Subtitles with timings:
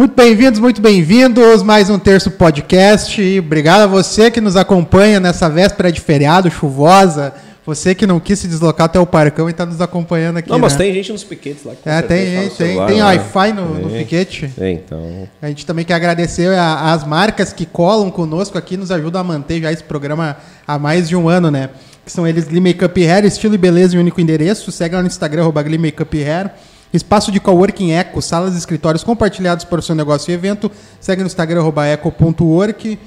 [0.00, 1.62] Muito bem-vindos, muito bem-vindos.
[1.62, 3.20] Mais um terço podcast.
[3.38, 7.34] Obrigado a você que nos acompanha nessa véspera de feriado chuvosa.
[7.66, 10.48] Você que não quis se deslocar até o Parcão e está nos acompanhando aqui.
[10.48, 10.78] Não, mas né?
[10.78, 11.74] tem gente nos piquetes lá.
[11.74, 14.50] Que É, tem gente, tem, tem Wi-Fi no, no piquete.
[14.56, 15.28] Tem, então.
[15.42, 19.24] A gente também quer agradecer a- as marcas que colam conosco aqui, nos ajudam a
[19.24, 21.68] manter já esse programa há mais de um ano, né?
[22.06, 24.72] Que são eles Glee Makeup Hair, estilo e beleza em único endereço.
[24.72, 26.52] Segue lá no Instagram, arroba Glee Makeup Hair.
[26.92, 30.70] Espaço de coworking Eco, salas e escritórios compartilhados para o seu negócio e evento.
[31.00, 32.98] Segue no Instagram, eco.work.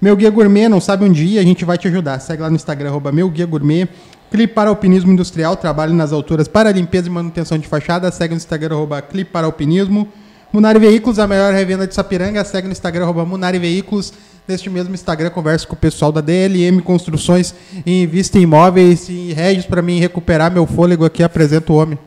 [0.00, 2.18] Meu Guia Gourmet, não sabe um dia, a gente vai te ajudar.
[2.20, 3.88] Segue lá no Instagram, arroba Meu Guia Gourmet.
[4.30, 8.10] Clipe para Alpinismo Industrial, trabalho nas alturas para limpeza e manutenção de fachada.
[8.10, 10.06] Segue no Instagram, arroba Clipe para Alpinismo.
[10.52, 12.44] Munari Veículos, a maior revenda de Sapiranga.
[12.44, 14.12] Segue no Instagram, arroba Munari Veículos.
[14.46, 17.54] Neste mesmo Instagram, converso com o pessoal da DLM Construções
[17.86, 19.08] e Invista em Imóveis.
[19.08, 21.98] E Regis, para mim recuperar meu fôlego aqui, apresento o homem.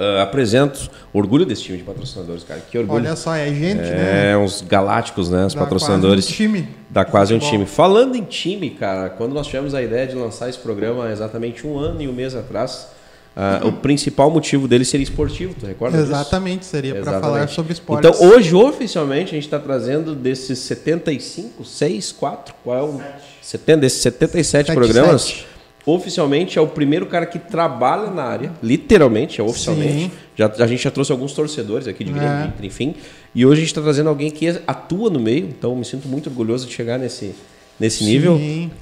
[0.00, 2.62] Ah, apresento orgulho desse time de patrocinadores, cara.
[2.70, 3.04] Que orgulho.
[3.04, 4.30] Olha só, é gente, né?
[4.32, 5.44] é, uns galácticos, né?
[5.44, 6.24] Os Dá patrocinadores.
[6.24, 7.58] quase um time Dá quase um futebol.
[7.66, 7.66] time.
[7.66, 11.66] Falando em time, cara, quando nós tivemos a ideia de lançar esse programa há exatamente
[11.66, 12.88] um ano e um mês atrás,
[13.36, 16.10] ah, o principal motivo dele seria esportivo, tu recorda disso?
[16.10, 18.10] Exatamente, seria para falar sobre esportes.
[18.10, 23.00] Então, hoje, oficialmente, a gente está trazendo desses 75, 6, 4, qual é o.
[23.42, 25.22] 70, desses 77 Sete, programas.
[25.22, 25.46] sete.
[25.86, 29.92] Oficialmente é o primeiro cara que trabalha na área, literalmente, é oficialmente.
[30.04, 30.10] Sim.
[30.36, 32.66] Já, a gente já trouxe alguns torcedores aqui de Grêmio, É.
[32.66, 32.94] Enfim.
[33.34, 36.28] E hoje a gente está trazendo alguém que atua no meio, então me sinto muito
[36.28, 37.34] orgulhoso de chegar nesse,
[37.78, 38.34] nesse nível.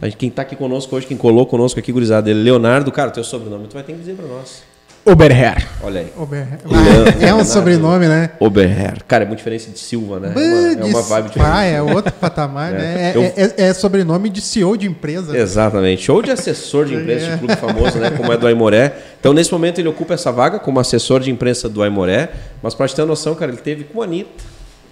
[0.02, 2.90] A gente- quem está aqui conosco hoje, quem colou conosco aqui, gurizada, é Leonardo.
[2.90, 4.62] Cara, teu sobrenome tu vai ter que dizer para nós.
[5.10, 5.66] Oberher.
[5.82, 6.12] Olha aí.
[6.16, 7.24] Ober- Leandro.
[7.26, 8.30] É um sobrenome, né?
[8.38, 9.02] Oberher.
[9.06, 10.32] Cara, é muito diferente de Silva, né?
[10.34, 11.50] É uma, é uma vibe diferente.
[11.52, 13.12] Ah, é outro patamar, né?
[13.14, 15.36] É, Eu- é- é sobrenome de CEO de empresa.
[15.36, 16.10] Exatamente.
[16.12, 18.10] Ou de assessor de imprensa de clube famoso, né?
[18.10, 18.92] Como é do Aimoré.
[19.18, 22.28] Então, nesse momento, ele ocupa essa vaga como assessor de imprensa do Aimoré.
[22.62, 24.30] Mas, pra te ter uma noção, cara, ele teve com a Anitta,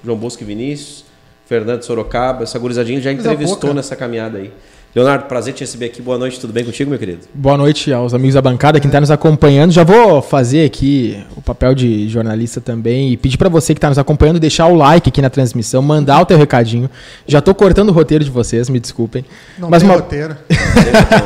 [0.05, 1.05] João Bosco e Vinícius,
[1.47, 4.53] Fernando Sorocaba, essa gurizadinha ele já entrevistou nessa caminhada aí.
[4.97, 6.01] Leonardo, prazer te receber aqui.
[6.01, 7.19] Boa noite, tudo bem contigo, meu querido?
[7.35, 9.71] Boa noite aos amigos da bancada, quem está nos acompanhando.
[9.71, 13.91] Já vou fazer aqui o papel de jornalista também e pedir para você que está
[13.91, 16.89] nos acompanhando deixar o like aqui na transmissão, mandar o teu recadinho.
[17.27, 19.23] Já estou cortando o roteiro de vocês, me desculpem.
[19.59, 20.35] Não Mas tem uma, roteiro.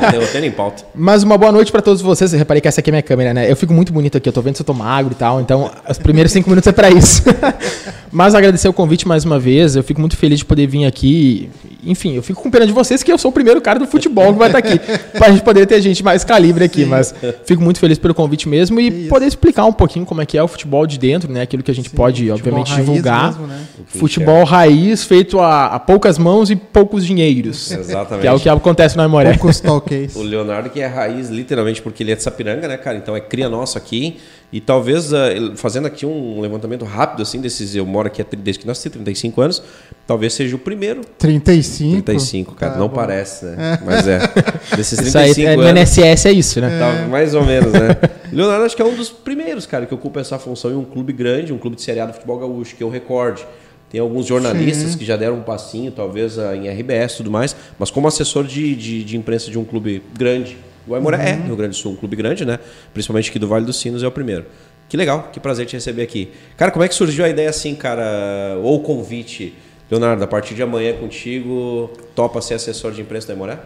[0.03, 0.83] Não tem roteiro em pauta.
[0.93, 2.33] mas uma boa noite para todos vocês.
[2.33, 3.49] Eu reparei que essa aqui é minha câmera, né?
[3.49, 5.71] Eu fico muito bonito aqui, eu tô vendo se eu tô magro e tal, então
[5.89, 7.23] os primeiros cinco minutos é para isso.
[8.13, 11.49] mas agradecer o convite mais uma vez, eu fico muito feliz de poder vir aqui.
[11.85, 14.33] Enfim, eu fico com pena de vocês que eu sou o primeiro cara do futebol
[14.33, 14.79] que vai estar aqui.
[15.17, 18.81] pra gente poder ter gente mais calibre aqui, mas fico muito feliz pelo convite mesmo
[18.81, 21.43] e poder explicar um pouquinho como é que é o futebol de dentro, né?
[21.43, 23.27] Aquilo que a gente pode, futebol obviamente, raiz divulgar.
[23.29, 23.61] mesmo, né?
[23.87, 27.71] Futebol raiz feito a, a poucas mãos e poucos dinheiros.
[27.71, 28.23] Exatamente.
[28.23, 29.35] Que é o que acontece no Aimoré.
[29.35, 30.17] Poucos talkies.
[30.17, 32.97] O Leonardo que é raiz, literalmente, porque ele é de Sapiranga, né, cara?
[32.97, 34.19] Então é cria nosso aqui.
[34.53, 37.75] E talvez, ah, fazendo aqui um levantamento rápido, assim, desses...
[37.75, 39.63] Eu moro aqui desde que nós temos 35 anos.
[40.07, 42.03] Talvez seja o primeiro 35.
[42.03, 42.73] 35, cara.
[42.73, 42.95] Tá não bom.
[42.95, 43.79] parece, né?
[43.85, 44.19] Mas é.
[44.77, 45.73] Desses Isso aí, 35 é, no anos...
[45.73, 46.79] NSS é isso, né?
[46.79, 47.97] Tá, mais ou menos, né?
[48.33, 51.13] Leonardo acho que é um dos primeiros, cara, que ocupa essa função em um clube
[51.13, 53.47] grande, um clube de Série A do futebol gaúcho, que eu recorde.
[53.91, 54.99] Tem alguns jornalistas Sim.
[54.99, 58.45] que já deram um passinho, talvez ah, em RBS e tudo mais, mas como assessor
[58.45, 60.57] de, de, de imprensa de um clube grande.
[60.87, 61.39] O Aimoré é, Uhum.
[61.41, 62.59] no Rio Grande do Sul, um clube grande, né?
[62.93, 64.47] Principalmente aqui do Vale dos Sinos é o primeiro.
[64.89, 66.31] Que legal, que prazer te receber aqui.
[66.57, 69.55] Cara, como é que surgiu a ideia assim, cara, ou o convite?
[69.91, 73.59] Leonardo, a partir de amanhã contigo, topa ser assessor de imprensa do Aimoré?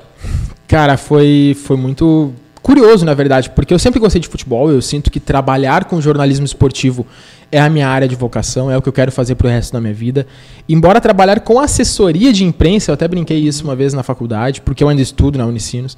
[0.66, 2.32] Cara, foi, foi muito
[2.62, 6.46] curioso, na verdade, porque eu sempre gostei de futebol, eu sinto que trabalhar com jornalismo
[6.46, 7.06] esportivo
[7.52, 9.80] é a minha área de vocação, é o que eu quero fazer pro resto da
[9.80, 10.26] minha vida.
[10.66, 14.82] Embora trabalhar com assessoria de imprensa, eu até brinquei isso uma vez na faculdade, porque
[14.82, 15.96] eu ainda estudo na Unicinos,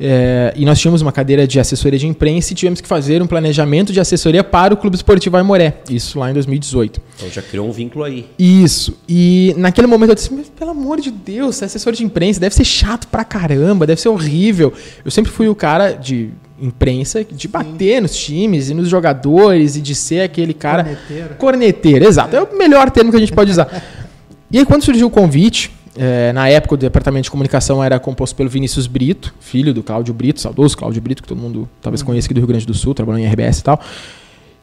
[0.00, 3.26] é, e nós tínhamos uma cadeira de assessoria de imprensa e tivemos que fazer um
[3.26, 7.00] planejamento de assessoria para o Clube Esportivo Aimoré, isso lá em 2018.
[7.16, 8.26] Então já criou um vínculo aí.
[8.38, 8.96] Isso.
[9.08, 12.54] E naquele momento eu disse, "Mas, pelo amor de Deus, ser assessor de imprensa deve
[12.54, 14.72] ser chato pra caramba, deve ser horrível.
[15.04, 16.30] Eu sempre fui o cara de
[16.60, 21.34] imprensa de bater nos times e nos jogadores e de ser aquele cara Corneteiro.
[21.36, 22.36] corneteiro, exato.
[22.36, 23.68] É o melhor termo que a gente pode usar.
[24.50, 28.36] E aí quando surgiu o convite, eh, na época o departamento de comunicação era composto
[28.36, 32.28] pelo Vinícius Brito, filho do Cláudio Brito, saudoso Cláudio Brito, que todo mundo talvez conheça
[32.28, 33.80] aqui do Rio Grande do Sul, trabalhou em RBS e tal.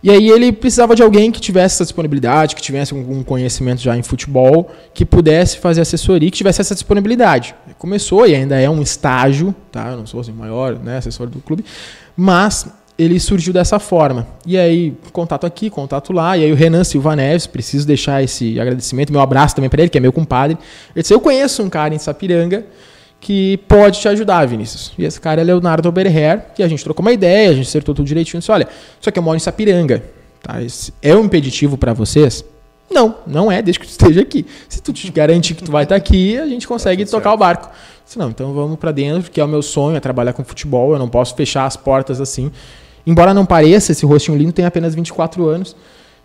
[0.01, 3.97] E aí ele precisava de alguém que tivesse essa disponibilidade, que tivesse algum conhecimento já
[3.97, 7.55] em futebol, que pudesse fazer assessoria, que tivesse essa disponibilidade.
[7.77, 9.89] Começou e ainda é um estágio, tá?
[9.89, 11.65] Eu não sou assim, o maior né, assessor do clube,
[12.15, 12.67] mas
[12.97, 14.25] ele surgiu dessa forma.
[14.45, 16.37] E aí, contato aqui, contato lá.
[16.37, 19.89] E aí o Renan Silva Neves, preciso deixar esse agradecimento, meu abraço também para ele,
[19.89, 20.57] que é meu compadre.
[20.95, 22.65] Ele disse, eu conheço um cara em Sapiranga
[23.19, 24.93] que pode te ajudar, Vinícius.
[24.97, 27.95] E esse cara é Leonardo Oberher, e a gente trocou uma ideia, a gente acertou
[27.95, 28.39] tudo direitinho.
[28.39, 28.67] Disse, olha,
[29.01, 30.03] só que eu moro em Sapiranga,
[30.41, 30.61] tá?
[30.61, 32.45] Esse é um impeditivo para vocês?
[32.89, 34.45] Não, não é, desde que tu esteja aqui.
[34.69, 37.35] Se tu te garante que tu vai estar aqui, a gente consegue Tá tocar certo.
[37.35, 37.69] o barco.
[38.05, 40.93] Se não, então vamos pra dentro, que é o meu sonho, é trabalhar com futebol,
[40.93, 42.51] eu não posso fechar as portas assim.
[43.05, 45.75] Embora não pareça, esse rostinho lindo tem apenas 24 anos.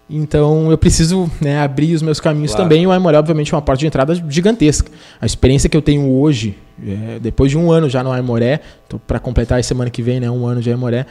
[0.09, 2.65] Então eu preciso né, abrir os meus caminhos Claro.
[2.69, 2.85] também.
[2.87, 4.91] O Aimoré, obviamente, é uma porta de entrada gigantesca.
[5.21, 8.61] A experiência que eu tenho hoje, é, depois de um ano já no Aimoré,
[9.07, 11.07] para completar essa semana que vem, né, um ano de Aimoré,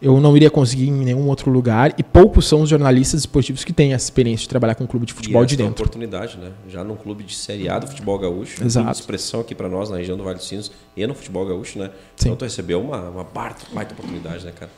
[0.00, 1.94] eu não iria conseguir em nenhum outro lugar.
[1.98, 5.04] E poucos são os jornalistas esportivos que têm essa experiência de trabalhar com um clube
[5.06, 5.82] de futebol e de essa é uma dentro.
[5.84, 6.50] oportunidade, né?
[6.68, 8.88] Já num clube de Série A do futebol gaúcho, um Exato.
[8.92, 11.76] de expressão aqui para nós na região do Vale dos Sinos e no futebol gaúcho,
[11.78, 11.86] né?
[12.14, 12.28] Sim.
[12.28, 14.70] Então tu recebeu uma, uma baita, baita oportunidade, né, cara?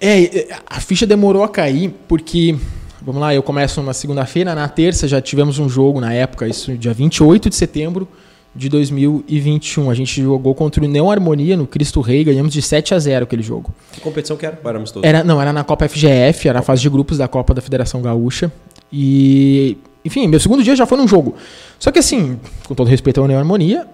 [0.00, 2.56] É, é, a ficha demorou a cair porque,
[3.02, 6.76] vamos lá, eu começo na segunda-feira, na terça já tivemos um jogo na época, isso
[6.76, 8.06] dia 28 de setembro
[8.54, 9.90] de 2021.
[9.90, 13.24] A gente jogou contra o Neon Harmonia no Cristo Rei, ganhamos de 7 a 0
[13.24, 13.72] aquele jogo.
[13.92, 14.56] Que competição que era?
[14.56, 15.04] Para amistoso?
[15.04, 18.00] Era, não, era na Copa FGF, era a fase de grupos da Copa da Federação
[18.00, 18.50] Gaúcha.
[18.92, 21.34] E, enfim, meu segundo dia já foi num jogo.
[21.78, 23.86] Só que assim, com todo respeito ao Neon Harmonia,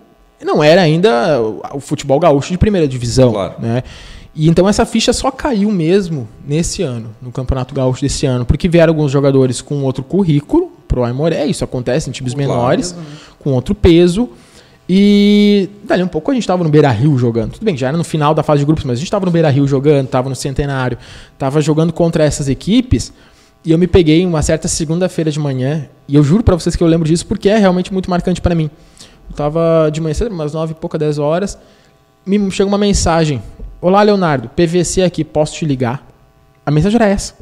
[0.42, 3.54] não era ainda o, o futebol gaúcho de primeira divisão, Claro.
[3.58, 3.82] né?
[4.36, 8.68] E então essa ficha só caiu mesmo nesse ano, no Campeonato Gaúcho desse ano, porque
[8.68, 12.50] vieram alguns jogadores com outro currículo pro Aimoré, isso acontece em times Claro.
[12.50, 12.94] menores,
[13.38, 14.28] com outro peso.
[14.88, 17.52] E dali um pouco a gente estava no Beira Rio jogando.
[17.52, 19.30] Tudo bem, já era no final da fase de grupos, mas a gente estava no
[19.30, 20.98] Beira Rio jogando, estava no Centenário,
[21.32, 23.12] estava jogando contra essas equipes.
[23.64, 26.82] E eu me peguei uma certa segunda-feira de manhã, e eu juro para vocês que
[26.82, 28.68] eu lembro disso porque é realmente muito marcante para mim.
[29.30, 31.56] Eu tava de manhã cedo, umas nove e pouca, dez horas,
[32.26, 33.40] me chega uma mensagem.
[33.84, 36.02] Olá, Leonardo, PVC aqui, posso te ligar?
[36.64, 37.34] A mensagem era essa.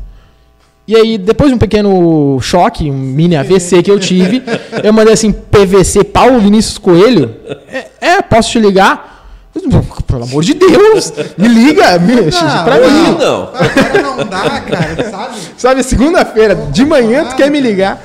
[0.88, 4.42] E aí, depois de um pequeno choque, um mini AVC que eu tive,
[4.82, 7.32] eu mandei assim, PVC Paulo Vinícius Coelho?
[7.68, 9.24] É, é, posso te ligar?
[10.04, 12.16] Pelo amor de Deus, me liga, me,
[12.64, 13.18] pra não, mim.
[13.20, 14.16] não.
[14.16, 15.34] Não dá, cara, sabe?
[15.56, 18.02] Sabe, segunda-feira, de manhã, tu quer me ligar.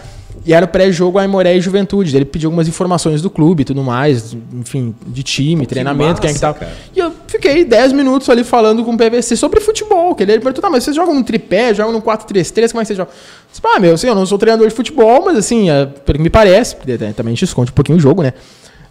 [0.47, 2.15] E era o pré-jogo Aimoré e Juventude.
[2.15, 6.33] Ele pediu algumas informações do clube e tudo mais, enfim, de time, treinamento, quem é
[6.33, 6.59] que massa, tava.
[6.59, 6.71] cara.
[6.95, 10.15] E eu fiquei 10 minutos ali falando com o PVC sobre futebol.
[10.15, 12.87] Que ele perguntou, tá, mas vocês jogam no tripé, jogam no 4-3-3, como é que
[12.87, 13.13] vocês jogam?
[13.13, 16.17] Eu disse, ah, meu, assim, eu não sou treinador de futebol, mas assim, é, pelo
[16.17, 18.31] que me parece, porque também a gente esconde um pouquinho o jogo, né?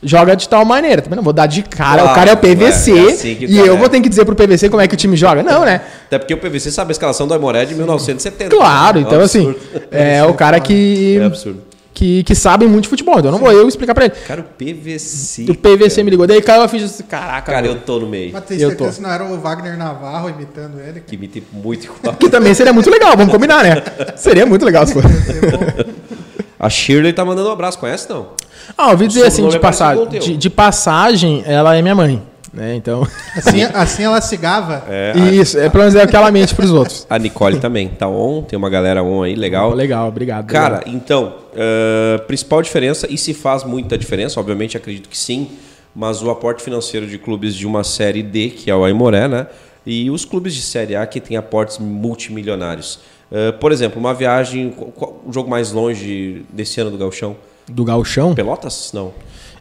[0.09, 1.03] Joga de tal maneira.
[1.03, 3.45] Também não vou dar de cara, Claro, o cara é o PVC é assim que
[3.47, 3.79] e tá, eu né?
[3.81, 5.43] vou ter que dizer pro PVC como é que o time joga.
[5.43, 5.81] Não, né?
[6.07, 8.55] Até porque o PVC sabe a escalação do Aimoré de 1970.
[8.57, 9.83] Claro, É um então assim, absurdo.
[9.91, 11.61] é o cara que, É absurdo.
[11.93, 13.19] que, que sabe muito de futebol.
[13.19, 14.15] Então não vou eu explicar pra ele.
[14.29, 15.47] Cara, o PVC.
[15.51, 16.05] O PVC cara.
[16.05, 17.73] me ligou, daí caiu a ficha disse, caraca, Cara, meu.
[17.73, 18.31] eu tô no meio.
[18.33, 18.97] Mas tem Eu certeza tô.
[18.97, 21.01] que não era o Wagner Navarro imitando ele.
[21.05, 22.15] Que me tem muito igual.
[22.15, 23.83] que também seria muito legal, vamos combinar, né?
[24.17, 25.03] Seria muito legal se for.
[26.59, 28.29] A Shirley tá mandando um abraço, conhece não?
[28.77, 32.23] Ah, ouvi dizer assim, de, é passagem, de, de passagem, ela é minha mãe.
[32.53, 32.75] Né?
[32.75, 33.07] Então,
[33.37, 34.83] Assim, assim ela se gava.
[34.89, 37.07] É, isso, é pelo menos é o que ela mente pros outros.
[37.11, 39.75] a Nicole também tá on, tem uma galera on aí, legal.
[39.75, 40.47] Legal, obrigado.
[40.47, 40.97] Cara, obrigado.
[40.97, 45.51] então, eh, principal diferença, e se faz muita diferença, obviamente acredito que sim,
[45.95, 49.47] mas o aporte financeiro de clubes de uma série D, que é o Aimoré, né?
[49.85, 53.01] E os clubes de série A que têm aportes multimilionários.
[53.31, 57.37] Eh, por exemplo, uma viagem, qual- qual- o jogo mais longe desse ano do Gauchão?
[57.69, 58.91] do Galchão, Pelotas?
[58.95, 59.13] Não.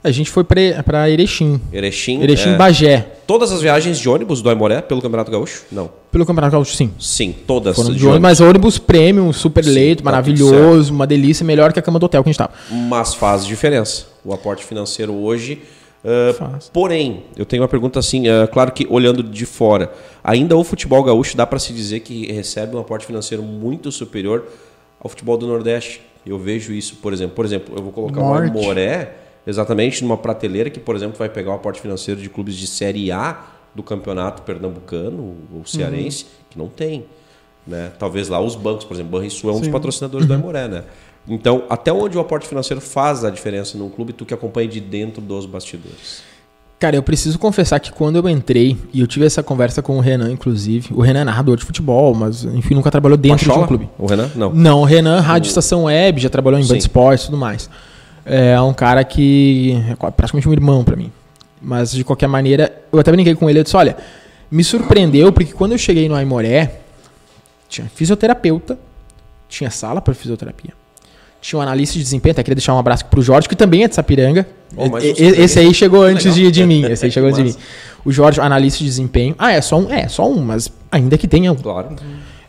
[0.04, 1.60] a gente foi pra, pra Erechim.
[1.74, 2.22] Erechim?
[2.22, 2.56] Erechim é.
[2.56, 3.08] Bagé.
[3.26, 5.64] Todas as viagens de ônibus do Aimoré pelo Campeonato Gaúcho?
[5.72, 5.90] Não.
[6.12, 6.92] Pelo Campeonato Gaúcho, sim.
[7.00, 7.76] Sim, todas.
[7.76, 11.74] Foram de de ônibus, mas ônibus premium, super Sim, leito, tá maravilhoso, uma delícia, melhor
[11.74, 12.54] que a cama do hotel que a gente tava.
[12.70, 14.06] mas faz diferença.
[14.24, 15.60] O aporte financeiro hoje.
[16.06, 19.92] Ah, porém, eu tenho uma pergunta assim, ah, claro que olhando de fora,
[20.24, 24.46] ainda o futebol gaúcho dá para se dizer que recebe um aporte financeiro muito superior
[25.00, 26.02] ao futebol do Nordeste.
[26.26, 27.36] Eu vejo isso, por exemplo.
[27.36, 28.52] Por exemplo, eu vou colocar Norte.
[28.52, 32.56] o Aimoré exatamente numa prateleira que, por exemplo, vai pegar o aporte financeiro de clubes
[32.56, 37.06] de Série A do campeonato pernambucano ou cearense, que não tem.
[37.68, 37.92] Né?
[37.98, 40.84] Talvez lá os bancos, por exemplo, Banrisul é um dos patrocinadores do Aimoré, né?
[41.28, 44.80] Então, até onde o aporte financeiro faz a diferença num clube, tu que acompanha de
[44.80, 46.22] dentro dos bastidores.
[46.78, 50.02] Cara, eu preciso confessar que quando eu entrei, e eu tive essa conversa com o
[50.02, 53.64] Renan, inclusive, o Renan é narrador de futebol, mas enfim, nunca trabalhou dentro de Pachola?
[53.64, 53.90] um clube.
[53.98, 54.30] O Renan?
[54.36, 54.54] Não.
[54.54, 56.68] Não, o Renan, Rádio Estação Web, já trabalhou em.
[56.68, 57.70] Band Esportes e tudo mais.
[58.26, 61.12] É um cara que é praticamente um irmão pra mim.
[61.62, 63.96] Mas de qualquer maneira, eu até brinquei com ele, eu disse, olha,
[64.52, 66.82] me surpreendeu porque quando eu cheguei no Aimoré,
[67.70, 68.78] tinha fisioterapeuta,
[69.48, 70.74] tinha sala para fisioterapia.
[71.46, 73.88] Tinha um analista de desempenho, até queria deixar um abraço pro Jorge, que também é
[73.88, 74.48] de Sapiranga.
[74.76, 76.40] Oh, E- esse aí chegou antes Legal.
[76.40, 76.84] de, de mim.
[76.86, 77.56] Esse aí chegou antes de mim.
[78.04, 79.36] O Jorge, analista de desempenho.
[79.38, 79.92] Ah, é só um?
[79.94, 81.56] É, só um, mas ainda que tenha um.
[81.56, 81.96] Claro.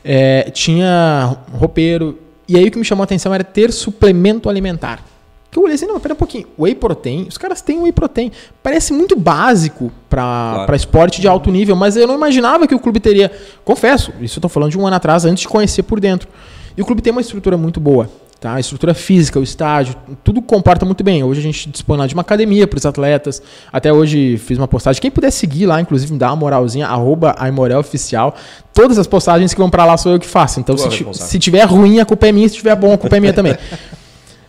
[0.03, 2.19] É, tinha roupeiro.
[2.49, 5.05] E aí o que me chamou a atenção era ter suplemento alimentar.
[5.51, 6.47] Que eu olhei assim, não, pera um pouquinho.
[6.59, 8.33] Whey protein, os caras têm whey protein.
[8.63, 10.67] Parece muito básico para Claro.
[10.67, 13.31] pra esporte de alto nível, mas eu não imaginava que o clube teria.
[13.65, 16.29] Confesso, isso eu tô falando de um ano atrás, antes de conhecer por dentro.
[16.77, 18.09] E o clube tem uma estrutura muito boa.
[18.39, 18.55] Tá?
[18.55, 21.25] A estrutura física, o estádio, tudo comporta muito bem.
[21.25, 23.43] Hoje a gente dispõe lá de uma academia para os atletas.
[23.73, 25.01] Até hoje fiz uma postagem.
[25.01, 27.35] Quem puder seguir lá, inclusive, me dá uma moralzinha, arroba
[27.79, 28.35] Oficial.
[28.75, 30.61] Todas as postagens que vão para lá sou eu que faço.
[30.61, 32.49] Então, se, se tiver ruim, a culpa é minha.
[32.49, 33.57] Se tiver bom, a culpa é minha também.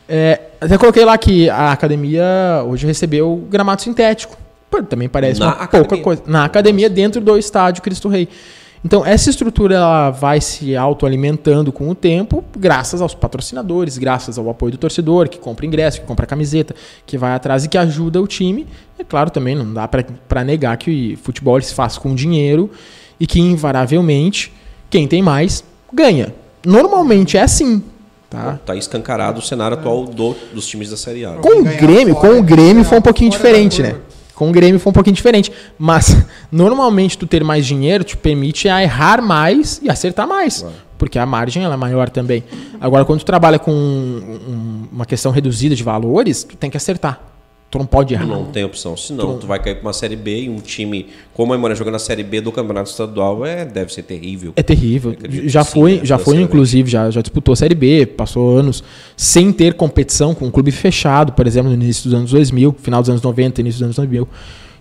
[0.10, 4.38] É, até coloquei lá que a academia hoje recebeu gramado sintético.
[4.90, 5.88] Também parece Na uma academia.
[5.88, 6.24] pouca coisa.
[6.26, 8.30] Na academia, dentro do estádio Cristo Rei.
[8.86, 14.50] Então, essa estrutura ela vai se autoalimentando com o tempo, graças aos patrocinadores, graças ao
[14.50, 18.22] apoio do torcedor, que compra ingresso, que compra camiseta, que vai atrás e que ajuda
[18.22, 18.68] o time.
[18.98, 22.70] É claro, também não dá para negar que o futebol se faz com dinheiro
[23.20, 24.54] e que, invariavelmente,
[24.90, 26.34] quem tem mais ganha.
[26.66, 27.84] Normalmente é assim.
[28.30, 31.32] Tá, tá escancarado o cenário atual do, dos times da Série A.
[31.36, 33.96] Com o Grêmio, com o Grêmio foi um pouquinho diferente, né?
[34.38, 35.52] Com o Grêmio foi um pouquinho diferente.
[35.80, 36.16] Mas,
[36.52, 40.64] normalmente, tu ter mais dinheiro te permite errar mais e acertar mais.
[40.96, 42.44] Porque a margem ela é maior também.
[42.80, 47.20] Agora, quando tu trabalha com um, uma questão reduzida de valores, tu tem que acertar.
[47.70, 48.26] Tu não pode errar.
[48.26, 48.96] Não tem opção.
[48.96, 51.76] Senão, tu, tu vai cair para uma Série B e um time como a Emora
[51.76, 54.54] jogando na Série B do Campeonato Estadual é, deve ser terrível.
[54.56, 55.14] É terrível.
[55.46, 58.82] Já foi, sim, já foi inclusive, já, já disputou a Série B, passou anos
[59.18, 63.02] sem ter competição com um clube fechado, por exemplo, no início dos anos 2000, final
[63.02, 64.28] dos anos 90, início dos anos 2000,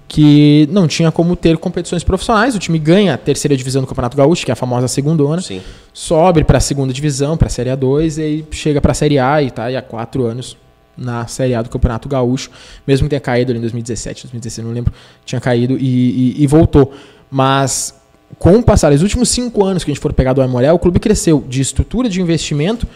[0.06, 2.54] que não tinha como ter competições profissionais.
[2.54, 5.60] O time ganha a terceira divisão do Campeonato Gaúcho, que é a famosa segundona, sim.
[5.92, 9.42] sobe para a segunda divisão, para a Série A2 e chega para a Série A
[9.42, 10.56] e tá e há quatro anos
[10.96, 12.50] na Série A do Campeonato Gaúcho,
[12.86, 14.92] mesmo que tenha caído ali em 2017, 2016, não lembro,
[15.24, 16.92] tinha caído e, e, e voltou.
[17.30, 17.94] Mas
[18.38, 20.78] com o passar dos últimos cinco anos que a gente for pegar do Aimoré, o
[20.78, 22.86] clube cresceu de estrutura de investimento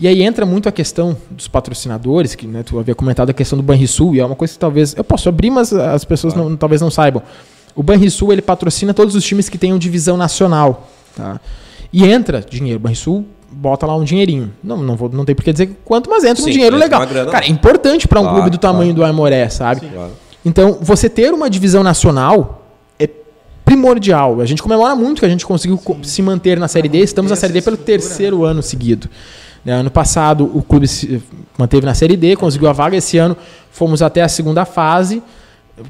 [0.00, 3.58] e aí entra muito a questão dos patrocinadores, que né, tu havia comentado a questão
[3.58, 6.56] do Banrisul, e é uma coisa que talvez eu posso abrir, mas as pessoas não,
[6.56, 7.22] talvez não saibam.
[7.76, 11.38] O Banrisul ele patrocina todos os times que tenham divisão nacional, tá?
[11.92, 12.78] E entra dinheiro.
[12.78, 14.52] O Banrisul bota lá um dinheirinho.
[14.62, 17.06] Não, não, vou, não tem por que dizer quanto, mas entra Sim, um dinheiro legal.
[17.06, 18.94] Cara, é importante para um claro, clube do tamanho claro.
[18.94, 19.80] do Aimoré, sabe?
[19.80, 20.12] Sim, claro.
[20.44, 22.66] Então, você ter uma divisão nacional
[22.98, 23.08] é
[23.64, 24.40] primordial.
[24.40, 26.02] A gente comemora muito que a gente conseguiu Sim.
[26.02, 26.98] se manter na Série D.
[26.98, 29.08] Estamos na Série D pelo terceiro ano seguido.
[29.62, 31.22] Né, ano passado, o clube se
[31.58, 32.96] manteve na Série D, conseguiu a vaga.
[32.96, 33.36] Esse ano,
[33.70, 35.22] fomos até a segunda fase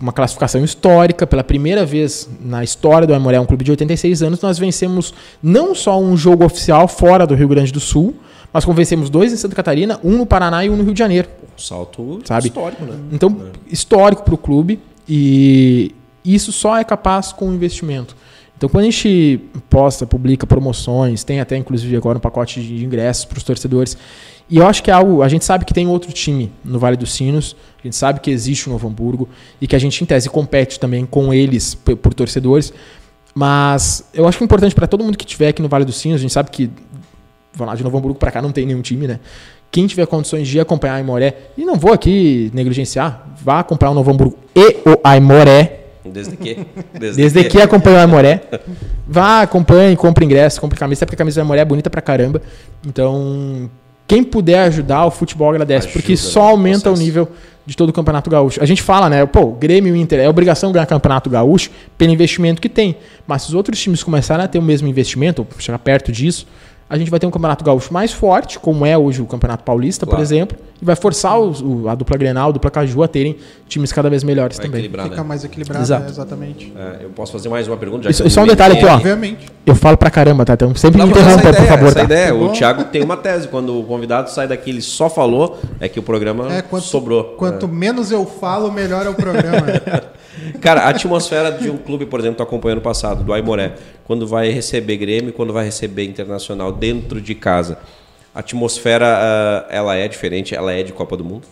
[0.00, 1.26] uma classificação histórica.
[1.26, 5.74] Pela primeira vez na história do Aimoré, um clube de 86 anos, nós vencemos não
[5.74, 8.14] só um jogo oficial fora do Rio Grande do Sul,
[8.52, 10.98] mas como vencemos dois em Santa Catarina, um no Paraná e um no Rio de
[10.98, 11.28] Janeiro.
[11.56, 12.48] salto sabe?
[12.48, 12.96] histórico, né?
[13.12, 13.72] Então, é.
[13.72, 15.94] histórico para o clube e
[16.24, 18.16] isso só é capaz com investimento.
[18.56, 23.24] Então, quando a gente posta, publica promoções, tem até inclusive agora um pacote de ingressos
[23.24, 23.96] para os torcedores,
[24.50, 25.22] e eu acho que é algo.
[25.22, 28.30] A gente sabe que tem outro time no Vale dos Sinos, a gente sabe que
[28.30, 29.28] existe o Novo Hamburgo
[29.60, 32.72] e que a gente, em tese, compete também com eles por, torcedores.
[33.34, 35.96] Mas eu acho que é importante para todo mundo que estiver aqui no Vale dos
[35.96, 36.70] Sinos, a gente sabe que,
[37.54, 39.20] vamos lá, de Novo Hamburgo para cá não tem nenhum time, né?
[39.70, 43.94] Quem tiver condições de acompanhar a Aimoré, e não vou aqui negligenciar, vá acompanhar o
[43.94, 45.78] Novo Hamburgo e o Aimoré.
[46.04, 46.66] Desde que?
[46.98, 48.42] Desde, Desde que, que acompanha o Aimoré.
[49.06, 52.42] Vá, acompanhe, compre ingresso, compre camisa, porque a camisa do Aimoré é bonita pra caramba.
[52.84, 53.70] Então,
[54.10, 57.28] quem puder ajudar, o futebol agradece, Ajuda, porque só aumenta o nível
[57.70, 58.60] de todo o Campeonato Gaúcho.
[58.60, 59.24] A gente fala, né?
[59.24, 62.96] Pô, o Grêmio e o Inter é obrigação ganhar Campeonato Gaúcho pelo investimento que tem.
[63.28, 66.48] Mas se os outros times começarem a ter o mesmo investimento, ou chegar perto disso,
[66.90, 70.04] a gente vai ter um Campeonato Gaúcho mais forte, como é hoje o Campeonato Paulista,
[70.04, 70.16] claro.
[70.16, 73.36] por exemplo, e vai forçar os, o, a dupla Grenal, a dupla Caju a terem
[73.68, 74.82] times cada vez melhores vai também.
[74.82, 75.22] Fica né?
[75.22, 76.02] mais equilibrado, Exato.
[76.02, 76.10] Né?
[76.10, 76.72] exatamente.
[76.76, 78.02] É, eu posso fazer mais uma pergunta?
[78.02, 78.94] Já Isso, só um detalhe aqui, ó.
[78.94, 79.46] Obviamente.
[79.64, 80.54] Eu falo pra caramba, tá?
[80.54, 81.86] Então sempre Não, me interrompa, por favor.
[81.86, 82.04] Essa tá?
[82.04, 83.46] ideia, o Thiago tem uma tese.
[83.46, 87.36] Quando o convidado sai daqui, ele só falou, é que o programa é, quanto, sobrou.
[87.36, 87.68] Quanto é.
[87.68, 89.66] menos eu falo, melhor é o programa.
[90.60, 94.26] Cara, a atmosfera de um clube, por exemplo, que acompanhando o passado, do Aimoré, quando
[94.26, 97.78] vai receber Grêmio, quando vai receber Internacional dentro de casa,
[98.34, 100.54] a atmosfera, uh, ela é diferente?
[100.54, 101.46] Ela é de Copa do Mundo?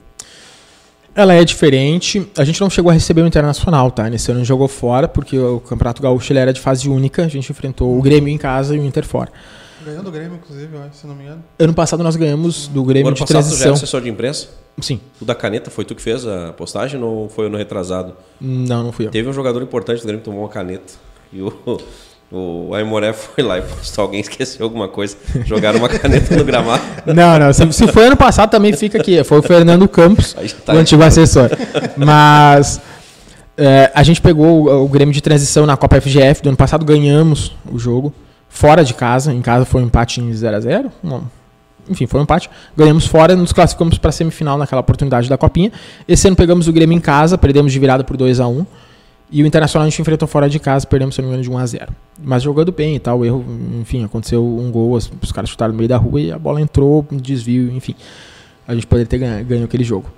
[1.15, 2.31] Ela é diferente.
[2.37, 4.09] A gente não chegou a receber o Internacional, tá?
[4.09, 7.25] Nesse ano jogou fora, porque o Campeonato Gaúcho ele era de fase única.
[7.25, 9.31] A gente enfrentou o Grêmio em casa e o Inter fora.
[9.85, 11.43] Ganhando do Grêmio, inclusive, se não me engano.
[11.59, 13.59] Ano passado nós ganhamos do Grêmio o ano de passado transição.
[13.59, 14.49] Já era assessor de imprensa?
[14.81, 15.01] Sim.
[15.21, 18.15] O da caneta foi tu que fez a postagem ou foi no retrasado?
[18.41, 19.11] Não, não fui eu.
[19.11, 20.95] Teve um jogador importante do Grêmio que tomou uma caneta.
[21.33, 21.53] E o,
[22.31, 25.17] o Aimoré foi lá e postou, alguém esqueceu alguma coisa.
[25.45, 26.83] Jogaram uma caneta no gramado.
[27.07, 27.53] Não, não.
[27.53, 29.23] Se, se foi ano passado, também fica aqui.
[29.25, 31.49] Foi o Fernando Campos, tá o antigo assessor.
[31.97, 32.81] Mas
[33.57, 36.85] é, a gente pegou o, o Grêmio de transição na Copa FGF do ano passado,
[36.85, 38.13] ganhamos o jogo
[38.49, 39.33] fora de casa.
[39.33, 40.93] Em casa foi um empate em 0 a 0
[41.89, 42.51] Enfim, foi um empate.
[42.77, 45.73] Ganhamos fora, nos classificamos para a semifinal naquela oportunidade da Copinha.
[46.07, 48.67] Esse ano pegamos o Grêmio em casa, perdemos de virada por 2 a 1
[49.31, 51.75] E o Internacional a gente enfrentou fora de casa, perdemos, se não me engano, de
[51.75, 51.89] 1x0.
[52.23, 53.45] Mas jogando bem e tal, o erro,
[53.81, 57.07] enfim, aconteceu um gol, os, caras chutaram no meio da rua e a bola entrou,
[57.11, 57.95] desvio, enfim.
[58.67, 60.11] A gente poderia ter ganho, ganho aquele jogo.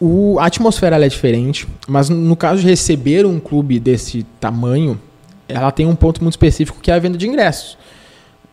[0.00, 5.00] O, a atmosfera é diferente, mas no caso de receber um clube desse tamanho,
[5.48, 7.78] ela tem um ponto muito específico que é a venda de ingressos.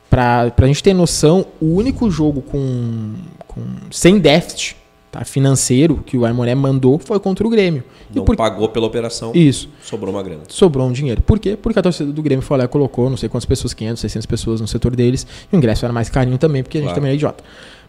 [0.09, 3.13] Para a gente ter noção, o único jogo com,
[3.47, 3.61] com
[3.91, 4.75] sem déficit
[5.11, 7.83] tá, financeiro que o Aimoré mandou foi contra o Grêmio.
[8.13, 8.35] Não por...
[8.35, 9.31] pagou pela operação.
[9.35, 9.69] Isso.
[9.83, 10.41] Sobrou uma grana.
[10.47, 11.21] Sobrou um dinheiro.
[11.21, 11.55] Por quê?
[11.55, 14.25] Porque a torcida do Grêmio foi lá e colocou não sei quantas pessoas, 500, 600
[14.25, 15.27] pessoas no setor deles.
[15.51, 16.87] E o ingresso era mais carinho também, porque claro.
[16.87, 17.43] a gente também é idiota.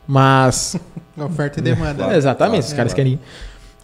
[0.06, 0.78] Mas...
[1.16, 1.94] Oferta e demanda.
[1.94, 3.18] Claro, exatamente, claro, os caras querem...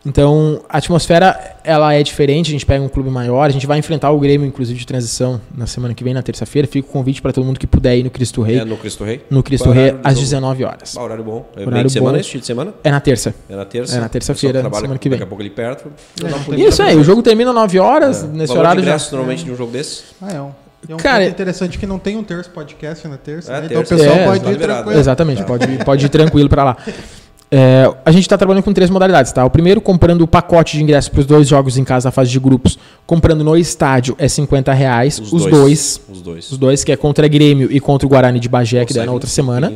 [0.07, 3.77] Então, a atmosfera ela é diferente, a gente pega um clube maior, a gente vai
[3.77, 6.69] enfrentar o Grêmio, inclusive, de transição na semana que vem, na terça-feira.
[6.69, 8.61] Fica o convite para todo mundo que puder ir no Cristo Rei.
[8.61, 9.25] É no Cristo Rei?
[9.29, 10.97] No Cristo Rei, às 19 horas.
[10.97, 11.45] Ah, horário bom.
[11.57, 12.21] É horário de semana bom.
[12.21, 12.73] esse de semana?
[12.85, 13.35] É na terça.
[13.51, 13.97] É na terça?
[13.97, 15.19] É na terça-feira, semana que vem.
[15.19, 15.91] Daqui a pouco ali perto.
[16.23, 16.61] É.
[16.61, 18.27] Isso aí, o jogo termina 9 horas, É.
[18.29, 18.93] nesse Valor horário de já...
[18.93, 20.05] ingresso, normalmente de um jogo desse?
[20.23, 20.51] Ah, é um.
[20.89, 23.67] E é um Cara, interessante que não tem um terço podcast na terça, É, né?
[23.67, 23.97] Então o terça.
[24.05, 24.79] pessoal É, pode tá ir liberado.
[24.83, 25.01] tranquilo.
[25.01, 26.77] Exatamente, pode, pode ir tranquilo para lá.
[27.51, 29.45] É, a gente está trabalhando com três modalidades, tá?
[29.45, 32.31] O primeiro, comprando o pacote de ingressos para os dois jogos em casa, na fase
[32.31, 32.79] de grupos.
[33.07, 35.21] Comprando no estádio é 50 reais.
[35.21, 36.01] Os, dois.
[36.11, 36.51] Os dois.
[36.53, 39.07] Os dois, que é contra Grêmio e contra o Guarani de Bagé, que daí é
[39.07, 39.69] na outra semana.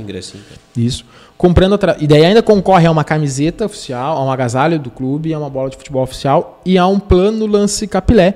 [0.77, 1.05] Isso.
[1.39, 1.97] Comprando outra.
[2.01, 5.49] E daí ainda concorre a uma camiseta oficial, a um agasalho do clube, a uma
[5.49, 8.35] bola de futebol oficial e a um plano lance capilé,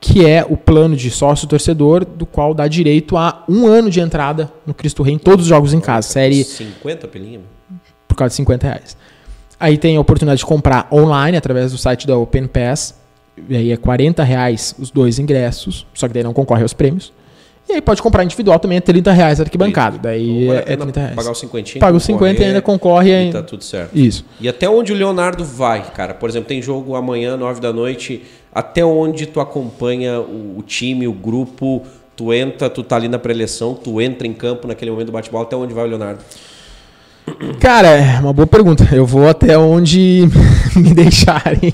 [0.00, 4.00] que é o plano de sócio torcedor, do qual dá direito a um ano de
[4.00, 6.08] entrada no Cristo Rei em todos os jogos em casa.
[6.08, 7.40] Série 50 pelinha?
[8.16, 8.96] Por causa de 50 reais.
[9.60, 12.94] Aí tem a oportunidade de comprar online através do site da Open Pass.
[13.48, 17.12] E aí é 40 reais os dois ingressos, só que daí não concorre aos prêmios.
[17.68, 19.98] E aí pode comprar individual também, é 30 reais arquibancado.
[19.98, 21.16] Daí Então, vale é pena 30 reais.
[21.16, 23.10] Pagar os 50 Paga os 50 e ainda concorre.
[23.10, 23.32] E Aí...
[23.32, 23.90] tá tudo certo.
[23.92, 24.24] Isso.
[24.40, 26.14] E até onde o Leonardo vai, cara?
[26.14, 28.22] Por exemplo, tem jogo amanhã, 9 da noite.
[28.54, 31.82] Até onde tu acompanha o, o time, o grupo?
[32.14, 35.44] Tu entra, tu tá ali na preleção, tu entra em campo naquele momento do bate-bola.
[35.44, 36.20] Até onde vai o Leonardo?
[37.60, 38.86] Cara, é uma boa pergunta.
[38.92, 40.28] Eu vou até onde
[40.76, 41.72] me deixarem.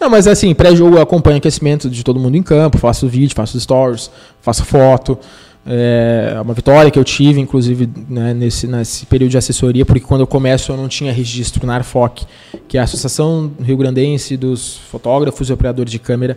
[0.00, 3.34] Não, mas assim, pré-jogo eu acompanho o aquecimento de todo mundo em campo, faço vídeo,
[3.34, 5.18] faço stories, faço foto.
[5.66, 10.20] É uma vitória que eu tive, inclusive, né, nesse, nesse período de assessoria, porque quando
[10.20, 12.26] eu começo eu não tinha registro na ARFOC,
[12.68, 16.36] que é a Associação Rio Grandense dos Fotógrafos e Operadores de Câmera,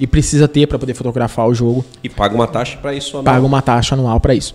[0.00, 1.84] e precisa ter para poder fotografar o jogo.
[2.02, 3.24] E paga uma taxa para isso não?
[3.24, 4.54] Paga uma taxa anual para isso.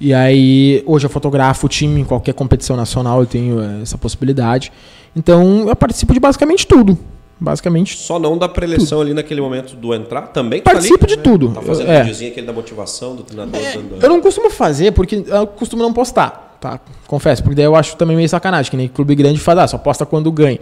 [0.00, 3.98] E aí, hoje eu fotografo o time em qualquer competição nacional, eu tenho eh, essa
[3.98, 4.72] possibilidade.
[5.14, 6.96] Então, eu participo de basicamente tudo.
[7.38, 10.60] Basicamente, Só não da preleção ali naquele momento do entrar também?
[10.60, 11.48] participo tá ali, de tudo.
[11.50, 12.00] Tá fazendo É.
[12.00, 13.58] videozinho aquele da motivação do treinador.
[13.60, 16.78] dando- Eu não costumo fazer, porque eu costumo não postar, tá?
[17.06, 19.78] Confesso, porque daí eu acho também meio sacanagem, que nem clube grande faz, ah, só
[19.78, 20.58] posta quando ganha.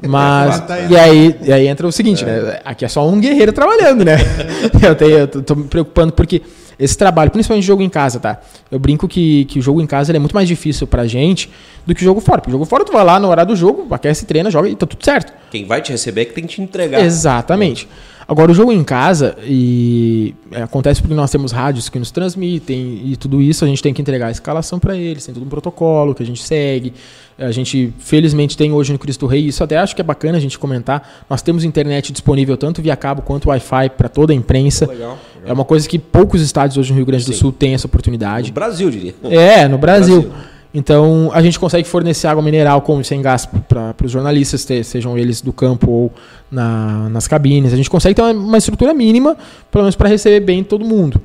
[0.00, 2.58] Mas, Tá e aí, e aí entra o seguinte, né?
[2.64, 4.16] Aqui é só um guerreiro trabalhando, né?
[4.82, 6.40] eu, tenho, eu tô, tô me preocupando porque
[6.78, 8.40] esse trabalho, principalmente jogo em casa, tá?
[8.70, 11.50] Eu brinco que, que o jogo em casa é muito mais difícil pra gente
[11.86, 12.40] do que o jogo fora.
[12.40, 14.76] Porque o jogo fora tu vai lá no horário do jogo, aquece, treina, joga e
[14.76, 15.32] tá tudo certo.
[15.54, 17.00] Quem vai te receber é que tem que te entregar.
[17.00, 17.86] Exatamente.
[18.26, 23.02] Agora, o jogo em casa, e é, acontece porque nós temos rádios que nos transmitem
[23.04, 25.48] e tudo isso, a gente tem que entregar a escalação para eles, tem todo um
[25.48, 26.92] protocolo que a gente segue.
[27.38, 30.40] A gente, felizmente, tem hoje no Cristo Rei, isso até acho que é bacana a
[30.40, 31.24] gente comentar.
[31.30, 34.86] Nós temos internet disponível tanto via cabo quanto Wi-Fi para toda a imprensa.
[34.86, 35.16] Legal.
[35.46, 37.38] É uma coisa que poucos estádios hoje no Rio Grande do Sim.
[37.38, 38.48] Sul têm essa oportunidade.
[38.48, 39.14] No Brasil, diria.
[39.30, 40.22] É, no Brasil.
[40.22, 40.53] Brasil.
[40.76, 45.16] Então, a gente consegue fornecer água mineral com sem gás para os jornalistas, te- sejam
[45.16, 46.12] eles do campo ou
[46.50, 47.72] na- nas cabines.
[47.72, 49.36] A gente consegue ter uma, uma estrutura mínima,
[49.70, 51.20] pelo menos para receber bem todo mundo.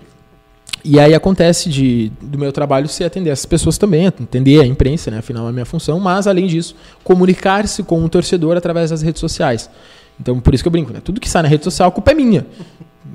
[0.86, 5.10] E aí acontece de, do meu trabalho ser atender essas pessoas também, atender a imprensa,
[5.12, 5.18] né?
[5.18, 9.20] afinal é a minha função, mas além disso, comunicar-se com o torcedor através das redes
[9.20, 9.70] sociais.
[10.20, 11.00] Então, por isso que eu brinco, né?
[11.04, 12.46] Tudo que sai na rede social, a culpa é minha.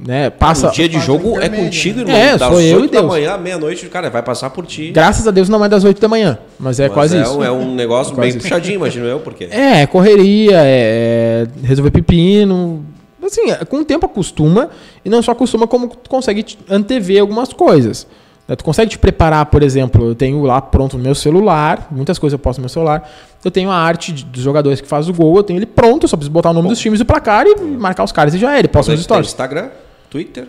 [0.06, 0.28] Né?
[0.28, 2.02] Passa, O dia de jogo é intermédia, contigo, né?
[2.02, 2.16] irmão.
[2.16, 3.12] É, das sou eu 8 e da Deus.
[3.12, 4.90] manhã, meia-noite, cara, vai passar por ti.
[4.90, 7.38] graças a Deus não é das 8 da manhã, mas é Mas quase é isso.
[7.38, 8.38] Um, é um negócio Quase bem isso.
[8.40, 9.44] puxadinho, imagino eu, porque.
[9.44, 12.84] É, correria, é resolver pepino.
[13.24, 14.68] Assim, é, com o tempo acostuma,
[15.04, 18.06] e não só acostuma, como tu consegue te- antever algumas coisas.
[18.48, 18.56] Né?
[18.56, 22.32] Tu consegue te preparar, por exemplo, eu tenho lá pronto no meu celular, muitas coisas
[22.34, 23.08] eu posto no meu celular.
[23.44, 26.04] Eu tenho a arte de- dos jogadores que faz o gol, eu tenho ele pronto,
[26.04, 28.34] eu só preciso botar o nome dos times e o placar e marcar os caras
[28.34, 28.58] e já é.
[28.60, 29.28] Ele posta nos stories.
[29.28, 29.68] Instagram,
[30.10, 30.46] Twitter,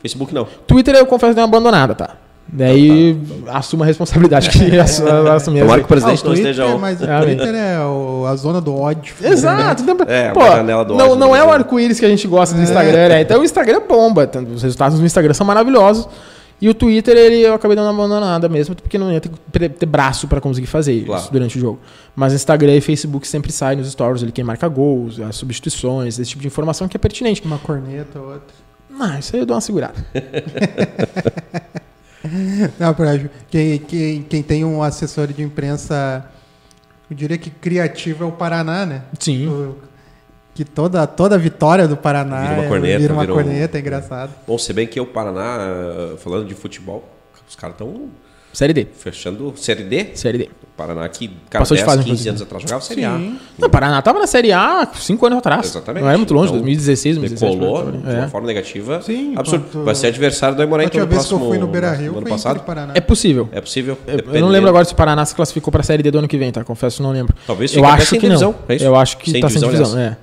[0.00, 0.46] Facebook não.
[0.66, 2.10] Twitter eu confesso que dei uma abandonada, tá?
[2.48, 5.04] Daí assumo a responsabilidade que assu-
[5.34, 5.58] assumi.
[5.60, 6.78] Tomara que o Ah, o presidente não Twitter, esteja.
[6.78, 7.20] mas o É.
[7.22, 9.14] Twitter é o- a zona do ódio.
[9.20, 9.82] Exato.
[9.82, 12.08] Então, É, pô, uma janela do não, ódio não do é o arco-íris que a
[12.08, 13.20] gente gosta do Instagram, né?
[13.22, 14.28] Então o Instagram bomba.
[14.28, 16.08] tanto- Os resultados no Instagram são maravilhosos.
[16.60, 19.84] E o Twitter, ele, eu acabei dando uma abandonada mesmo, porque não ia ter, ter
[19.86, 21.22] braço para conseguir fazer Claro.
[21.22, 21.78] isso durante o jogo.
[22.14, 26.30] Mas Instagram e Facebook sempre sai nos stories ali quem marca gols, as substituições, esse
[26.30, 27.42] tipo de informação que é pertinente.
[27.44, 28.54] Uma corneta, outra.
[28.88, 29.94] Não, isso aí eu dou uma segurada.
[32.78, 33.18] Não, pra,
[33.50, 36.24] quem, quem, quem tem um assessor de imprensa,
[37.10, 39.02] eu diria que criativo é o Paraná, né?
[39.18, 39.46] Sim.
[39.46, 39.76] O-
[40.56, 43.76] que toda, toda vitória do Paraná Vira uma é- corneta, vira uma vira um- corneta,
[43.76, 44.30] é engraçado.
[44.46, 47.04] Bom, se bem que o Paraná, eh, falando de futebol,
[47.48, 48.08] os caras estão
[48.52, 48.86] Série D.
[48.96, 50.12] fechando Série D.
[50.14, 50.44] Série D.
[50.62, 52.28] O Paraná que, cara, Passou de 10, fase, 15 inclusive.
[52.30, 53.16] anos atrás jogava Série A.
[53.16, 53.38] Sim.
[53.58, 55.66] Não, o Paraná tava na Série A 5 anos atrás.
[55.66, 56.02] Exatamente.
[56.04, 57.58] Não é muito longe, Então, 2016, 2017.
[57.58, 58.28] Decolou de uma É.
[58.28, 59.00] forma negativa.
[59.02, 59.66] Sim, absurdo.
[59.68, 61.66] enquanto- Vai ser adversário do Aimoré A então, no vez que eu próximo fui no
[61.66, 62.60] Beira no Rio ano foi passado.
[62.60, 62.92] Paraná.
[62.96, 63.48] É possível.
[63.52, 63.98] É possível.
[64.06, 66.10] Eu, eu Depende não lembro agora se o Paraná se classificou para a Série D
[66.10, 66.64] do ano que vem, tá?
[66.64, 67.34] Confesso, não lembro.
[67.46, 68.36] Talvez eu acho sem que não.
[68.36, 68.84] divisão, é isso?
[68.84, 70.16] Eu acho que Sem tá sem divisão, divisão, é.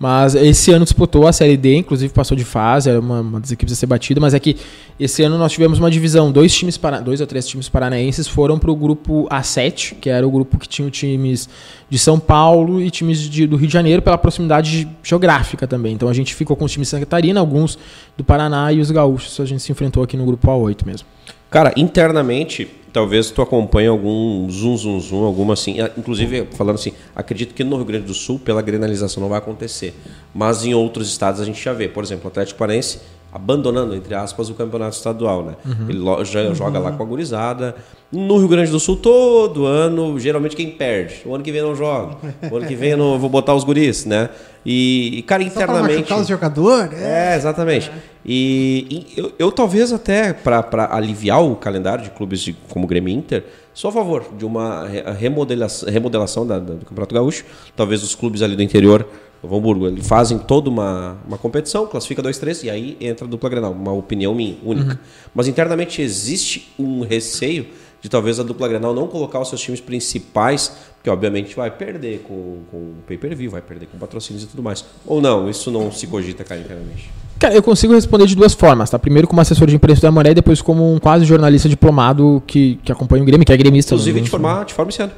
[0.00, 3.50] Mas esse ano disputou a Série D, inclusive passou de fase, era uma, uma das
[3.50, 4.56] equipes a ser batida, mas é que
[4.98, 8.60] esse ano nós tivemos uma divisão, dois times para, dois ou três times paranaenses foram
[8.60, 11.48] para o grupo A7, que era o grupo que tinha times
[11.90, 15.94] de São Paulo e times de- do Rio de Janeiro pela proximidade geográfica também.
[15.94, 17.76] Então a gente ficou com os times de Santa Catarina, alguns
[18.16, 21.08] do Paraná e os gaúchos, a gente se enfrentou aqui no grupo A8 mesmo.
[21.50, 25.80] Cara, internamente, talvez tu acompanhe algum zum, zum, zum, alguma assim.
[25.80, 29.38] ah, Inclusive, falando assim, acredito que no Rio Grande do Sul, pela grenalização, não vai
[29.38, 29.94] acontecer.
[30.34, 31.86] Mas em outros estados a gente já vê.
[31.86, 32.98] Por exemplo, o Atlético Paranaense
[33.32, 35.54] abandonando, entre aspas, o campeonato estadual, né?
[35.88, 37.74] Ele lo- já joga lá com a gurizada.
[38.10, 41.20] No Rio Grande do Sul, todo ano, geralmente quem perde?
[41.26, 42.16] O ano que vem não joga.
[42.50, 44.30] O ano que vem eu não vou botar os guris, né?
[44.64, 45.96] E, cara, Só internamente...
[46.00, 46.98] machucar os jogadores?
[46.98, 47.90] É, exatamente.
[48.24, 52.88] E, e eu, eu talvez até para aliviar o calendário de clubes de, como o
[52.88, 57.44] Grêmio Inter, sou a favor de uma re- remodelação, remodelação da- da- do Campeonato Gaúcho.
[57.76, 59.06] Talvez os clubes ali do interior,
[59.42, 63.28] o Hamburgo, eles fazem toda uma, uma competição, classifica 2, 3 e aí entra a
[63.28, 64.98] dupla Grenal, uma opinião minha, única.
[65.34, 67.66] Mas internamente existe um receio
[68.00, 72.20] de talvez a dupla Grenal não colocar os seus times principais, porque obviamente vai perder
[72.26, 74.84] com, com o pay-per-view, vai perder com patrocínios e tudo mais.
[75.06, 77.10] Ou não, isso não se cogita, cara, internamente.
[77.38, 78.98] Cara, eu consigo responder de duas formas, tá?
[78.98, 82.80] Primeiro como assessor de imprensa da Amoré e depois como um quase jornalista diplomado que,
[82.84, 83.94] que acompanha o Grêmio, que é gremista.
[83.94, 85.12] Inclusive, não- de formar, de forma esse ano.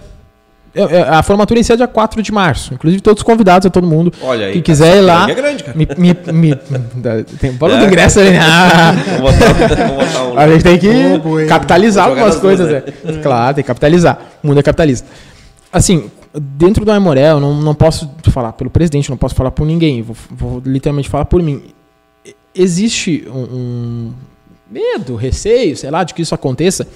[0.74, 2.72] Eu- eu- a formatura inicia dia 4 de março.
[2.74, 4.12] Inclusive, todos convidados a todo mundo.
[4.22, 5.28] Olha aí, quiser ir lá.
[5.28, 5.76] é grande, cara.
[5.76, 6.56] Me, me, me,
[7.40, 7.86] tem bora do É.
[7.88, 8.36] ingresso ali?
[8.36, 10.38] Ah, botar, botar um.
[10.38, 12.68] a gente tem que capitalizar algumas coisas.
[12.68, 13.20] duas, né?
[13.22, 14.18] Claro, tem que capitalizar.
[14.42, 15.08] O mundo é capitalista.
[15.72, 19.66] Assim, dentro do Aimoré, eu não, não posso falar pelo presidente, não posso falar por
[19.66, 20.02] ninguém.
[20.02, 21.62] Vou, vou literalmente falar por mim.
[22.54, 24.12] Existe um, um
[24.70, 26.86] medo, receio, sei lá, de que isso aconteça,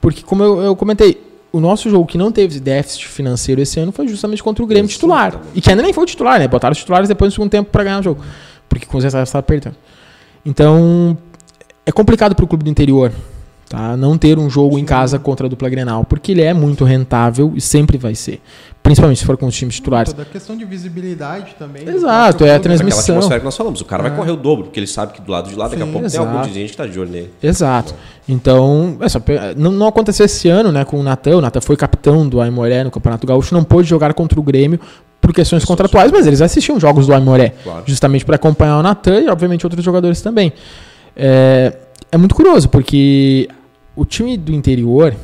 [0.00, 1.20] porque, como eu, eu comentei,
[1.52, 4.88] o nosso jogo que não teve déficit financeiro esse ano foi justamente contra o Grêmio
[4.88, 5.28] titular.
[5.28, 5.58] Exatamente.
[5.58, 6.48] E que ainda nem foi o titular, né?
[6.48, 8.24] Botaram os titulares depois no segundo tempo para ganhar o jogo.
[8.68, 9.76] Porque com os reservas estava perdendo.
[10.44, 11.16] Então,
[11.84, 13.12] é complicado para o clube do interior
[13.72, 13.96] tá?
[13.96, 17.52] não ter um jogo em casa contra a dupla Grenal, porque ele é muito rentável
[17.56, 18.40] e sempre vai ser.
[18.82, 20.12] Principalmente se for com os times titulares.
[20.12, 21.88] Toda a questão de visibilidade também.
[21.88, 23.00] Exato, é a transmissão.
[23.00, 23.80] Aquela atmosfera que nós falamos.
[23.80, 24.08] O cara É.
[24.08, 25.92] vai correr o dobro, porque ele sabe que do lado de lá, daqui a Sim,
[25.92, 26.24] pouco exato.
[26.24, 27.30] tem algum dirigente que tá de olho nele.
[27.42, 27.94] Exato.
[28.28, 29.20] Então, é só
[29.56, 31.36] não, não aconteceu esse ano né, com o Natan.
[31.36, 34.80] O Natan foi capitão do Aimoré no Campeonato Gaúcho, não pôde jogar contra o Grêmio
[35.20, 37.84] por questões contratuais, mas eles assistiam jogos do Aimoré, Claro.
[37.86, 40.52] justamente para acompanhar o Natan e, obviamente, outros jogadores também.
[41.16, 41.72] É,
[42.10, 43.48] é muito curioso, porque
[43.94, 45.14] o time do interior,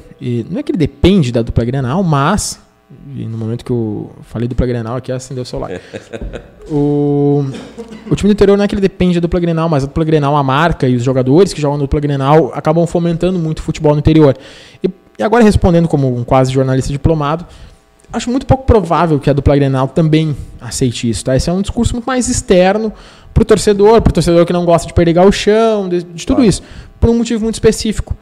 [0.50, 4.66] não é que ele depende da dupla Grenal, mas, no momento que eu falei dupla
[4.66, 5.70] Grenal aqui, acendeu o celular.
[6.70, 7.44] o,
[8.11, 10.04] o time do interior não é que ele depende da dupla Grenal, mas a dupla
[10.04, 13.62] Grenal, a marca e os jogadores que jogam na dupla Grenal acabam fomentando muito o
[13.62, 14.37] futebol no interior.
[14.83, 17.46] E, e agora respondendo como um quase jornalista diplomado,
[18.12, 21.37] acho muito pouco provável que a dupla Grenal também aceite isso, tá?
[21.37, 22.92] Esse é um discurso muito mais externo
[23.33, 26.48] pro torcedor, pro torcedor que não gosta de perder gauchão, de, de tudo Claro.
[26.48, 26.62] isso,
[26.98, 28.16] por um motivo muito específico.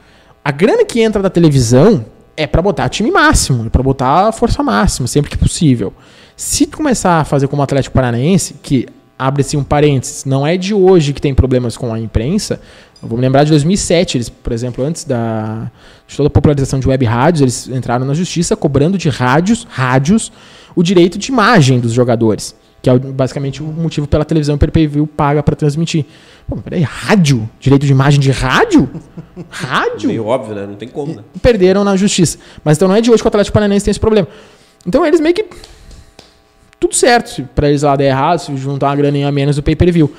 [0.46, 2.06] A grana que entra da televisão
[2.36, 5.92] é para botar time máximo, é para botar força máxima, sempre que possível.
[6.36, 8.86] Se tu começar a fazer como o Atlético Paranaense, que
[9.18, 12.60] abre-se um parênteses, não é de hoje que tem problemas com a imprensa.
[13.02, 15.68] Eu vou lembrar de 2007, eles, por exemplo, antes da
[16.06, 20.30] de toda a popularização de web rádios, eles entraram na justiça cobrando de rádios, rádios,
[20.76, 22.54] o direito de imagem dos jogadores,
[22.86, 26.04] que é basicamente o motivo pela televisão pay-per-view paga para transmitir.
[26.48, 27.48] Pô, peraí, rádio?
[27.58, 28.88] Direito de imagem de rádio?
[29.50, 30.08] Rádio?
[30.08, 30.66] Meio óbvio, né?
[30.66, 31.24] Não tem como, né?
[31.42, 32.38] perderam na justiça.
[32.62, 34.28] Mas então não é de hoje que o Atlético Paranaense tem esse problema.
[34.86, 35.44] Então eles meio que.
[36.78, 39.62] Tudo certo, se pra eles lá der errado, se juntar uma graninha a menos do
[39.64, 40.12] pay-per-view.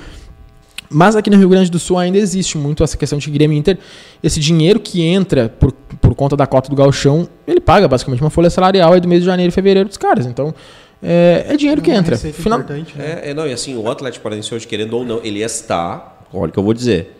[0.90, 3.78] Mas aqui no Rio Grande do Sul ainda existe muito essa questão de Grêmio Inter.
[4.22, 8.30] Esse dinheiro que entra por, por conta da cota do Galchão, ele paga basicamente uma
[8.30, 10.26] folha salarial aí do mês de janeiro e fevereiro dos caras.
[10.26, 10.54] Então,
[11.02, 12.16] é, é dinheiro que Uma entra.
[12.16, 13.20] Final- importante, né?
[13.22, 16.50] É, é, não, e assim, o Atlético Paranaense hoje, querendo ou não, ele está, olha
[16.50, 17.14] o que eu vou dizer,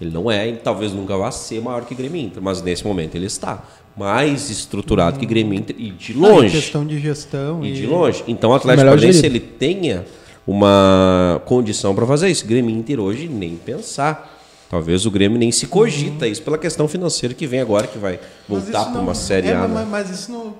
[0.00, 3.14] Ele não é e talvez nunca vá ser maior que Grêmio Inter, mas nesse momento
[3.14, 3.62] ele está
[3.96, 6.56] mais estruturado que Grêmio Inter e de longe.
[6.56, 7.64] Ah, questão de gestão.
[7.64, 8.24] E, de longe.
[8.26, 10.04] Então o Atlético Paranaense ele tenha
[10.46, 12.46] uma condição para fazer isso.
[12.46, 14.38] Grêmio Inter hoje nem pensar.
[14.70, 16.30] Talvez o Grêmio nem se cogita uhum.
[16.30, 19.66] isso pela questão financeira que vem agora, que vai voltar para uma Série é, A.
[19.66, 19.86] Mas, né?
[19.90, 20.54] mas, isso não.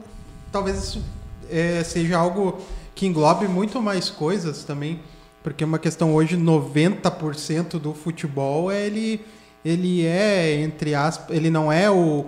[0.50, 1.00] Talvez isso
[1.50, 2.58] é, seja algo
[2.94, 5.00] que englobe muito mais coisas também.
[5.42, 9.20] Porque uma questão hoje, 90% do futebol, ele,
[9.64, 12.26] ele é, entre aspas, ele não é o,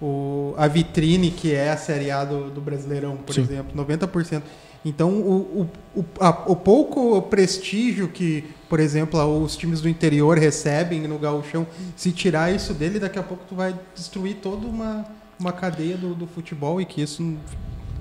[0.00, 3.42] o, a vitrine que é a Série A do, do Brasileirão, por Sim.
[3.42, 3.84] exemplo.
[3.84, 4.42] 90%.
[4.84, 10.36] Então, o, o, o, a, o, pouco prestígio que, por exemplo, os times do interior
[10.36, 15.06] recebem no gauchão, se tirar isso dele, daqui a pouco tu vai destruir toda uma,
[15.38, 17.36] uma cadeia do, do futebol e que isso,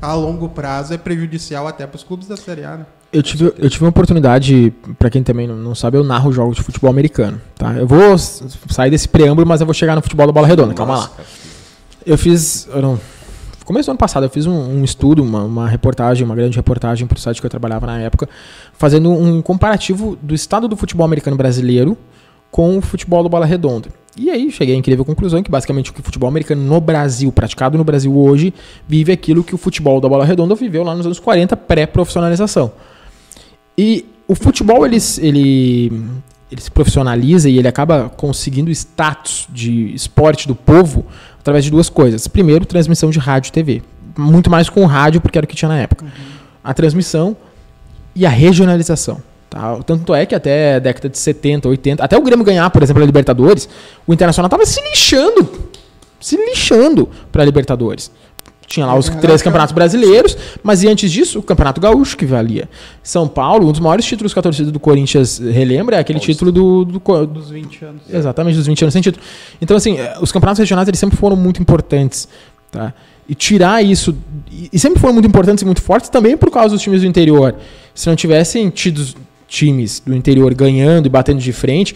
[0.02, 2.86] a longo prazo, é prejudicial até para os clubes da Série A, né?
[3.14, 6.64] Eu tive, eu tive uma oportunidade, para quem também não sabe, eu narro jogos de
[6.64, 7.42] futebol americano.
[7.56, 7.74] Tá?
[7.74, 10.74] Eu vou sair desse preâmbulo, mas eu vou chegar no futebol da bola redonda.
[10.74, 11.12] Calma lá.
[12.06, 12.70] Eu fiz.
[12.74, 13.00] Eu não,
[13.66, 17.08] começo do ano passado, eu fiz um, um estudo, uma, uma, reportagem, uma grande reportagem
[17.08, 18.30] para o site que eu trabalhava na época,
[18.74, 21.98] fazendo um comparativo do estado do futebol americano brasileiro
[22.52, 23.90] com o futebol da bola redonda.
[24.16, 27.32] E aí cheguei à incrível conclusão que basicamente o que o futebol americano no Brasil,
[27.32, 28.54] praticado no Brasil hoje,
[28.88, 32.74] vive aquilo que o futebol da bola redonda viveu lá nos anos 40, pré-profissionalização.
[33.78, 36.04] E o futebol ele, ele,
[36.52, 41.06] ele se profissionaliza e ele acaba conseguindo status de esporte do povo
[41.40, 42.28] através de duas coisas.
[42.28, 43.82] Primeiro, transmissão de rádio e TV.
[44.18, 46.04] Muito mais com o rádio, porque era o que tinha na época.
[46.04, 46.12] Uhum.
[46.62, 47.36] A transmissão
[48.14, 49.24] e a regionalização.
[49.52, 49.78] Tá?
[49.86, 53.04] Tanto é que até a década de 70, 80, até o Grêmio ganhar, por exemplo,
[53.04, 53.68] a Libertadores,
[54.08, 55.46] o Internacional estava se lixando.
[56.22, 58.10] Se lixando para a Libertadores.
[58.66, 62.70] Tinha lá os três campeonatos brasileiros, mas e antes disso, o Campeonato Gaúcho que valia.
[63.04, 66.50] São Paulo, um dos maiores títulos que a torcida do Corinthians relembra é aquele título
[66.50, 68.02] do, do, do, dos 20 anos.
[68.10, 69.22] Exatamente, dos 20 anos sem título.
[69.62, 72.30] Então, assim, eh, os campeonatos regionais eles sempre foram muito importantes.
[72.72, 72.94] Tá?
[73.28, 74.16] E tirar isso.
[74.72, 77.54] E sempre foram muito importantes e muito fortes também por causa dos times do interior.
[77.94, 79.04] Se não tivessem tido
[79.52, 81.96] times do interior ganhando e batendo de frente.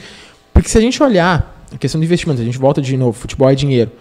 [0.53, 3.49] Porque se a gente olhar a questão do investimento, a gente volta de novo, futebol
[3.49, 3.91] é dinheiro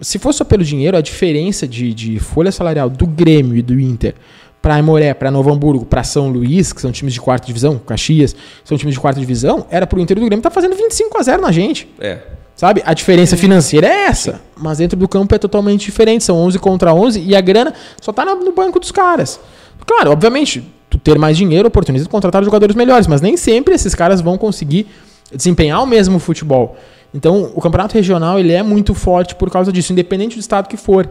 [0.00, 3.78] se fosse só pelo dinheiro, a diferença de, de folha salarial do Grêmio e do
[3.78, 4.14] Inter
[4.62, 8.36] para Aimoré, para Novo Hamburgo, para São Luís, que são times de quarta divisão, Caxias,
[8.62, 11.42] são times de quarta divisão, era pro Inter do Grêmio tá fazendo 25 a 0
[11.42, 11.88] na gente.
[11.98, 12.18] É.
[12.54, 12.82] Sabe?
[12.84, 16.92] A diferença financeira é essa, mas dentro do campo é totalmente diferente, são 11 contra
[16.92, 19.40] 11 e a grana só tá no banco dos caras.
[19.86, 20.62] Claro, obviamente,
[21.02, 24.86] ter mais dinheiro oportuniza contratar jogadores melhores, mas nem sempre esses caras vão conseguir
[25.34, 26.76] desempenhar o mesmo futebol.
[27.12, 30.76] Então, o campeonato regional ele é muito forte por causa disso, independente do estado que
[30.76, 31.08] for.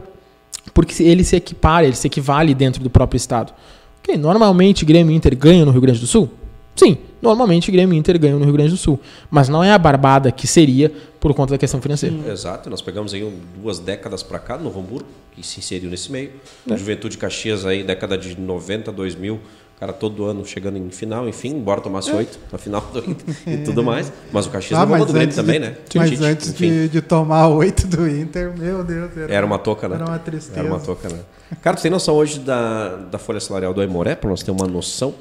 [0.74, 3.54] Porque ele se equipara, ele se equivale dentro do próprio estado.
[4.02, 6.30] Okay, normalmente Grêmio e Inter ganham no Rio Grande do Sul?
[6.76, 9.00] Sim, normalmente Grêmio e Inter ganham no Rio Grande do Sul.
[9.30, 12.16] Mas não é a barbada que seria por conta da questão financeira.
[12.16, 12.32] Hum.
[12.32, 13.30] Exato, nós pegamos aí
[13.62, 16.32] duas décadas para cá, no Hamburgo, que se inseriu nesse meio.
[16.70, 16.78] É.
[16.78, 19.40] Juventude Caxias aí, década de 90, 2000,
[19.80, 22.16] cara todo ano chegando em final, enfim, embora tomasse é.
[22.16, 24.12] oito na final do Inter e tudo mais.
[24.32, 25.78] Mas o Caxias ah, levou do Grêmio também, né?
[25.96, 29.16] Mas Tite, antes de, de, tomar oito do Inter, meu Deus.
[29.16, 29.96] Era, era uma toca, né?
[29.96, 30.60] Era uma tristeza.
[30.60, 31.20] Era uma toca, né?
[31.62, 34.68] Cara, tu tem noção hoje da, da folha salarial do Aimoré, para nós ter uma
[34.68, 35.14] noção?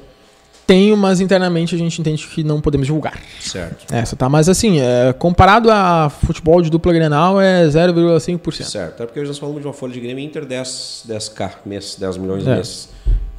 [0.67, 3.19] Tenho, mas internamente a gente entende que não podemos divulgar.
[3.39, 3.91] Certo.
[3.91, 4.29] Essa, tá?
[4.29, 8.63] Mas assim, é, comparado a futebol de dupla Grenal, é 0,5%.
[8.65, 9.01] Certo.
[9.01, 12.17] É porque hoje nós falamos de uma folha de Grêmio Inter 10, 10k mês, 10
[12.17, 12.55] milhões de é.
[12.55, 12.89] mês.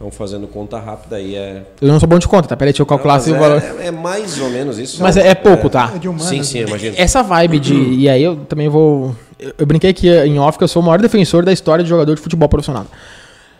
[0.00, 1.62] Então, fazendo conta rápida aí é.
[1.78, 2.56] Eu não sou bom de conta, tá?
[2.56, 3.62] Peraí, deixa eu calcular assim o valor.
[3.78, 5.02] É, é, mais ou menos isso.
[5.02, 5.92] Mas é, é pouco, tá?
[5.94, 6.94] É de humanas, sim, sim, imagino.
[6.96, 7.74] Essa vibe de.
[7.74, 9.14] E aí eu também vou.
[9.58, 12.14] Eu brinquei aqui em off que eu sou o maior defensor da história de jogador
[12.14, 12.86] de futebol profissional.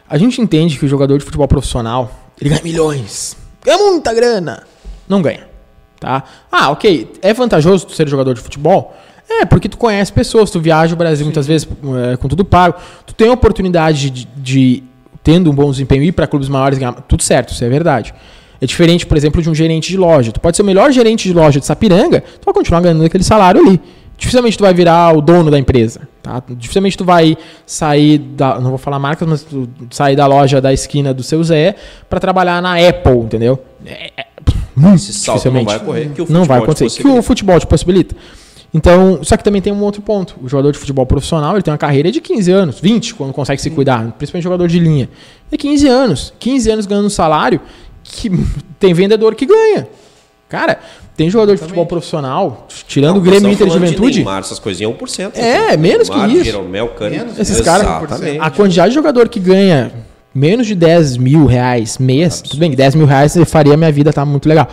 [0.09, 3.37] A gente entende que o jogador de futebol profissional ele ganha milhões.
[3.62, 4.62] Ganha muita grana.
[5.07, 5.46] Não ganha.
[6.00, 6.24] Tá?
[6.50, 7.12] Ah, ok.
[7.20, 8.96] É vantajoso tu ser jogador de futebol?
[9.29, 11.24] É, porque tu conhece pessoas, tu viaja o Brasil Sim.
[11.24, 11.68] muitas vezes
[12.12, 12.81] é, com tudo pago.
[13.07, 14.89] Tu tem a oportunidade de, de
[15.22, 18.14] tendo um bom desempenho, ir para clubes maiores, ganhar, tudo certo, isso é verdade.
[18.61, 20.33] É diferente, por exemplo, de um gerente de loja.
[20.33, 23.24] Tu pode ser o melhor gerente de loja de Sapiranga, tu vai continuar ganhando aquele
[23.24, 23.80] salário ali.
[24.20, 26.42] Dificilmente tu vai virar o dono da empresa, tá?
[26.50, 30.74] Dificilmente tu vai sair da, não vou falar marcas, mas tu sair da loja da
[30.74, 31.74] esquina do seu Zé
[32.06, 33.59] para trabalhar na Apple, entendeu?
[33.87, 34.26] É, é,
[34.76, 35.64] muito Esse dificilmente.
[35.64, 38.14] não vai ocorrer, que o não vai acontecer, que o futebol te possibilita.
[38.72, 40.37] Então, só que também tem um outro ponto.
[40.42, 43.61] O jogador de futebol profissional, ele tem uma carreira de 15 anos, 20, quando consegue
[43.61, 45.09] se cuidar, principalmente jogador de linha.
[45.50, 46.33] É 15 anos.
[46.38, 47.61] 15 anos ganhando um salário
[48.02, 48.30] que
[48.78, 49.88] tem vendedor que ganha.
[50.48, 50.78] Cara,
[51.16, 54.16] tem jogador de futebol profissional, tirando o Grêmio Inter de Juventude.
[54.18, 55.33] Neymar, essas coisinhas 1%.
[55.35, 56.44] É, menos Neymar, que isso.
[56.44, 57.87] Jeromel, Cani, menos, esses caras,
[58.40, 59.92] a quantidade de jogador que ganha
[60.35, 62.50] menos de 10 mil reais mês, Absurdo.
[62.50, 64.68] tudo bem que 10 mil reais faria minha vida tá muito legal.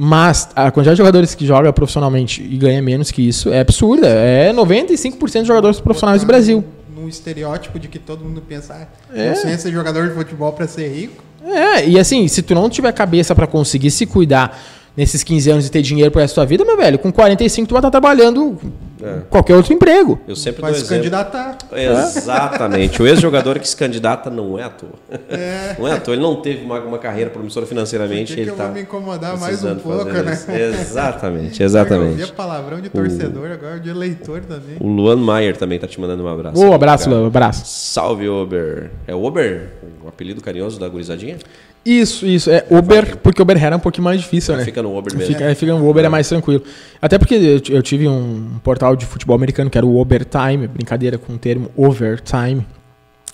[0.00, 4.06] Mas a quantidade de jogadores que joga profissionalmente e ganha menos que isso é absurda.
[4.06, 6.64] É 95% de jogadores profissionais do Brasil.
[6.96, 9.34] Num estereótipo de que todo mundo pensa, ah, É.
[9.34, 11.24] sei ser jogador de futebol pra ser rico.
[11.44, 14.56] É, e assim, se tu não tiver cabeça pra conseguir se cuidar
[14.96, 17.66] nesses 15 anos e ter dinheiro pro resto da tua vida, meu velho, com 45
[17.66, 18.56] tu vai estar trabalhando
[19.02, 19.20] É.
[19.30, 20.20] qualquer outro emprego.
[20.26, 21.02] Eu sempre Vai dou se exemplo.
[21.02, 21.58] candidatar.
[21.72, 23.00] Exatamente.
[23.02, 24.90] O ex-jogador que se candidata não é à toa.
[25.28, 25.76] É.
[25.78, 26.14] Não é à toa.
[26.14, 28.28] Ele não teve uma, uma carreira promissora financeiramente.
[28.28, 30.32] que, que ele eu tá vou me incomodar mais um pouco, né?
[30.32, 30.50] isso.
[30.50, 32.10] Exatamente, Eu exatamente.
[32.10, 34.76] ouvia palavrão de torcedor, agora de eleitor também.
[34.80, 36.58] O Luan Maier também tá te mandando um abraço.
[36.64, 37.16] Ô, abraço, Cara.
[37.16, 37.62] Léo, abraço.
[37.66, 38.90] Salve, Ober.
[39.06, 39.68] É Ober?
[40.04, 41.36] O apelido carinhoso da gurizadinha?
[41.84, 42.50] Isso, isso.
[42.50, 44.64] É Uber, porque Uber era um pouquinho mais difícil, né?
[44.64, 45.32] Fica no Ober mesmo.
[45.32, 46.62] Fica, é, fica, o Uber é mais tranquilo.
[47.00, 51.16] Até porque eu, eu tive um portal de futebol americano que era o Overtime, brincadeira
[51.16, 52.66] com o termo Overtime.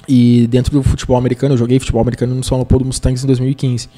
[0.08, 3.88] E dentro do futebol americano, eu joguei futebol americano no São Leopoldo Mustangs em 2015.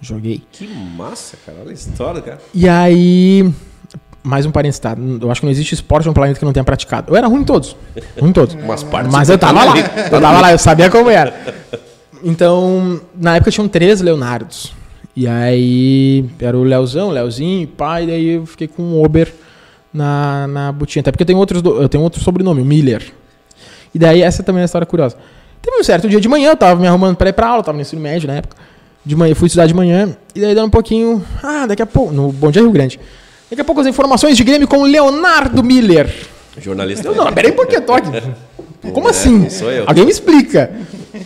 [0.00, 0.42] Joguei.
[0.52, 1.58] Que massa, cara.
[1.62, 2.38] Olha a história, cara.
[2.54, 3.50] E aí,
[4.22, 4.96] mais um parênteses, tá?
[5.20, 7.12] Eu acho que não existe esporte no planeta que eu não tenha praticado.
[7.12, 7.76] Eu era ruim em todos.
[8.20, 8.54] Ruim em todos.
[8.54, 9.12] Umas partes.
[9.12, 9.74] Mas eu tava lá.
[9.76, 11.34] Eu tava lá, eu sabia como era.
[12.22, 14.72] Então, na época tinham três Leonardos.
[15.16, 19.32] E aí, era o Leozão, o Leozinho, pai, daí eu fiquei com o Ober
[19.92, 21.00] na, na botinha.
[21.00, 23.12] Até porque eu tenho, outros, eu tenho outro sobrenome, o Miller.
[23.94, 25.16] E daí, essa também é uma história curiosa.
[25.60, 27.76] Teve um certo dia de manhã, eu tava me arrumando pra ir pra aula, tava
[27.76, 28.56] no ensino médio na época.
[29.04, 31.24] De manhã, fui estudar de manhã, e daí dando um pouquinho.
[31.42, 32.12] Ah, daqui a pouco.
[32.12, 33.00] No Bom Dia Rio Grande.
[33.50, 36.14] Daqui a pouco as informações de Grêmio com o Leonardo Miller.
[36.58, 37.08] Jornalista.
[37.08, 38.10] Eu, não, peraí um pouquinho, tô aqui.
[38.92, 39.48] Como assim?
[39.50, 39.84] sou eu.
[39.86, 40.70] Alguém me explica.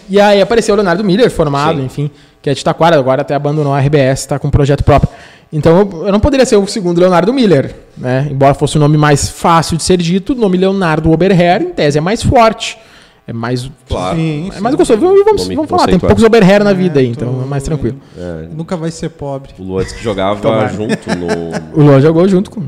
[0.08, 1.84] E aí apareceu o Leonardo Miller, formado, Sim.
[1.84, 2.10] enfim,
[2.40, 5.10] que é de Taquara, agora até abandonou a RBS, tá com um projeto próprio.
[5.52, 8.26] Então eu- eu não poderia ser o segundo Leonardo Miller, né?
[8.30, 11.98] Embora fosse o nome mais fácil de ser dito, o nome Leonardo Oberher, em tese,
[11.98, 12.78] é mais forte.
[13.26, 13.70] É mais.
[13.88, 14.16] Claro.
[14.16, 15.00] Sim, É mais gostoso.
[15.00, 17.62] Vamos, vamos, vamos falar, tem poucos Oberher na vida É, aí, então tô- é mais
[17.62, 17.96] tranquilo.
[18.18, 19.52] É, Nunca vai ser pobre.
[19.58, 21.26] o Luan que jogava junto no.
[21.80, 22.60] O Luan jogou junto com.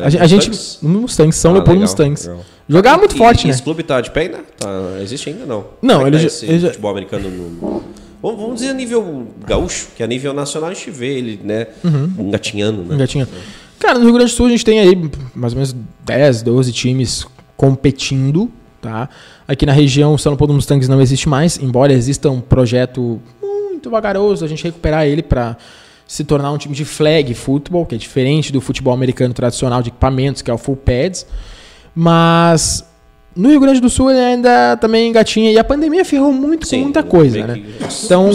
[0.00, 0.48] É, A, gente- a gente.
[0.48, 0.78] Mustangs?
[0.82, 2.26] No Mustangs, São Ah, Leopoldo Mustangs.
[2.26, 2.44] legal.
[2.68, 3.50] Jogava muito E- forte, e né?
[3.52, 4.38] Esse clube tá de pé ainda?
[4.58, 4.68] Tá,
[5.00, 5.64] existe ainda não?
[5.80, 7.82] Não, é ele tá já- ele já- futebol americano no.
[8.22, 11.68] Vamos, vamos dizer a nível gaúcho, que a nível nacional a gente vê ele, né?
[12.18, 12.94] Engatinhando, né?
[12.96, 13.30] Engatinhando.
[13.78, 16.70] Cara, no Rio Grande do Sul a gente tem aí mais ou menos 10, 12
[16.72, 17.24] times
[17.56, 19.08] competindo, tá?
[19.46, 23.90] Aqui na região, o São Paulo Mustangs não existe mais, embora exista um projeto muito
[23.90, 25.56] vagaroso a gente recuperar ele para
[26.06, 29.90] se tornar um time de flag football, que é diferente do futebol americano tradicional de
[29.90, 31.24] equipamentos, que é o full pads.
[31.94, 32.84] Mas
[33.34, 36.76] no Rio Grande do Sul ele ainda também engatinha e a pandemia ferrou muito com
[36.76, 37.62] muita coisa, né?
[38.04, 38.28] Então,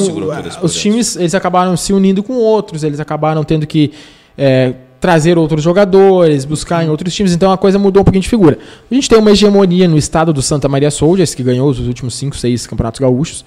[0.62, 3.92] os times eles acabaram se unindo com outros, eles acabaram tendo que
[4.38, 4.74] é,
[5.06, 8.58] trazer outros jogadores, buscar em outros times, então a coisa mudou um pouquinho de figura.
[8.90, 12.16] A gente tem uma hegemonia no estado do Santa Maria Soldiers, que ganhou os últimos
[12.16, 13.46] 5, 6 campeonatos gaúchos,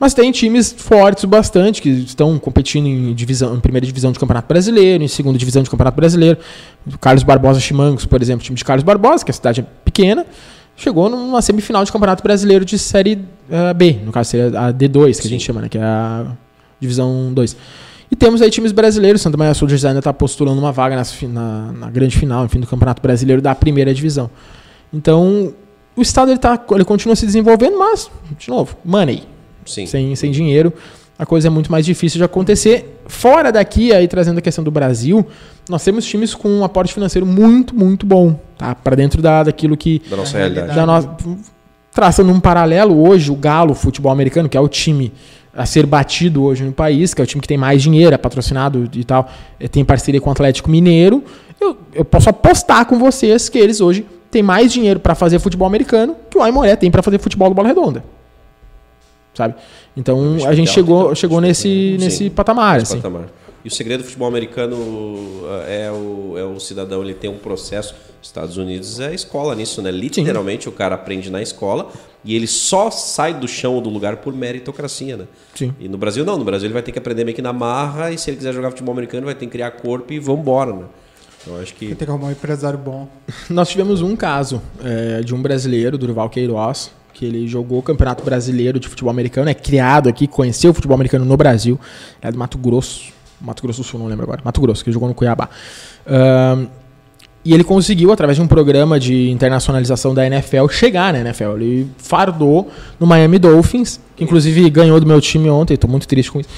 [0.00, 4.48] mas tem times fortes bastante, que estão competindo em, divisão, em primeira divisão de campeonato
[4.48, 6.38] brasileiro, em segunda divisão de campeonato brasileiro.
[6.86, 9.66] O Carlos Barbosa Chimangos, por exemplo, o time de Carlos Barbosa, que a cidade é
[9.84, 10.24] pequena,
[10.74, 13.18] chegou numa semifinal de campeonato brasileiro de série
[13.50, 15.28] eh, B, no caso seria a D2, que a Sim.
[15.28, 16.28] gente chama, né, que é a
[16.80, 17.56] divisão 2.
[18.14, 21.72] E temos aí times brasileiros, Santa Maria Soldiers ainda está postulando uma vaga nas na,
[21.72, 24.30] na grande final, enfim, do Campeonato Brasileiro da primeira divisão.
[24.92, 25.52] Então,
[25.96, 29.24] o estado ele, tá, ele continua se desenvolvendo, mas, de novo, money.
[29.66, 29.84] Sim.
[29.86, 30.72] Sem, sem dinheiro,
[31.18, 33.00] a coisa é muito mais difícil de acontecer.
[33.08, 35.26] Fora daqui, aí trazendo a questão do Brasil,
[35.68, 38.76] nós temos times com um aporte financeiro muito, muito bom, tá?
[38.76, 40.72] Para dentro da, daquilo que Da nossa realidade.
[40.72, 41.16] da nossa,
[41.92, 45.12] traçando um paralelo hoje, o Galo Futebol Americano, que é o time
[45.56, 48.18] a ser batido hoje no país, que é o time que tem mais dinheiro, é
[48.18, 49.28] patrocinado e tal,
[49.60, 51.22] eh, tem parceria com o Atlético Mineiro.
[51.60, 55.66] Eu, eu posso apostar com vocês que eles hoje têm mais dinheiro para fazer futebol
[55.66, 58.04] americano que o Aimoré tem para fazer futebol do bola redonda.
[59.32, 59.54] Sabe?
[59.96, 62.80] Então a gente legal, chegou, então, chegou acho nesse, nesse patamar.
[62.80, 62.96] Assim.
[62.96, 63.26] patamar.
[63.64, 67.38] E o segredo do futebol americano uh, é o, é o cidadão ele tem um
[67.38, 67.94] processo.
[68.20, 69.90] Os Estados Unidos é escola nisso, né?
[69.90, 71.90] Literalmente o cara aprende na escola
[72.22, 75.24] e ele só sai do chão ou do lugar por meritocracia, né?
[75.54, 75.74] Sim.
[75.80, 78.10] E no Brasil não, no Brasil ele vai ter que aprender meio que na marra
[78.10, 80.84] e se ele quiser jogar futebol americano vai ter que criar corpo e vambora, né?
[81.42, 83.08] Então acho que Tem que arrumar um empresário bom.
[83.48, 88.24] Nós tivemos um caso é, de um brasileiro, Durval Queiroz, que ele jogou o Campeonato
[88.24, 91.78] Brasileiro de Futebol Americano, é criado aqui, conheceu o futebol americano no Brasil,
[92.20, 93.12] é do Mato Grosso,
[93.44, 95.48] Mato Grosso do Sul, não lembro agora, Mato Grosso, que jogou no Cuiabá.
[97.44, 101.56] E ele conseguiu, através de um programa de internacionalização da NFL, chegar na NFL.
[101.56, 106.32] Ele fardou no Miami Dolphins, que inclusive ganhou do meu time ontem, estou muito triste
[106.32, 106.48] com isso.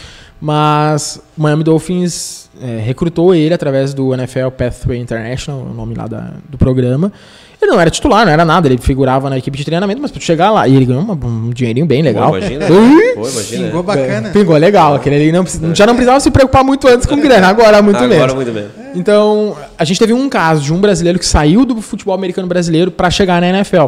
[0.40, 6.06] Mas o Miami Dolphins é, recrutou ele através do NFL Pathway International, o nome lá
[6.06, 7.12] da- do programa.
[7.60, 10.20] Ele não era titular, não era nada, ele figurava na equipe de treinamento, mas pra
[10.20, 12.30] tu chegar lá, e ele ganhou uma- um dinheirinho bem legal.
[12.30, 12.66] Pô, imagina.
[12.66, 13.66] Pô, imagina.
[13.66, 14.28] Pingou bacana.
[14.30, 15.44] Pingou legal, aquele ali não,
[15.74, 18.34] já não precisava se preocupar muito antes com grana, agora muito Agora menos.
[18.34, 18.66] muito bem.
[18.94, 22.90] Então, a gente teve um caso de um brasileiro que saiu do futebol americano brasileiro
[22.90, 23.86] para chegar na NFL.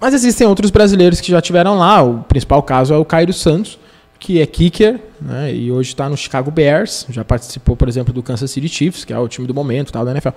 [0.00, 2.00] Mas existem outros brasileiros que já tiveram lá.
[2.02, 3.78] O principal caso é o Cairo Santos,
[4.20, 5.52] que é kicker, né?
[5.52, 7.04] E hoje está no Chicago Bears.
[7.10, 10.04] Já participou, por exemplo, do Kansas City Chiefs, que é o time do momento, tal
[10.04, 10.30] da NFL.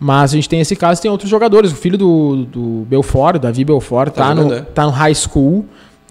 [0.00, 1.72] Mas a gente tem esse caso, tem outros jogadores.
[1.72, 4.60] O filho do, do Belfort, Davi Belfort, Tá tá, no, é.
[4.60, 5.64] tá no high school,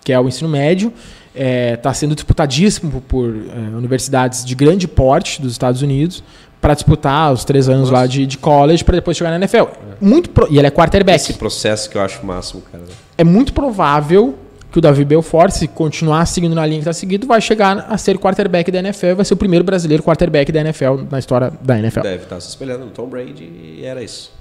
[0.04, 0.92] que é o ensino médio.
[1.34, 6.24] Está sendo disputadíssimo por eh, universidades de grande porte dos Estados Unidos
[6.60, 9.66] para disputar os três anos lá de, de college para depois chegar na NFL.
[10.02, 11.16] Muito pro- e ele é quarterback.
[11.22, 12.84] Esse processo que eu acho o máximo, cara.
[13.16, 14.36] É muito provável
[14.72, 17.98] que o Davi Belfort, se continuar seguindo na linha que está seguindo, vai chegar a
[17.98, 19.16] ser quarterback da NFL.
[19.16, 22.02] Vai ser o primeiro brasileiro quarterback da NFL na história da NFL.
[22.02, 24.32] Deve estar se espelhando no Tom Brady e era isso.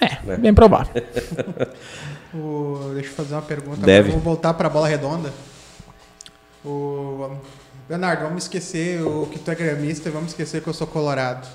[0.00, 0.36] É, né?
[0.36, 0.92] bem provável.
[2.36, 3.76] O- deixa eu fazer uma pergunta.
[3.86, 4.08] Deve.
[4.08, 5.30] Agora Vamos voltar para a bola redonda.
[6.64, 7.30] O,
[7.88, 11.46] Leonardo, vamos esquecer o que tu é gremista e vamos esquecer que eu sou colorado.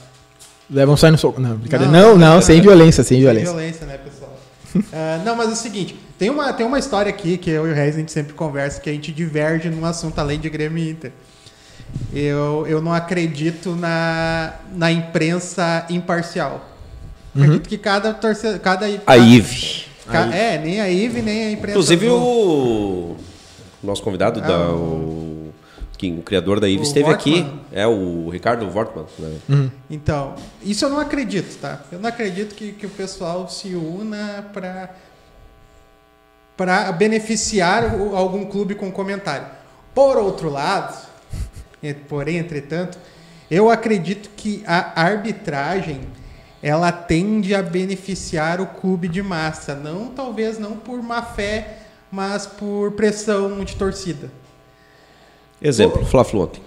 [0.69, 1.41] Levam sair no soco.
[1.41, 1.91] Não, brincadeira.
[1.91, 2.41] Não, Não, não, não.
[2.41, 3.51] sem violência, sem Sem violência.
[3.51, 4.29] violência, né, pessoal?
[4.93, 7.71] Ah, não, mas é o seguinte, tem uma, tem uma história aqui que eu e
[7.71, 10.83] o Reis a gente sempre conversa, que a gente diverge num assunto além de Grêmio
[10.83, 11.11] e Inter.
[12.13, 16.69] Eu, eu não acredito na, na imprensa imparcial.
[17.35, 17.43] Uhum.
[17.43, 18.59] Acredito que cada torcedor.
[18.59, 19.85] Cada, A Ive.
[20.05, 21.71] ca- é, nem a IVE, nem a imprensa.
[21.71, 23.17] Inclusive do- o
[23.81, 25.53] nosso convidado, Ah, da, o- o,
[25.97, 27.47] que, o criador da Ive esteve aqui.
[27.71, 29.05] É o Ricardo Wortmann.
[29.17, 29.37] Né?
[29.47, 29.71] Uhum.
[29.89, 31.81] Então, isso eu não acredito, tá?
[31.91, 34.89] Eu não acredito que, que o pessoal se una para
[36.59, 39.47] para beneficiar algum clube com comentário.
[39.95, 40.93] Por outro lado,
[41.81, 42.97] e- porém, entretanto,
[43.49, 46.01] eu acredito que a arbitragem
[46.61, 51.77] ela tende a beneficiar o clube de massa, não talvez não por má fé,
[52.11, 54.29] mas por pressão de torcida.
[55.61, 56.61] Exemplo, Fla-Flu ontem.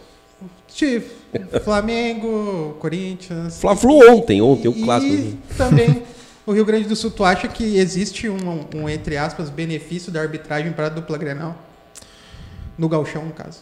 [0.69, 1.11] Tipo,
[1.63, 3.61] Flamengo, Corinthians.
[3.61, 5.37] Fla-Flu ontem, ontem, o E clássico.
[5.59, 6.03] também
[6.47, 10.21] o Rio Grande do Sul, tu acha que existe um, um, entre aspas, benefício da
[10.21, 11.57] arbitragem para a dupla Grenal?
[12.77, 13.59] No Galchão, no caso.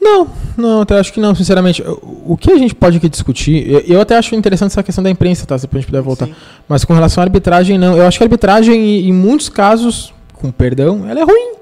[0.00, 1.82] Não, não, até acho que não, sinceramente.
[1.86, 5.10] O que a gente pode aqui discutir, eu, eu até acho interessante essa questão da
[5.10, 5.58] imprensa, tá?
[5.58, 6.26] Se a gente puder voltar.
[6.26, 6.34] Sim.
[6.66, 7.96] Mas com relação à arbitragem, não.
[7.96, 11.52] Eu acho que a arbitragem, em em muitos casos, com perdão, ela é ruim.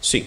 [0.00, 0.26] Sim.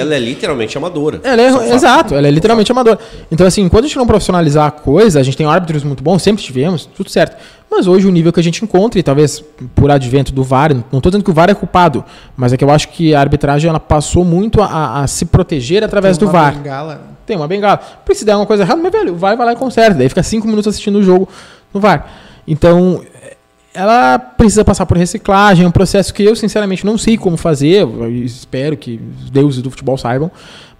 [0.00, 1.20] Ela é literalmente amadora.
[1.22, 1.64] Ela é, fato.
[1.64, 2.98] exato, ela é literalmente amadora.
[3.30, 6.22] Então, assim, enquanto a gente não profissionalizar a coisa, a gente tem árbitros muito bons,
[6.22, 7.36] sempre tivemos, tudo certo.
[7.70, 9.42] Mas hoje o nível que a gente encontra, e talvez
[9.74, 12.04] por advento do VAR, não estou dizendo que o VAR é culpado,
[12.36, 15.82] mas é que eu acho que a arbitragem ela passou muito a, a se proteger
[15.82, 16.54] através Tem do uma VAR.
[16.54, 17.00] bengala.
[17.26, 17.78] Tem uma bengala.
[17.78, 19.98] Porque se der uma coisa errada, mas velho, vai, vai lá e conserta.
[19.98, 21.28] Daí fica cinco minutos assistindo o jogo
[21.74, 22.06] no VAR.
[22.46, 23.02] Então,
[23.76, 27.86] ela precisa passar por reciclagem, é um processo que eu, sinceramente, não sei como fazer.
[28.24, 30.30] Espero que os deuses do futebol saibam.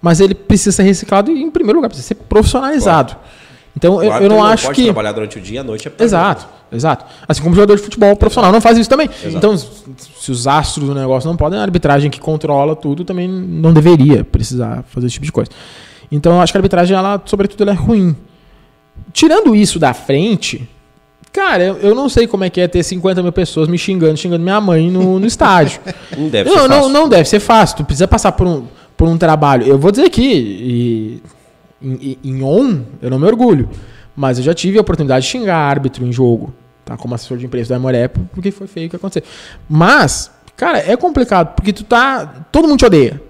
[0.01, 3.15] Mas ele precisa ser reciclado e, em primeiro lugar, precisa ser profissionalizado.
[3.75, 4.83] Então, eu, eu não acho pode que.
[4.85, 7.05] trabalhar durante o dia e à noite é pra Exato, exato.
[7.27, 9.07] Assim como jogador de futebol profissional não faz isso também.
[9.25, 13.71] Então, se os astros do negócio não podem, a arbitragem que controla tudo também não
[13.71, 15.51] deveria precisar fazer esse tipo de coisa.
[16.11, 18.15] Então, eu acho que a arbitragem, ela, sobretudo, ela é ruim.
[19.13, 20.67] Tirando isso da frente,
[21.37, 24.17] cara, eu, eu não sei como é que é ter 50 mil pessoas me xingando,
[24.17, 25.79] xingando minha mãe no, no estádio.
[26.17, 26.89] Não deve não, ser não, fácil.
[26.89, 27.77] não deve ser fácil.
[27.77, 28.65] Tu precisa passar por um,
[28.95, 29.67] por um trabalho.
[29.67, 31.23] Eu vou dizer aqui, e,
[31.79, 33.69] em, em on, eu não me orgulho.
[34.15, 36.51] Mas eu já tive a oportunidade de xingar árbitro em jogo,
[36.83, 36.97] tá?
[36.97, 39.21] Como assessor de imprensa do Amoré, porque foi feio o que aconteceu.
[39.69, 42.47] Mas, cara, é complicado, porque tu tá.
[42.51, 43.21] Todo mundo te odeia.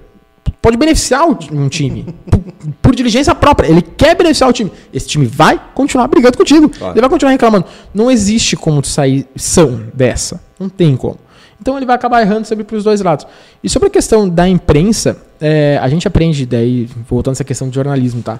[0.67, 2.05] Pode beneficiar um time.
[2.29, 2.41] por,
[2.81, 3.69] por diligência própria.
[3.69, 4.69] Ele quer beneficiar o time.
[4.93, 6.67] Esse time vai continuar brigando contigo.
[6.67, 6.93] Claro.
[6.93, 7.65] Ele vai continuar reclamando.
[7.93, 10.41] Não existe como tu sair são dessa.
[10.59, 11.17] Não tem como.
[11.61, 13.25] Então ele vai acabar errando sempre para os dois lados.
[13.63, 17.69] E sobre a questão da imprensa, é, a gente aprende daí, voltando a essa questão
[17.69, 18.37] de jornalismo, tá?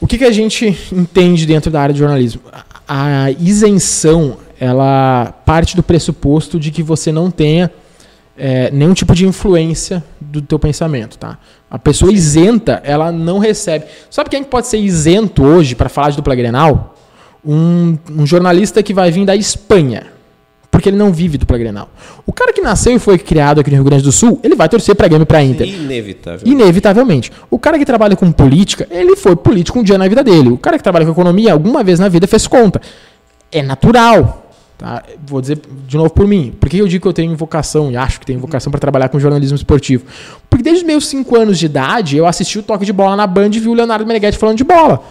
[0.00, 2.42] O que, que a gente entende dentro da área de jornalismo?
[2.52, 7.70] A a isenção, ela parte do pressuposto de que você não tenha
[8.36, 11.38] é, nenhum tipo de influência do teu pensamento, tá?
[11.70, 13.86] A pessoa isenta, ela não recebe.
[14.10, 16.96] Sabe quem pode ser isento hoje para falar de dupla Grenal?
[17.44, 20.06] Um, um jornalista que vai vir da Espanha,
[20.70, 21.88] porque ele não vive dupla Grenal.
[22.26, 24.68] O cara que nasceu e foi criado aqui no Rio Grande do Sul, ele vai
[24.68, 25.68] torcer para Grêmio e para Inter.
[25.68, 26.40] Inevitável.
[26.44, 27.30] Inevitavelmente.
[27.50, 30.48] O cara que trabalha com política, ele foi político um dia na vida dele.
[30.48, 32.80] O cara que trabalha com economia, alguma vez na vida fez conta.
[33.52, 34.43] É natural.
[34.84, 35.02] Tá?
[35.26, 35.58] Vou dizer
[35.88, 36.52] de novo por mim.
[36.60, 39.08] Por que eu digo que eu tenho vocação e acho que tenho vocação para trabalhar
[39.08, 40.04] com jornalismo esportivo?
[40.50, 43.26] Porque desde os meus 5 anos de idade, eu assisti o toque de bola na
[43.26, 45.02] Band e vi o Leonardo Meneghetti falando de bola.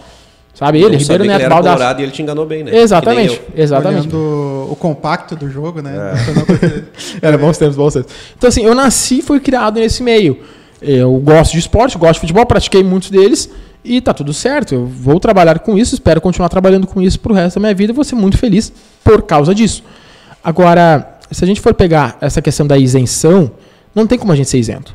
[0.54, 0.80] Sabe?
[0.80, 1.76] Ele, Ribeiro Neto, ele era Baldasso.
[1.76, 2.76] colorado e ele te enganou bem, né?
[2.76, 4.02] Exatamente, exatamente.
[4.02, 5.92] Olhando o compacto do jogo, né?
[7.20, 7.26] É.
[7.26, 8.14] Era bons tempos, bons tempos.
[8.38, 10.38] Então, assim, eu nasci e fui criado nesse meio.
[10.80, 13.50] Eu gosto de esporte, gosto de futebol, pratiquei muitos deles
[13.84, 14.74] e tá tudo certo.
[14.74, 17.92] Eu vou trabalhar com isso, espero continuar trabalhando com isso pro resto da minha vida
[17.92, 18.72] vou ser muito feliz
[19.02, 19.82] por causa disso.
[20.42, 23.50] Agora, se a gente for pegar essa questão da isenção,
[23.94, 24.94] não tem como a gente ser isento.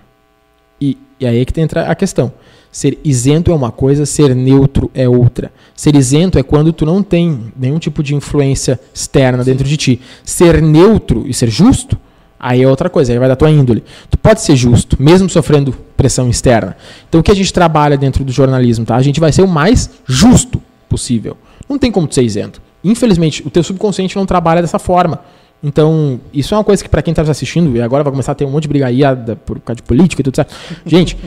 [0.82, 2.32] E, e aí é que entra a questão.
[2.72, 5.52] Ser isento é uma coisa, ser neutro é outra.
[5.76, 10.02] Ser isento é quando tu não tem nenhum tipo de influência externa dentro de ti.
[10.24, 11.98] Ser neutro e ser justo,
[12.40, 13.84] aí é outra coisa, aí vai da tua índole.
[14.10, 16.78] Tu pode ser justo, mesmo sofrendo pressão externa.
[17.08, 18.96] Então o que a gente trabalha dentro do jornalismo, tá?
[18.96, 21.36] A gente vai ser o mais justo possível.
[21.68, 22.62] Não tem como tu ser isento.
[22.84, 25.20] Infelizmente, o teu subconsciente não trabalha dessa forma.
[25.62, 28.36] Então, isso é uma coisa que para quem está assistindo, e agora vai começar a
[28.36, 30.56] ter um monte de brigaiada por causa de política e tudo certo.
[30.86, 31.18] Gente,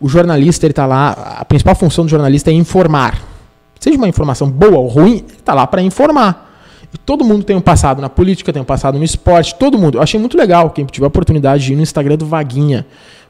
[0.00, 3.22] o jornalista, ele tá lá, a principal função do jornalista é informar.
[3.78, 6.51] Seja uma informação boa ou ruim, ele tá lá para informar.
[7.06, 9.98] Todo mundo tem um passado na política, tem um passado no esporte, todo mundo.
[9.98, 12.86] Eu achei muito legal quem tiver a oportunidade de ir no Instagram do Vaguinha,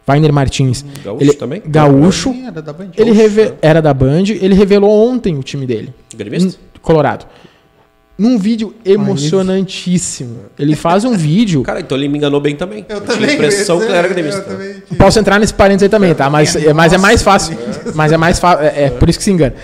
[0.06, 0.84] Wagner Martins.
[1.04, 1.62] Gaúcho ele, também?
[1.64, 2.34] Gaúcho.
[2.44, 2.90] Era da Band.
[2.96, 5.94] Ele reve- era da Band, ele revelou ontem o time dele.
[6.14, 6.58] Gremista?
[6.82, 7.24] Colorado.
[8.18, 10.36] Num vídeo emocionantíssimo.
[10.58, 11.62] Ele faz um vídeo.
[11.64, 12.84] Cara, então ele me enganou bem também.
[12.88, 13.30] Eu tinha também.
[13.30, 14.42] a impressão que ele era eu gremista.
[14.42, 14.98] tinha.
[14.98, 16.28] Posso entrar nesse parênteses aí também, tá?
[16.28, 17.56] Mas, é, mas é mais fácil.
[17.94, 18.64] Mas é mais fácil.
[18.66, 19.54] É, é por isso que se engana.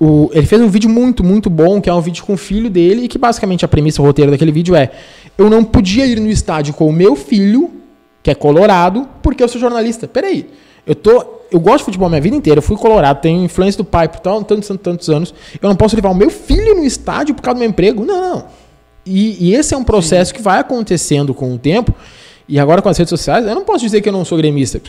[0.00, 2.70] O- ele fez um vídeo muito, muito bom, que é um vídeo com o filho
[2.70, 4.90] dele, e que basicamente a premissa, o roteiro daquele vídeo é:
[5.36, 7.70] eu não podia ir no estádio com o meu filho,
[8.22, 10.06] que é colorado, porque eu sou jornalista.
[10.06, 10.46] Peraí,
[10.86, 11.38] eu tô.
[11.50, 14.06] Eu gosto de futebol a minha vida inteira, eu fui colorado, tenho influência do pai
[14.06, 15.34] por tão- tantos, tantos, tantos anos.
[15.62, 18.04] Eu não posso levar o meu filho no estádio por causa do meu emprego?
[18.04, 18.44] Não, não.
[19.06, 21.94] E, e esse é um processo que vai acontecendo com o tempo.
[22.48, 24.80] E agora com as redes sociais, eu não posso dizer que eu não sou gremista.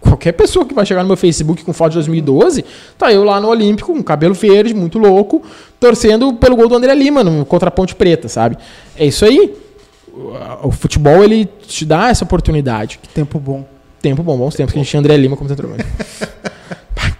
[0.00, 2.64] Qualquer pessoa que vai chegar no meu Facebook com foto de 2012,
[2.96, 5.42] tá eu lá no Olímpico, com cabelo verde, muito louco,
[5.80, 8.56] torcendo pelo gol do André Lima no contra a Ponte Preta, sabe?
[8.96, 9.56] É isso aí.
[10.62, 13.00] O- futebol, ele te dá essa oportunidade.
[13.12, 13.66] Tempo bom.
[14.00, 15.84] Tempo bom, bons tempos que a gente tinha André Lima como centroavante.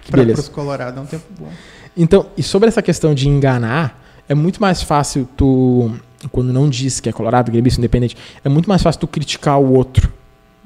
[0.01, 0.41] Que Para beleza.
[0.41, 1.47] os Colorado é um tempo bom.
[1.95, 5.91] Então, e sobre essa questão de enganar, é muito mais fácil tu,
[6.31, 9.73] quando não diz que é colorado, gremista, independente, é muito mais fácil tu criticar o
[9.73, 10.11] outro.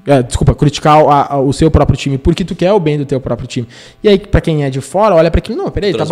[0.06, 3.06] É, desculpa, criticar o, a- o seu próprio time, porque tu quer o bem do
[3.06, 3.66] teu próprio time.
[4.04, 6.06] E aí, pra quem é de fora, olha pra aquilo, não, peraí, tá,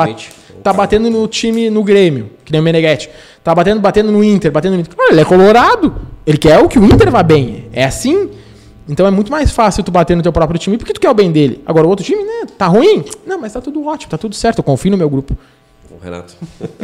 [0.63, 3.09] tá batendo no time, no Grêmio, que nem o Meneghetti.
[3.43, 4.93] Tá batendo, batendo no Inter, batendo no Inter.
[4.97, 5.93] Olha, ele é colorado.
[6.25, 7.65] Ele quer o que o Inter vá bem.
[7.73, 8.29] É assim.
[8.87, 11.13] Então é muito mais fácil tu bater no teu próprio time porque tu quer o
[11.13, 11.61] bem dele.
[11.65, 12.45] Agora o outro time, né?
[12.57, 13.03] Tá ruim?
[13.27, 14.59] Não, mas tá tudo ótimo, tá tudo certo.
[14.59, 15.35] Eu confio no meu grupo.
[15.93, 16.33] O Renato.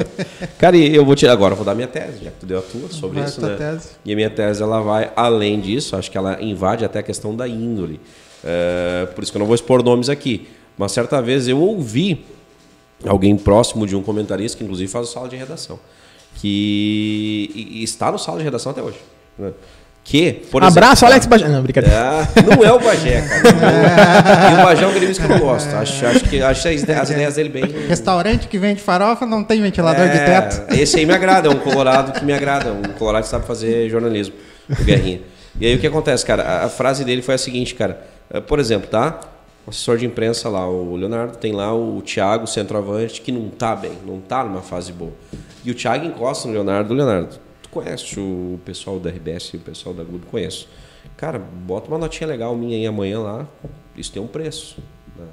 [0.59, 2.61] Cara, e eu vou tirar agora, vou dar minha tese, já que tu deu a
[2.61, 3.55] tua sobre Vai, isso, né?
[3.55, 3.89] tese.
[4.03, 7.35] E a minha tese, ela vai além disso, acho que ela invade até a questão
[7.35, 7.99] da índole.
[8.43, 10.47] É, por isso que eu não vou expor nomes aqui.
[10.77, 12.25] Mas certa vez eu ouvi
[13.05, 15.79] alguém próximo de um comentarista, que inclusive faz o sala de redação,
[16.35, 18.97] que e- e está no sala de redação até hoje.
[19.37, 19.51] né?
[20.09, 21.47] Que, por Abraço, exemplo, Alex Bagé.
[21.49, 21.97] Não, brincadeira.
[21.97, 24.51] é, não é o Bagé, cara.
[24.51, 25.67] e o Bagé é um gremista que eu não gosto.
[25.75, 27.65] Acho, acho que acho as ideias, as ideias dele bem.
[27.89, 30.73] Restaurante que vende farofa não tem ventilador de É, teto.
[30.73, 33.89] Esse aí me agrada, é um colorado que me agrada, um colorado que sabe fazer
[33.89, 34.33] jornalismo,
[34.69, 35.19] o Guerrinha.
[35.59, 36.63] E aí o que acontece, cara?
[36.63, 37.99] A, frase dele foi a seguinte, cara.
[38.31, 39.19] Eh, Por exemplo, tá?
[39.65, 43.75] O assessor de imprensa lá, o Leonardo, tem lá o Thiago, centroavante, que não tá
[43.75, 45.11] bem, não tá numa fase boa.
[45.65, 46.93] E o Thiago encosta no Leonardo.
[46.93, 47.35] Leonardo,
[47.67, 50.25] tu conhece o pessoal da RBS e o pessoal da Globo?
[50.27, 50.67] Conheço.
[51.15, 53.47] Cara, bota uma notinha legal minha aí amanhã lá,
[53.95, 54.77] isso tem um preço.
[55.17, 55.25] né?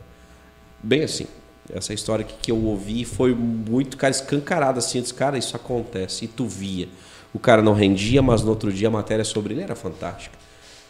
[0.83, 1.27] Bem assim,
[1.73, 4.99] essa história que, que eu ouvi foi muito, cara, escancarada assim.
[4.99, 6.25] Eu disse, cara, isso acontece.
[6.25, 6.89] E tu via.
[7.33, 10.37] O cara não rendia, mas no outro dia a matéria sobre ele era fantástica.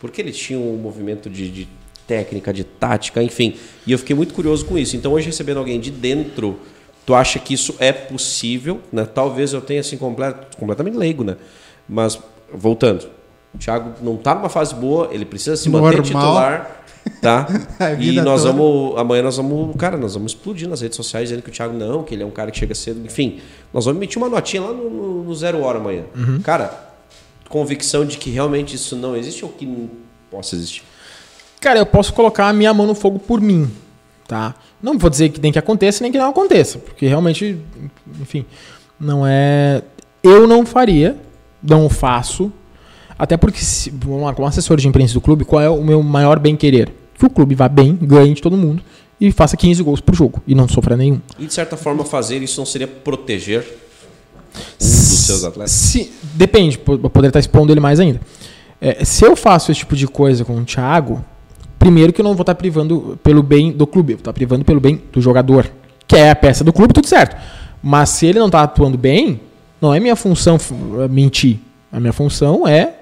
[0.00, 1.68] Porque ele tinha um movimento de, de
[2.06, 3.56] técnica, de tática, enfim.
[3.86, 4.96] E eu fiquei muito curioso com isso.
[4.96, 6.58] Então, hoje, recebendo alguém de dentro,
[7.04, 8.80] tu acha que isso é possível?
[8.92, 9.04] Né?
[9.04, 11.36] Talvez eu tenha, assim, complet, completamente leigo, né?
[11.88, 12.18] Mas,
[12.52, 13.08] voltando.
[13.54, 16.02] O Thiago não está numa fase boa, ele precisa se manter Normal.
[16.02, 16.80] titular.
[17.20, 17.46] Tá?
[18.00, 18.52] E nós toda.
[18.52, 18.98] vamos.
[18.98, 19.76] Amanhã nós vamos.
[19.76, 22.26] Cara, nós vamos explodir nas redes sociais dizendo que o Thiago não, que ele é
[22.26, 23.04] um cara que chega cedo.
[23.04, 23.40] Enfim,
[23.72, 26.04] nós vamos emitir uma notinha lá no, no, no zero hora amanhã.
[26.16, 26.40] Uhum.
[26.40, 26.72] Cara,
[27.48, 29.90] convicção de que realmente isso não existe ou que não
[30.30, 30.82] possa existir?
[31.60, 33.70] Cara, eu posso colocar a minha mão no fogo por mim,
[34.34, 34.52] tá?
[34.82, 37.56] Não vou dizer que nem que aconteça, nem que não aconteça, porque realmente,
[38.20, 38.44] enfim,
[38.98, 39.80] não é.
[40.24, 41.16] Eu não faria,
[41.62, 42.52] não faço,
[43.16, 46.02] até porque, se, vamos lá, como assessor de imprensa do clube, qual é o meu
[46.02, 46.92] maior bem-querer?
[47.16, 48.82] Que o clube vá bem, ganhe de todo mundo
[49.20, 51.20] e faça 15 gols por jogo e não sofra nenhum.
[51.38, 53.64] E de certa forma fazer isso não seria proteger
[54.82, 55.70] um dos seus atletas?
[55.70, 58.20] Se, depende, poderia estar expondo ele mais ainda.
[58.80, 61.24] É, se eu faço esse tipo de coisa com o Thiago,
[61.84, 64.64] primeiro que eu não vou estar privando pelo bem do clube, eu vou estar privando
[64.64, 65.70] pelo bem do jogador,
[66.06, 67.36] que é a peça do clube, tudo certo.
[67.82, 69.38] Mas se ele não tá atuando bem,
[69.80, 70.72] não é minha função f-
[71.10, 71.58] mentir.
[71.92, 72.94] A minha função é,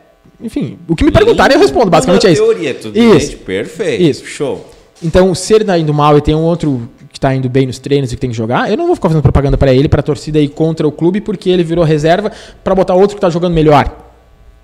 [0.42, 2.42] enfim, o que me perguntarem eu respondo, basicamente é isso.
[2.42, 3.20] teoria, tudo Isso.
[3.30, 4.02] gente, perfeito.
[4.02, 4.26] Isso.
[4.26, 4.68] Show.
[5.00, 7.78] Então, se ele tá indo mal e tem um outro que tá indo bem nos
[7.78, 10.02] treinos e que tem que jogar, eu não vou ficar fazendo propaganda pra ele, pra
[10.02, 12.32] torcida ir contra o clube, porque ele virou reserva
[12.64, 13.96] pra botar outro que tá jogando melhor.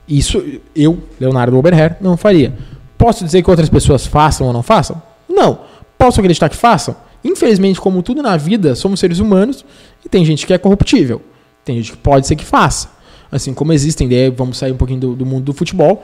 [0.09, 0.43] Isso
[0.75, 2.55] eu, Leonardo Oberher, não faria.
[2.99, 5.01] Posso dizer que outras pessoas façam ou não façam?
[5.29, 5.61] Não.
[5.97, 6.95] Posso acreditar que façam?
[7.25, 9.65] Infelizmente, como tudo na vida, somos seres humanos
[10.05, 11.23] e tem gente que é corruptível.
[11.65, 12.89] Tem gente que pode ser que faça.
[13.31, 16.03] Assim como existem, daí vamos sair um pouquinho do, do mundo do futebol.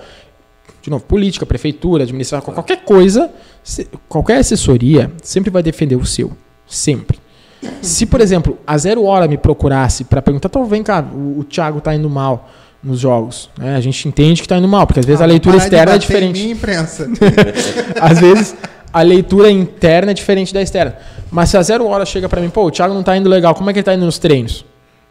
[0.82, 3.30] De novo, política, prefeitura, administração, qualquer coisa,
[3.62, 6.32] se- qualquer assessoria sempre vai defender o seu.
[6.66, 7.18] Sempre.
[7.80, 11.44] Se, por exemplo, a Zero Hora me procurasse para perguntar, então vem cá, o, o
[11.44, 12.50] Thiago tá indo mal
[12.84, 13.48] nos jogos.
[13.58, 13.74] né?
[13.76, 15.74] A gente entende que tá indo mal, porque às vezes a Ah, leitura parar de
[15.74, 16.44] externa é bater em diferente.
[16.44, 17.08] mim, imprensa.
[18.00, 18.54] Às vezes
[18.92, 20.96] a leitura interna é diferente da externa.
[21.30, 23.54] Mas se a Zero Hora chega para mim, pô, o Thiago não tá indo legal,
[23.54, 24.64] como é que ele tá indo nos treinos?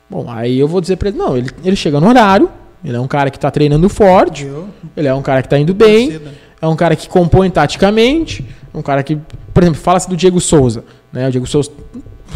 [0.10, 2.50] Bom, aí eu vou dizer pra ele, não, ele, ele chega no horário,
[2.86, 4.68] ele é um cara que tá treinando forte, Viu?
[4.96, 6.20] ele é um cara que tá indo bem,
[6.62, 9.18] é um cara que compõe taticamente, um cara que,
[9.54, 11.28] por exemplo, fala-se do Diego Souza, né?
[11.28, 11.72] O Diego Souza,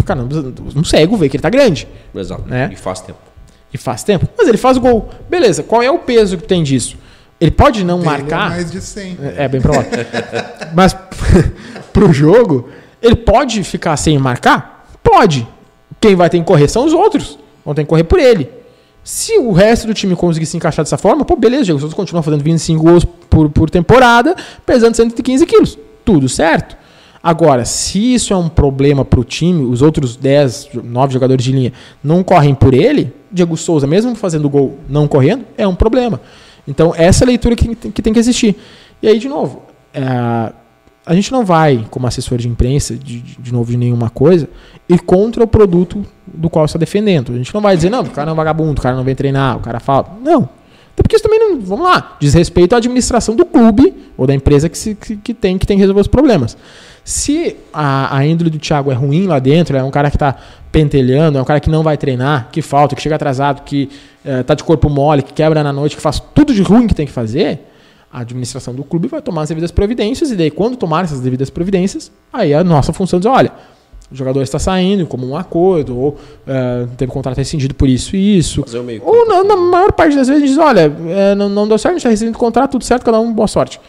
[0.06, 0.22] cara,
[0.76, 2.44] um cego vê que ele tá grande Exato.
[2.48, 2.70] Né?
[2.74, 3.20] E faz tempo.
[3.74, 5.10] E faz tempo, mas ele faz o gol.
[5.30, 6.98] Beleza, qual é o peso que tem disso?
[7.40, 9.18] Ele pode não é marcar, mais de 100.
[9.22, 9.92] é, é bem provável.
[10.74, 10.96] Mas
[11.94, 12.68] pro jogo,
[13.02, 14.88] ele pode ficar sem marcar?
[15.04, 15.48] Pode.
[16.02, 17.38] Quem vai ter que correr são os outros.
[17.64, 18.50] Vão ter que correr por ele.
[19.04, 22.22] Se o resto do time conseguir se encaixar dessa forma, pô, beleza, Diego Souza continua
[22.22, 25.78] fazendo 25 gols por, por temporada, pesando 115 quilos.
[26.04, 26.76] Tudo certo.
[27.22, 31.74] Agora, se isso é um problema pro time, os outros 10, 9 jogadores de linha
[32.04, 36.20] não correm por ele, Diego Souza, mesmo fazendo gol não correndo, é um problema.
[36.68, 38.56] Então, essa é a leitura que, que tem que existir.
[39.02, 39.64] E aí, de novo,
[39.94, 40.52] é,
[41.06, 44.50] a gente não vai, como assessor de imprensa, de de novo, de nenhuma coisa,
[44.90, 47.32] ir contra o produto do qual está defendendo.
[47.32, 49.16] A gente não vai dizer, não, o cara é um vagabundo, o cara não vem
[49.16, 50.18] treinar, o cara fala.
[50.22, 50.50] Não.
[50.94, 54.34] Até porque isso também não, vamos lá, diz respeito à administração do clube ou da
[54.34, 56.58] empresa que, se, que, que tem, que tem que resolver os problemas.
[57.08, 60.36] Se a, a índole do Thiago é ruim lá dentro, é um cara que está
[60.74, 63.90] pentelhando, é um cara que não vai treinar, que falta, que chega atrasado, que
[64.26, 67.06] está de corpo mole, que quebra na noite, que faz tudo de ruim que tem
[67.06, 67.62] que fazer,
[68.12, 71.50] a administração do clube vai tomar as devidas providências, e daí, quando tomar essas devidas
[71.50, 73.54] providências, aí a nossa função é dizer, olha,
[74.12, 78.38] o jogador está saindo como um acordo, ou eh, teve contrato rescindido por isso e
[78.38, 78.64] isso.
[78.64, 81.36] Fazer o meio Ou na, na maior parte das vezes a gente diz, olha, eh,
[81.36, 83.48] não, não deu certo, a gente está rescindindo o contrato, tudo certo, cada um, boa
[83.48, 83.80] sorte.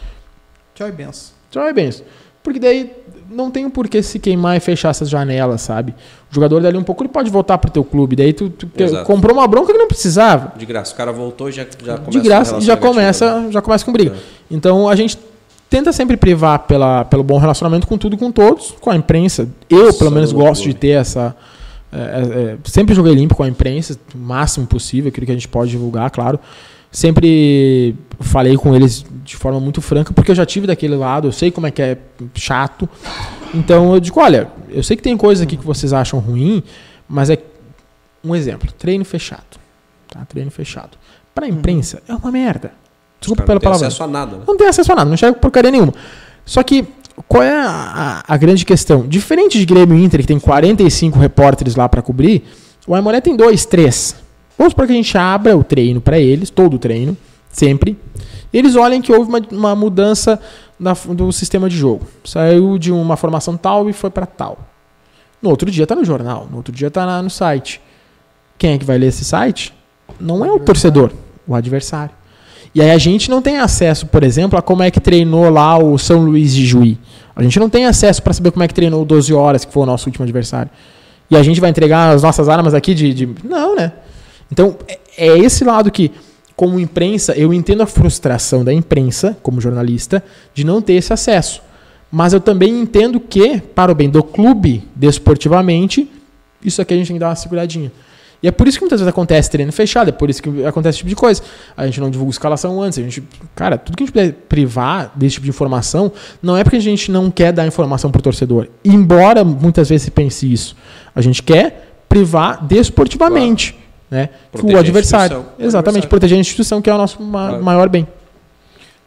[0.73, 1.33] Tchau e benção.
[1.51, 2.05] Tchau é bem isso.
[2.41, 2.98] Porque daí
[3.31, 5.93] não tem por que se queimar e fechar essas janelas, sabe?
[6.31, 8.67] O jogador dali um pouco ele pode voltar pro teu clube, daí tu, tu
[9.05, 10.53] comprou uma bronca que não precisava.
[10.57, 10.93] De graça.
[10.93, 13.91] O cara voltou e já, já começa de graça já começa, negativa, já começa com
[13.91, 14.15] briga.
[14.15, 14.19] É.
[14.51, 15.17] Então a gente
[15.69, 19.47] tenta sempre privar pela, pelo bom relacionamento com tudo e com todos, com a imprensa.
[19.69, 21.35] Eu, pelo menos, no gosto de ter essa.
[21.91, 25.35] é, é, é, sempre joguei limpo com a imprensa, o máximo possível, aquilo que a
[25.35, 26.39] gente pode divulgar, claro.
[26.91, 31.31] Sempre falei com eles de forma muito franca, porque eu já tive daquele lado, eu
[31.31, 31.97] sei como é que é
[32.33, 32.89] chato.
[33.53, 36.63] Então eu digo, olha, eu sei que tem coisas aqui que vocês acham ruim,
[37.07, 37.37] mas é
[38.23, 39.57] um exemplo, treino fechado.
[40.07, 40.25] Tá?
[40.25, 40.97] Treino fechado.
[41.33, 42.71] Para a imprensa é uma merda.
[43.19, 43.87] Desculpa pela não têm palavra.
[43.87, 44.43] acesso a nada, né?
[44.47, 45.93] Não tem acesso a nada, não enxerga porcaria nenhuma.
[46.43, 46.85] Só que,
[47.27, 49.05] qual é a, a- a grande questão?
[49.07, 52.43] Diferente de Grêmio e Inter, que tem 45 repórteres lá para cobrir,
[52.87, 54.15] o Aimoré tem dois, três.
[54.59, 57.17] Vamos supor que a gente abra o treino para eles, todo o treino,
[57.51, 57.97] sempre.
[58.53, 60.39] Eles olhem que houve uma, uma mudança
[60.79, 62.05] na- do sistema de jogo.
[62.23, 64.59] Saiu de uma formação tal e foi para tal.
[65.41, 67.79] No outro dia tá no jornal, no outro dia tá na- no site.
[68.57, 69.73] Quem é que vai ler esse site?
[70.19, 71.11] Não é o torcedor,
[71.47, 72.11] o adversário.
[72.75, 75.77] E aí a gente não tem acesso, por exemplo, a como é que treinou lá
[75.77, 76.99] o São Luís de Juí.
[77.35, 79.71] A gente não tem acesso para saber como é que treinou o 12 horas, que
[79.71, 80.69] foi o nosso último adversário.
[81.31, 83.13] E a gente vai entregar as nossas armas aqui de.
[83.13, 83.93] de- Não, né?
[84.51, 86.11] Então, é- é esse lado que,
[86.55, 90.23] como imprensa, eu entendo a frustração da imprensa, como jornalista,
[90.53, 91.61] de não ter esse acesso.
[92.11, 96.09] Mas eu também entendo que, para o bem do clube, desportivamente,
[96.63, 97.91] isso aqui a gente tem que dar uma seguradinha.
[98.41, 100.95] E é por isso que muitas vezes acontece treino fechado, é por isso que acontece
[100.95, 101.41] esse tipo de coisa.
[101.75, 103.21] A gente não divulga escalação antes, a gente.
[103.53, 106.09] Cara, tudo que a gente puder privar desse tipo de informação,
[106.41, 108.67] não é porque a gente não quer dar informação pro torcedor.
[108.83, 110.75] Embora muitas vezes se pense isso.
[111.13, 113.77] A gente quer privar desportivamente.
[114.11, 114.29] Né?
[114.51, 115.37] Proteger o a adversário.
[115.59, 116.09] Exatamente, adversário.
[116.09, 117.63] proteger a instituição, que é o nosso ma- Claro.
[117.63, 118.07] maior bem.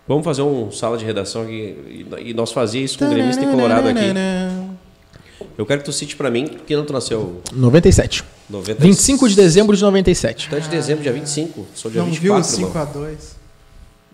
[0.07, 2.07] Vamos fazer um sala de redação aqui.
[2.20, 4.00] E nós fazíamos isso com o gremista e colorado aqui.
[5.59, 8.24] Eu quero que tu cite pra mim, que não tu nasceu 97.
[8.48, 10.48] 90 25 de dezembro de 97.
[10.48, 11.66] Tu é de dezembro, dia 25.
[11.74, 12.86] Sou dia Não 24, viu o irmão.
[12.86, 13.31] 5x2?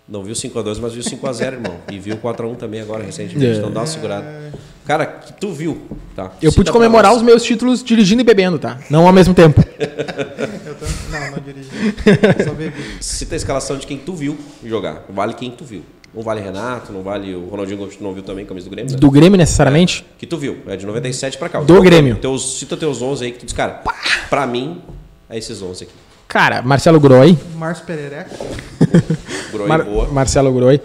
[0.09, 1.75] Não viu 5x2, mas viu 5x0, irmão.
[1.91, 3.45] E viu 4x1 também agora, recentemente.
[3.45, 3.57] É.
[3.57, 4.51] Então dá uma segurada.
[4.83, 5.79] Cara, que tu viu,
[6.15, 6.31] tá?
[6.41, 8.79] Eu Cita pude comemorar os meus títulos dirigindo e bebendo, tá?
[8.89, 9.63] Não ao mesmo tempo.
[10.65, 10.85] Eu tô...
[11.11, 11.69] Não, não dirigi.
[12.43, 12.83] Só bebi.
[12.99, 14.35] Cita a escalação de quem tu viu
[14.65, 15.05] jogar.
[15.09, 15.83] Vale quem tu viu.
[16.11, 18.97] Não vale Renato, não vale o Ronaldinho Gaúcho, não viu também, camisa do Grêmio, né?
[18.97, 20.03] Do Grêmio, necessariamente.
[20.17, 20.57] Que tu viu.
[20.65, 21.61] É de 97 pra cá.
[21.61, 22.15] Do Grêmio.
[22.15, 23.83] Teus, cita teus 11 aí que tu diz, cara,
[24.27, 24.81] pra mim,
[25.29, 25.93] é esses 11 aqui.
[26.29, 27.37] Cara, Marcelo Groi.
[27.57, 28.29] Márcio Perereca.
[29.51, 30.07] Groi, Mar- boa.
[30.09, 30.79] Marcelo Groi.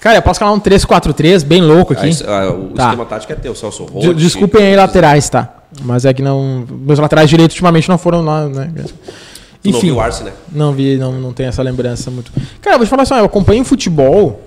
[0.00, 2.06] Cara, eu posso falar um 3-4-3 bem louco aqui.
[2.06, 2.84] Aí, ah, o Tá.
[2.84, 4.16] esquema tático é teu, Celso De- Roth.
[4.16, 5.56] Desculpem aí laterais, tá?
[5.82, 6.64] Mas é que não.
[6.70, 8.70] Meus laterais direitos ultimamente não foram lá, né?
[8.74, 9.86] Tu não Enfim.
[9.88, 10.32] viu o Arce, né?
[10.50, 12.32] Não vi, não, não tenho essa lembrança muito.
[12.60, 14.40] Cara, eu vou te falar assim, eu acompanho futebol.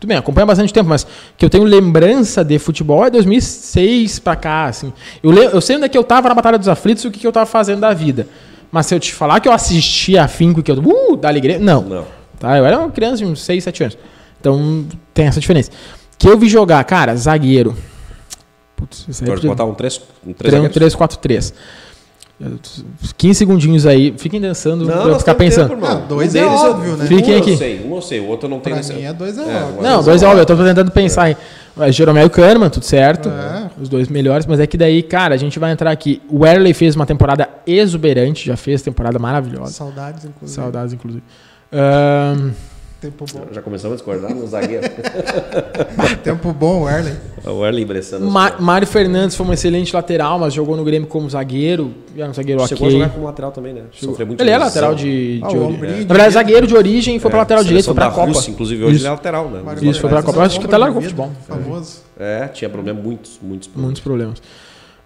[0.00, 1.06] Tudo bem, acompanho há bastante tempo, mas
[1.38, 4.92] que eu tenho lembrança de futebol é 2006 pra cá, assim.
[5.22, 7.20] Eu, eu sei onde é que eu tava na Batalha dos Aflitos e o que,
[7.20, 8.26] que eu tava fazendo da vida.
[8.72, 10.76] Mas se eu te falar que eu assisti afinco e que eu.
[10.78, 11.58] Uh, da alegria.
[11.58, 11.82] Não.
[11.82, 12.06] Não.
[12.40, 12.56] Tá?
[12.58, 13.98] Eu era uma criança de uns 6, 7 anos.
[14.40, 15.70] Então tem essa diferença.
[16.18, 17.76] Que eu vi jogar, cara, zagueiro.
[18.74, 20.74] Putz, isso aí Pode podia- botar um 3 um 3 3, zagueiros?
[20.74, 21.54] 3 4 3
[23.16, 24.14] 15 segundinhos aí.
[24.18, 25.68] Fiquem dançando pra eu ficar pensando.
[25.68, 25.86] tempo.
[25.86, 27.06] Ah, dois Um é óbvio, né?
[27.06, 27.50] Fiquem um aqui.
[27.52, 29.38] eu sei, um eu sei, o outro eu não tenho Pra nesse- mim é dois
[29.38, 29.82] é É, óbvio.
[29.82, 31.36] Não, dois é óbvio, eu tô tentando pensar em.
[31.78, 33.28] É, Jeromel e Kahneman, tudo certo.
[33.28, 33.70] É.
[33.80, 36.20] Os dois melhores, mas é que daí, cara, a gente vai entrar aqui.
[36.28, 39.72] O Werley fez uma temporada exuberante, já fez temporada maravilhosa.
[39.72, 40.60] Saudades, inclusive.
[40.60, 41.22] Saudades, inclusive.
[41.72, 42.50] Ahn,
[43.02, 43.46] Tempo bom.
[43.50, 44.84] Já começamos a discordar no zagueiro.
[46.22, 47.14] Tempo bom, Erlen.
[47.44, 48.30] o Erling Bressano.
[48.30, 51.92] Ma Mário Fernandes foi um excelente lateral, mas jogou no Grêmio como zagueiro.
[52.16, 52.96] Era um zagueiro Chegou ok.
[52.96, 53.82] a jogar como lateral também, né?
[53.90, 56.66] Sofreu muito Ele é lateral de, de Ah, o ori- Ombrinho Na de verdade, zagueiro
[56.66, 58.26] de origem foi pra É, lateral direito, foi pra da Copa.
[58.28, 59.02] Rússia, inclusive hoje Isso.
[59.04, 59.62] ele é lateral, né?
[59.64, 60.38] Mário Isso, foi pra Fernandes Copa.
[60.38, 61.30] Eu acho é que um tá no de futebol.
[61.48, 62.02] Famoso.
[62.20, 63.84] É, tinha problema, muitos, muitos problemas.
[63.86, 64.42] Muitos problemas.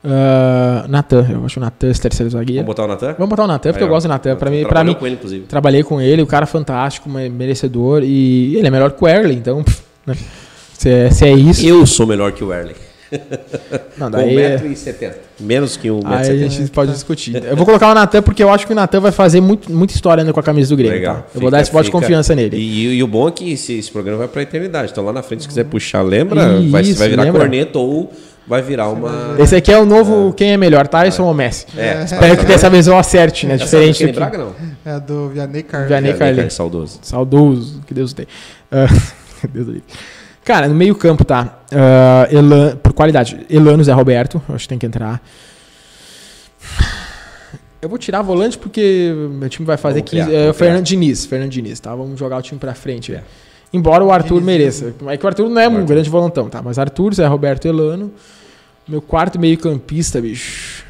[0.08, 2.62] Ah, Natan, eu acho o Natan esse terceiro zagueiro.
[2.62, 3.14] Vamos botar o Natan?
[3.18, 4.36] Vamos botar o Natan, porque Aí, eu gosto do Natan.
[4.36, 5.44] Pra mim, pra mim, com ele, inclusive.
[5.46, 8.02] trabalhei com ele, o cara fantástico, me- merecedor.
[8.04, 9.64] E ele é melhor que o Erling, então.
[10.06, 10.14] né?
[10.78, 11.66] Se, é, se é isso.
[11.66, 12.74] Eu sou melhor que o Erling.
[13.96, 15.12] Não, daí, é- 1,70m.
[15.38, 16.06] Menos que 1,70m.
[16.30, 17.36] aí a gente pode discutir.
[17.44, 19.94] Eu vou colocar o Natan porque eu acho que o Natan vai fazer muito, muita
[19.94, 20.96] história ainda com a camisa do Grêmio.
[20.96, 21.16] Legal.
[21.16, 21.24] tá?
[21.34, 22.56] Eu vou dar esse voto de Fica- confiança nele.
[22.56, 24.90] E, e o bom é que esse, esse programa vai pra eternidade.
[24.92, 26.58] Então lá na frente, se quiser puxar, lembra?
[26.58, 27.40] Isso, vai, vai virar lembra.
[27.42, 28.12] corneta ou
[28.46, 29.36] vai virar uma.
[29.38, 31.66] Esse aqui é o novo quem é melhor, Tyson ou Messi?
[31.76, 33.54] É, Espero que dessa vez eu acerte, né?
[33.54, 34.18] Essa Diferente do que...
[34.18, 34.54] Braga, não.
[34.84, 35.88] É do Vianney Carlos.
[35.88, 36.98] Vianney É, é saudoso.
[37.02, 38.28] Saudoso, que Deus tenha.
[38.70, 38.86] Ah,
[39.52, 39.84] Deus livre.
[40.44, 41.58] Cara, no meio campo tá.
[41.72, 45.20] ah, Elan- por qualidade, Elano Zé Roberto, acho que tem que entrar.
[47.82, 50.36] Eu vou tirar volante porque meu time vai fazer Vamos criar, 15.
[50.36, 51.94] é, vamos Fernando Diniz, Fernando Diniz, tá?
[51.94, 53.14] Vamos jogar o time pra frente.
[53.14, 53.22] É.
[53.76, 54.94] Embora o Arthur mereça.
[55.06, 55.86] É que o Arthur não é um Arthur.
[55.86, 56.62] grande volantão, tá?
[56.62, 58.10] Mas Arthur, Zé Roberto Elano.
[58.88, 60.84] Meu quarto meio-campista, bicho.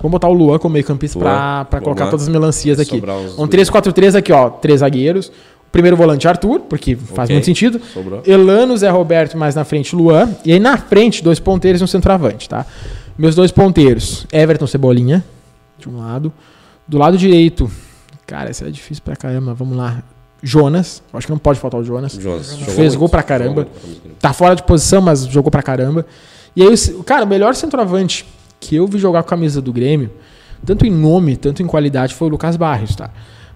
[0.00, 2.10] Vamos botar o Luan como meio-campista pra, pra colocar lá.
[2.10, 3.02] todas as melancias aqui.
[3.36, 4.48] Um 3-4-3 aqui, ó.
[4.50, 5.26] Três zagueiros.
[5.66, 7.34] O primeiro volante Arthur, porque faz Ok.
[7.34, 7.80] muito sentido.
[7.92, 8.22] Sobrou.
[8.26, 10.30] Elano, Zé Roberto, mais na frente Luan.
[10.44, 12.64] E aí na frente, dois ponteiros e um centroavante, tá?
[13.18, 15.22] Meus dois ponteiros, Everton Cebolinha,
[15.78, 16.32] de um lado.
[16.86, 17.70] Do lado direito,
[18.26, 19.52] cara, esse é difícil pra caramba.
[19.52, 20.02] Vamos lá.
[20.42, 22.12] Jonas, acho que não pode faltar o Jonas.
[22.12, 22.46] Jonas.
[22.50, 23.66] jogou Fez muito, gol pra caramba.
[24.20, 26.06] Tá fora de posição, mas jogou pra caramba.
[26.54, 28.24] E aí, o- cara, o melhor centroavante
[28.60, 30.10] que eu vi jogar com a camisa do Grêmio,
[30.64, 33.10] tanto em nome, tanto em qualidade, foi o Lucas Barrios, tá?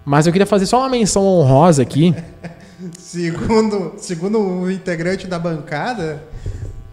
[0.04, 2.14] Mas eu queria fazer só uma menção honrosa aqui.
[2.98, 6.20] Segundo, segundo o integrante da bancada,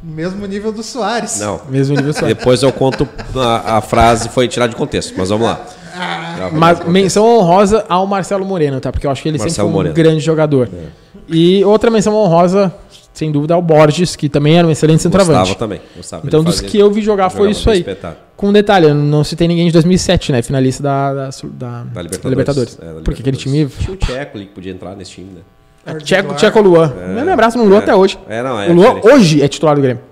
[0.02, 1.40] mesmo nível do Soares.
[1.40, 1.62] Não.
[1.70, 2.26] Mesmo nível só.
[2.26, 5.60] Depois eu conto a, a frase foi tirada de contexto, mas vamos lá.
[6.40, 8.92] Vai Mas menção honrosa ao Marcelo Moreno, tá?
[8.92, 9.94] Porque eu acho que ele Marcelo sempre foi um Moreno.
[9.96, 10.70] grande jogador.
[11.28, 12.74] E outra menção honrosa,
[13.14, 15.58] sem dúvida, ao Borges, que também era um excelente Gostava centroavante.
[15.58, 15.82] também.
[15.98, 16.26] Gostava.
[16.26, 17.80] Então, Ele dos fazia- que eu vi jogar foi isso aí.
[17.80, 18.16] espetado.
[18.38, 20.42] Com um detalhe, eu não citei ninguém de 2007, né?
[20.42, 22.22] Finalista da, da, da- Da Libertadores.
[22.24, 22.80] da Libertadores.
[22.82, 23.58] É, da Porque aquele time.
[23.58, 24.00] Libertadores.
[24.00, 25.42] Tinha o Tcheco ali que podia entrar nesse time, né?
[25.96, 26.34] Tcheco.
[26.36, 26.94] Tcheco Luan.
[27.24, 27.84] Me abraço no Luan É.
[27.84, 28.18] até hoje.
[28.30, 28.70] É, não, é.
[28.70, 30.04] o Luan hoje é titular do Grêmio.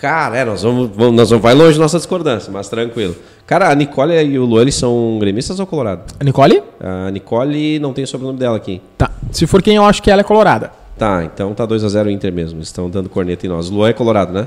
[0.00, 3.16] Cara, é, nós vamos, vamos- nós vamos vai longe da nossa discordância, mas tranquilo.
[3.46, 6.02] Cara, a Nicole e o Luan, eles são gremistas ou colorado?
[6.20, 6.62] A Nicole?
[6.80, 8.80] A Nicole não tem o sobrenome dela aqui.
[8.96, 9.10] Tá.
[9.32, 10.70] Se for quem eu acho que ela é colorada.
[10.96, 12.58] Tá, então tá 2x0 Inter mesmo.
[12.58, 13.70] Eles estão dando corneta em nós.
[13.70, 14.46] O Luan é colorado, né?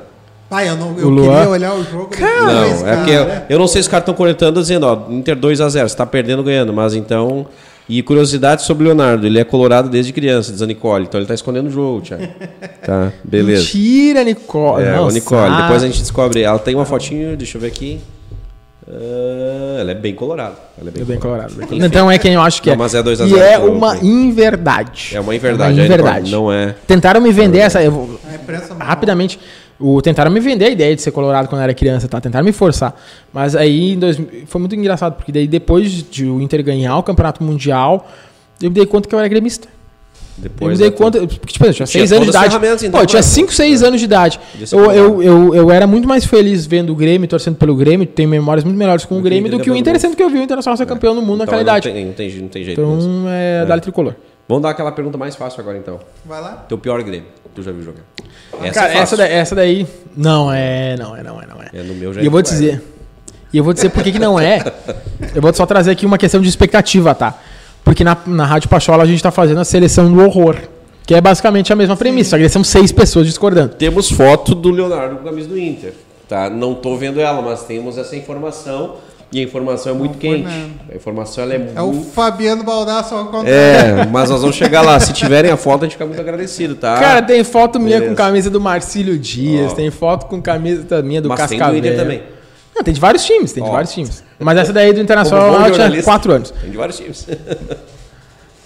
[0.49, 2.09] Pai, eu, não, eu Luan- queria olhar o jogo.
[2.19, 3.45] não, depois, é porque eu, cara.
[3.49, 6.39] eu não sei se os caras estão cornetando dizendo, ó, Inter 2x0, você tá perdendo
[6.39, 7.45] ou ganhando, mas então.
[7.89, 11.27] E curiosidade sobre o Leonardo, ele é colorado desde criança, diz a Nicole, então ele
[11.27, 12.25] tá escondendo o jogo, Thiago.
[12.85, 13.63] Tá, beleza.
[13.63, 14.83] Mentira, Nicole.
[14.85, 15.13] É, o Nossa.
[15.15, 15.55] Nicole.
[15.61, 16.41] Depois a gente descobre.
[16.41, 17.99] Ela tem uma fotinho, deixa eu ver aqui.
[18.87, 20.55] Ah, ela é bem colorada.
[20.79, 21.51] Ela é bem, É bem colorada.
[21.71, 22.77] Então é quem eu acho que Não, é.
[22.77, 25.11] mas é 2 a E 0 é pro- uma inverdade.
[25.13, 25.79] É uma inverdade.
[25.79, 26.31] É aí, uma Nicole, inverdade.
[26.31, 26.75] Não é.
[26.87, 27.81] Tentaram me vender essa.
[27.83, 29.39] eu vou- não- rapidamente.
[29.81, 32.21] O, tentaram me vender a ideia de ser colorado quando eu era criança, tá?
[32.21, 32.95] Tentaram me forçar.
[33.33, 37.03] Mas aí em dois, foi muito engraçado, porque daí depois de o Inter ganhar o
[37.03, 38.07] Campeonato Mundial,
[38.61, 39.67] eu me dei conta que eu era gremista.
[40.37, 42.55] Eu Depois me dei é conta, porque, tipo, eu tinha Tinha 6 anos de idade.
[42.85, 44.39] então, Pô, eu tinha pra- 5, 6 anos de idade.
[44.71, 48.29] Eu, eu, eu, eu era muito mais feliz vendo o Grêmio, torcendo pelo Grêmio, tenho
[48.29, 50.29] memórias muito melhores com o Do Grêmio do que o Inter, do sendo que eu
[50.29, 51.91] vi o Internacional ser campeão no mundo Então, naquela não idade.
[51.91, 53.01] tem, não, tem, não tem jeito mesmo.
[53.01, 54.15] Então é, Dali Tricolor.
[54.47, 55.99] Vamos dar aquela pergunta mais fácil agora, então.
[56.25, 56.65] Vai lá.
[56.67, 58.01] Teu pior Grêmio, que tu já viu jogar.
[58.63, 59.17] Essa Cara, é essa, fácil.
[59.17, 59.87] da- essa daí.
[60.15, 61.69] Não é, não é, não é, não é.
[61.73, 62.43] É, no meu já E eu vou é.
[62.43, 62.81] dizer.
[63.53, 64.63] E eu vou dizer por que que não é.
[65.35, 67.37] Eu vou só trazer aqui uma questão de expectativa, tá?
[67.83, 70.55] Porque na, na Rádio Pachola a gente tá fazendo a seleção do horror.
[71.05, 73.73] Que é basicamente a mesma premissa, só que são seis pessoas discordando.
[73.75, 75.93] Temos foto do Leonardo com camisa do Inter.
[76.29, 76.49] Tá?
[76.49, 78.95] Não tô vendo ela, mas temos essa informação.
[79.31, 80.47] E a informação é muito quente.
[80.91, 82.11] A informação ela é, É o muito.
[82.11, 83.49] Fabiano Baldasso ao contrário.
[83.53, 84.99] É, mas nós vamos chegar lá.
[84.99, 86.99] Se tiverem a foto, a gente fica muito agradecido, tá?
[86.99, 88.09] Cara, tem foto minha beleza.
[88.15, 89.75] com camisa do Marcílio Dias, Ó.
[89.75, 91.81] tem foto com camisa minha do mas tem Cascavel.
[91.81, 92.23] do Inter também.
[92.75, 93.71] Não, tem de vários times, tem de Ó.
[93.71, 94.23] vários times.
[94.39, 96.51] Mas essa daí do Internacional eu tinha 4 anos.
[96.51, 97.27] Tem de vários times.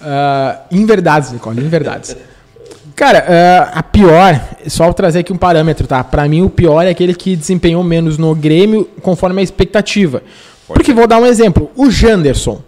[0.00, 2.16] Ah, inverdades, Nicole, inverdades.
[2.94, 6.04] Cara, ah, a pior, só vou trazer aqui um parâmetro, tá?
[6.04, 10.22] Pra mim, o pior é aquele que desempenhou menos no Grêmio conforme a expectativa.
[10.68, 12.60] Porque vou dar um exemplo: o Janderson.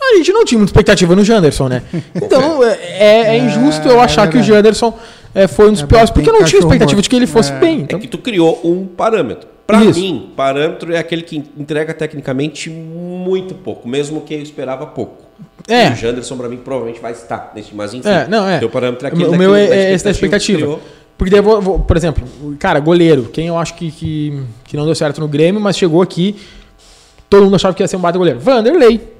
[0.00, 1.82] A gente não tinha muita expectativa no Janderson, né?
[2.14, 4.42] Então é, é injusto eu É, achar é que o.
[4.42, 4.94] Janderson
[5.48, 7.58] foi um dos É piores, porque eu não tinha expectativa de que ele fosse É.
[7.58, 7.80] bem.
[7.80, 9.48] É Então, que tu criou um parâmetro.
[9.66, 9.98] Pra Isso.
[9.98, 15.24] mim, parâmetro é aquele que entrega tecnicamente muito pouco, mesmo que eu esperava pouco.
[15.66, 15.88] É.
[15.88, 18.08] E o Janderson, pra mim, provavelmente vai estar nesse, mas enfim.
[18.08, 18.58] É, não, é.
[18.60, 20.78] Teu parâmetro é O aquele meu- o meu é, é esse da que expectativa.
[21.18, 22.24] Porque daí eu vou, vou- por exemplo,
[22.60, 26.00] cara, goleiro, quem eu acho que, que, que não deu certo no Grêmio, mas chegou
[26.00, 26.36] aqui,
[27.30, 28.38] todo mundo achava que ia ser um baita goleiro.
[28.40, 29.14] Vanderlei.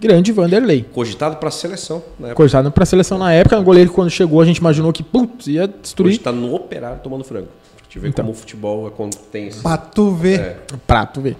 [0.00, 0.84] Grande Vanderlei.
[0.92, 2.34] Cogitado pra seleção, né?
[2.34, 5.46] Cogitado pra seleção na época, um goleiro que quando chegou a gente imaginou que, putz,
[5.46, 6.10] ia destruir.
[6.14, 7.46] Hoje tá no operário tomando frango.
[7.76, 8.24] Pra te ver Então.
[8.24, 9.60] como o futebol é quando tem esse.
[9.62, 10.40] Pra tu ver.
[10.40, 10.56] É,
[10.86, 11.36] Prato, ver.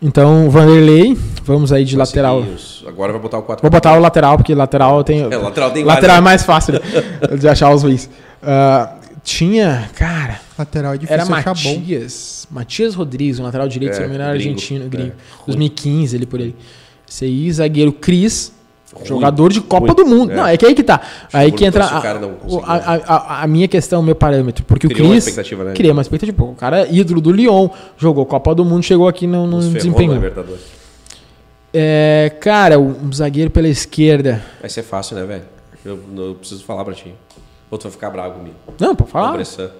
[0.00, 2.42] Então, Vanderlei, vamos aí de lateral.
[2.86, 5.22] Agora vai botar o 4 Vou botar o lateral, porque lateral tem.
[5.22, 6.24] É, lateral tem lateral é vários.
[6.24, 6.80] mais fácil né,
[7.38, 8.08] de achar os ruins.
[8.42, 8.94] Ah,
[9.26, 11.74] tinha, cara, Lateral é difícil Era achar bom.
[11.80, 12.46] Matias.
[12.48, 14.54] Matias Rodrigues, um lateral direito, É, se não me engano, era gringo.
[14.54, 15.12] argentino, gringo.
[15.42, 15.46] É.
[15.46, 16.54] 2015, ele por aí,
[17.52, 18.52] zagueiro Cris,
[18.94, 19.04] Ruim.
[19.04, 19.96] jogador de Copa Ruim.
[19.96, 20.30] do Mundo.
[20.32, 20.36] É.
[20.36, 21.00] Não, é que aí que tá.
[21.32, 24.64] aí que entra a, a, a- a minha questão, o meu parâmetro.
[24.64, 25.72] Porque Criou o uma Cris expectativa, né?
[25.74, 26.36] cria uma expectativa.
[26.38, 27.68] Pô, o cara é ídolo do Lyon,
[27.98, 30.14] jogou Copa do Mundo, chegou aqui na desempenhou.
[30.14, 30.60] Libertadores.
[31.74, 34.40] É, cara, um zagueiro pela esquerda.
[34.60, 35.42] Vai ser fácil, né, velho?
[35.84, 37.12] Eu, eu preciso falar pra ti.
[37.70, 38.56] Ou tu vai ficar bravo comigo.
[38.78, 39.32] Não, pode O falar.
[39.32, 39.70] Bressan.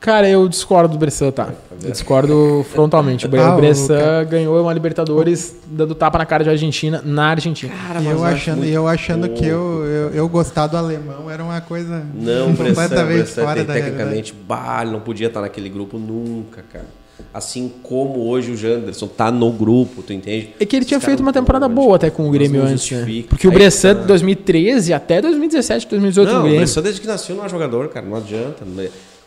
[0.00, 1.48] Cara, eu discordo do Bressan, tá?
[1.82, 3.26] Eu discordo frontalmente.
[3.26, 7.00] O Ah, o o Bressan cara- ganhou uma Libertadores dando tapa na cara de Argentina,
[7.02, 7.72] na Argentina.
[8.02, 11.58] E eu achando, e eu achando que eu, eu, eu gostar do alemão era uma
[11.62, 13.96] coisa Não, o Bressan, o completamente Bressan fora tem, da realidade.
[13.96, 16.84] tecnicamente, bah, ele não podia estar naquele grupo nunca, cara.
[17.32, 20.50] Assim como hoje o Janderson tá no grupo, tu entende?
[20.58, 21.74] É que ele tinha feito não uma temporada pode.
[21.74, 23.24] boa até com o Grêmio não antes, né?
[23.28, 24.00] Porque o Bressan tá.
[24.02, 26.56] de 2013 até 2017, 2018 Não, no o.
[26.56, 28.64] Bressan desde que nasceu não é jogador, cara, não adianta.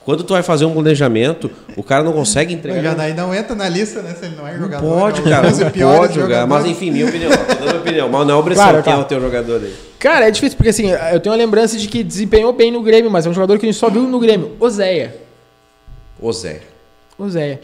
[0.05, 2.81] Quando tu vai fazer um planejamento, o cara não consegue entregar.
[2.81, 4.15] Janaí não entra na lista, né?
[4.17, 4.87] Se ele não é Não jogador.
[4.87, 6.47] pode, é um cara, não pode jogar.
[6.47, 8.09] Mas enfim, minha opinião, tô dando minha opinião.
[8.09, 8.99] Mas não é o Bressan, Claro, quem tá.
[8.99, 9.73] é o teu jogador aí?
[9.99, 13.11] Cara, é difícil, porque assim, eu tenho uma lembrança de que desempenhou bem no Grêmio,
[13.11, 14.55] mas é um jogador que a gente só viu no Grêmio.
[14.61, 15.13] Oséia.
[16.21, 16.61] O Zé.
[17.19, 17.59] Oséia.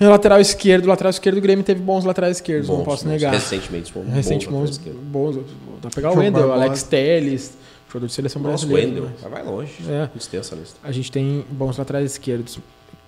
[0.00, 3.04] Meu lateral esquerdo, o lateral esquerdo do Grêmio teve bons laterais esquerdos, não Bons, posso
[3.04, 3.10] bons.
[3.12, 3.32] negar.
[3.32, 4.78] Recentemente, bons, Recente bons
[5.10, 5.36] bons.
[5.36, 5.42] Dá
[5.82, 6.52] pra pegar o Wendel.
[6.52, 7.52] Alex Telles,
[7.88, 8.88] jogador de seleção Nossa, o brasileira.
[8.88, 9.04] Wendel.
[9.04, 9.10] né?
[9.22, 9.72] Mas vai longe.
[9.88, 10.08] É.
[10.16, 10.76] Extensa a lista.
[10.82, 12.58] A gente tem bons laterais esquerdos.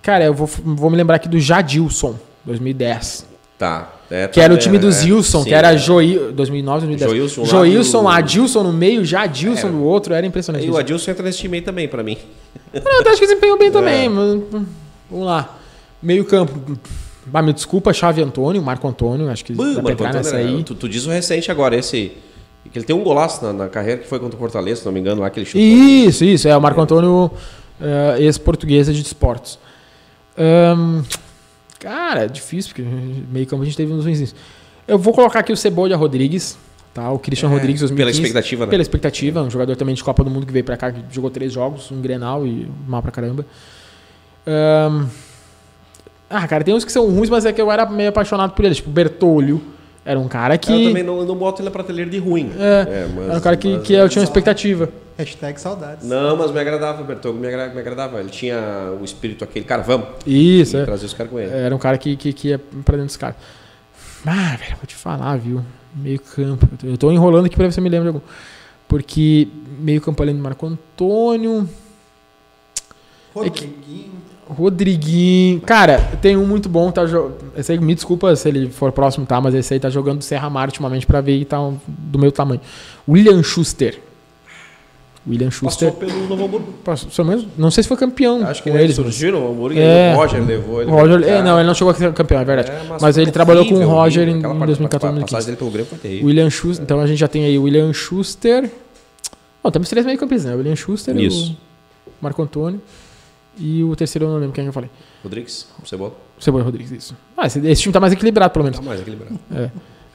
[0.01, 2.15] Cara, eu vou, vou me lembrar aqui do Jadilson,
[2.45, 3.25] 2010.
[3.59, 3.93] Tá.
[4.09, 5.77] É, Que era o também, time do é, Zilson, sim, que era é.
[5.77, 7.11] Joil, 2009, 2010.
[7.11, 9.71] Joilson lá Joilson, do- Adilson no meio, Jadilson É.
[9.71, 10.65] no outro, era impressionante.
[10.65, 10.77] E o.
[10.77, 12.17] Adilson entra nesse time aí também, pra mim.
[12.73, 14.09] Não, eu acho que desempenhou bem também, É.
[14.09, 14.65] mas, hum,
[15.11, 15.57] vamos lá.
[16.01, 16.77] Meio campo.
[17.25, 20.47] Bah, me desculpa, Chave Antônio, Marco Antônio, acho que Bah, dá Marco Antônio nessa era-
[20.49, 20.63] aí.
[20.63, 22.13] tu, tu diz o recente agora, esse.
[22.71, 24.91] Que ele tem um golaço na, na carreira que foi contra o Fortaleza, se não
[24.91, 25.61] me engano, lá que ele chutou.
[25.61, 27.31] Isso, isso, é o Marco Antônio,
[27.79, 29.57] eh, ex-portuguesa de esportes.
[30.37, 31.01] Ahn,
[31.79, 32.89] cara, é difícil, porque
[33.31, 34.35] meio campo a gente teve uns ruins.
[34.85, 36.57] Eu vou colocar aqui o Cebola Rodrigues,
[36.93, 37.09] tá?
[37.09, 37.95] O Christian É, Rodrigues, 2015.
[37.95, 38.69] Pela expectativa, né?
[38.69, 41.29] Pela expectativa, um jogador também de Copa do Mundo que veio pra cá, que jogou
[41.29, 43.45] três jogos, um Grenal e mal pra caramba.
[44.45, 45.05] Ahn,
[46.29, 48.63] ah, cara, tem uns que são ruins, mas é que eu era meio apaixonado por
[48.65, 48.77] eles.
[48.77, 49.61] Tipo, Bertolho
[50.05, 50.71] era um cara que.
[50.83, 52.51] Eu também não, não boto ele na prateleira de ruim.
[52.57, 54.89] É, mas- era um cara que, mas- que eu tinha uma expectativa.
[55.17, 56.07] Hashtag saudades.
[56.07, 58.19] Não, mas me agradava, o Bertoldo me, agra- me agradava.
[58.19, 60.07] Ele tinha o espírito aquele, cara, vamos.
[60.27, 60.85] Isso, E é.
[60.85, 61.51] trazer os caras com ele.
[61.51, 63.35] Era um cara que, que, que ia pra dentro dos caras.
[64.25, 65.63] Ah, velho, vou te falar, viu?
[65.95, 66.67] Meio campo.
[66.71, 68.27] Eu tô- Eu tô enrolando aqui pra ver se eu me lembro de algum.
[68.87, 69.47] Porque
[69.79, 71.67] meio campo além do Marco Antônio.
[73.33, 74.16] Rodriguinho.
[74.49, 75.61] Rodriguinho.
[75.61, 79.25] Cara, tem um muito bom, tá jo- Esse aí, me desculpa se ele for próximo,
[79.25, 79.39] tá?
[79.41, 82.31] Mas esse aí tá jogando Serra Mar ultimamente pra ver e tá um- do meu
[82.31, 82.61] tamanho.
[83.07, 83.99] William Schuster.
[85.29, 85.91] William Schuster.
[85.91, 86.73] Passou pelo Novo Hamburgo.
[86.85, 88.97] Passou, menos, não sei se foi campeão Acho que com ele eles.
[88.97, 90.11] mas- surgiu no Hamburgo É.
[90.11, 90.89] e o Roger levou ele.
[90.89, 92.71] Roger, é, não, ele não chegou a ser campeão, é verdade.
[92.71, 94.35] é, mas foi ele trabalhou com o Roger horrível.
[94.35, 95.45] em Aquela parte- 2014, A passagem 2015.
[95.47, 96.25] dele pelo Grêmio foi terrível.
[96.27, 98.71] William Schuster, então a gente já tem aí o William Schuster.
[99.61, 100.55] Bom, temos três meio campistas, né?
[100.55, 101.57] O William Schuster, Isso.
[102.07, 102.79] o Marco Antônio
[103.57, 104.89] e o terceiro eu não lembro quem que eu falei.
[105.23, 106.13] Rodrigues, Cebola.
[106.39, 107.15] O Cebola Rodrigues, isso.
[107.35, 108.79] Ah, esse, esse time tá mais equilibrado, pelo menos.
[108.79, 109.39] Tá mais equilibrado.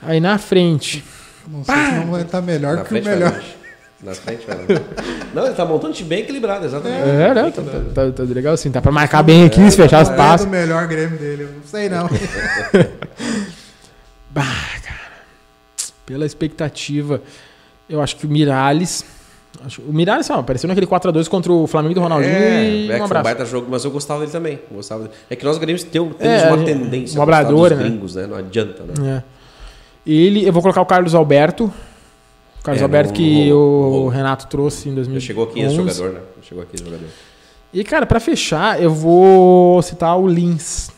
[0.00, 1.04] Aí na frente.
[1.48, 3.42] Não sei se não vai estar melhor Na que o melhor.
[4.02, 4.56] Na frente vai.
[5.32, 7.08] Não, ele tá montando um time bem equilibrado, exatamente.
[7.08, 7.50] É, né?
[7.52, 7.62] Tá,
[7.94, 10.44] tá- tá legal assim, dá pra marcar bem aqui, se fechar as Qual é passes.
[10.46, 11.44] do melhor Grêmio dele?
[11.44, 12.08] Eu não sei não.
[14.30, 14.42] Bah,
[14.82, 14.98] cara.
[16.06, 17.22] Pela expectativa,
[17.88, 19.04] eu acho que o Miralles.
[19.86, 22.88] O Miralles, ó, apareceu naquele 4x2 contra o Flamengo do Ronaldinho É, e é, um
[22.90, 23.24] foi um abraço.
[23.24, 24.58] baita jogo, mas eu gostava dele também.
[24.70, 25.14] Gostava dele.
[25.30, 27.84] É que nós Grêmios temos, É, uma tendência um a gostar obrador, dos né?
[27.84, 28.26] gringos, né?
[28.26, 29.18] Não adianta, né?
[29.18, 30.10] É.
[30.10, 31.64] Ele, eu vou colocar o Carlos Alberto.
[32.60, 34.08] O Carlos É, Alberto não- que não o não.
[34.08, 35.26] Renato trouxe em Já 2011.
[35.26, 36.20] chegou aqui esse jogador, né?
[36.42, 37.06] Chegou aqui esse jogador.
[37.74, 40.90] E, cara, pra fechar, eu vou citar o Lins.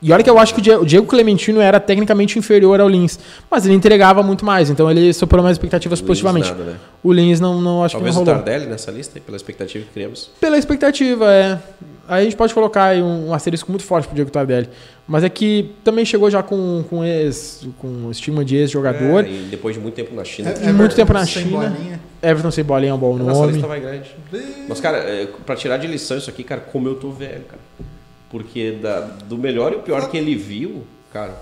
[0.00, 2.88] E olha que eu acho que o Die- o Diego Clementino era tecnicamente inferior ao
[2.88, 3.18] Lins,
[3.50, 6.48] mas ele entregava muito mais, então ele superou mais expectativas positivamente.
[6.50, 6.76] nada, né?
[7.02, 8.44] O Lins não, não acho Talvez que o não rolou.
[8.44, 10.30] Tardelli nessa lista, aí, pela expectativa que criamos.
[10.40, 11.58] Pela expectativa, é.
[12.06, 14.68] Aí a gente pode colocar aí um, um asterisco muito forte pro Diego Tardelli.
[15.06, 19.24] Mas é que também chegou já com, com, ex, com estigma de ex-jogador.
[19.24, 20.50] É, e depois de muito tempo na China.
[20.50, 21.68] É, muito tempo na sem China.
[21.70, 22.00] bolinha.
[22.22, 23.52] Everton Cebolinha é um bom Nossa nome.
[23.52, 24.14] lista vai grande.
[24.68, 27.60] Mas, cara, é, pra tirar de lição isso aqui, cara, como eu tô velho, cara.
[28.30, 31.34] Porque da- do melhor e o pior que ele viu, cara.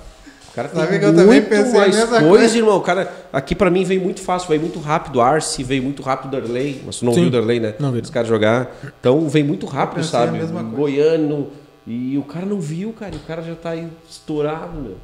[0.48, 2.56] O cara tem Sabe que eu também muito pensei mais coisa, coisa.
[2.56, 2.80] irmão.
[2.80, 5.20] Cara, aqui pra mim veio muito fácil, veio muito rápido.
[5.20, 6.80] Arce veio muito rápido Darley.
[6.86, 7.20] Mas tu não Sim.
[7.20, 7.74] viu o Darley, né?
[7.78, 8.00] Não vi.
[8.00, 8.74] Os caras jogar.
[8.98, 10.38] Então veio muito rápido, sabe?
[10.74, 11.48] Goiano.
[11.86, 13.14] E o cara não viu, cara.
[13.14, 14.96] E o cara já tá aí estourado, meu.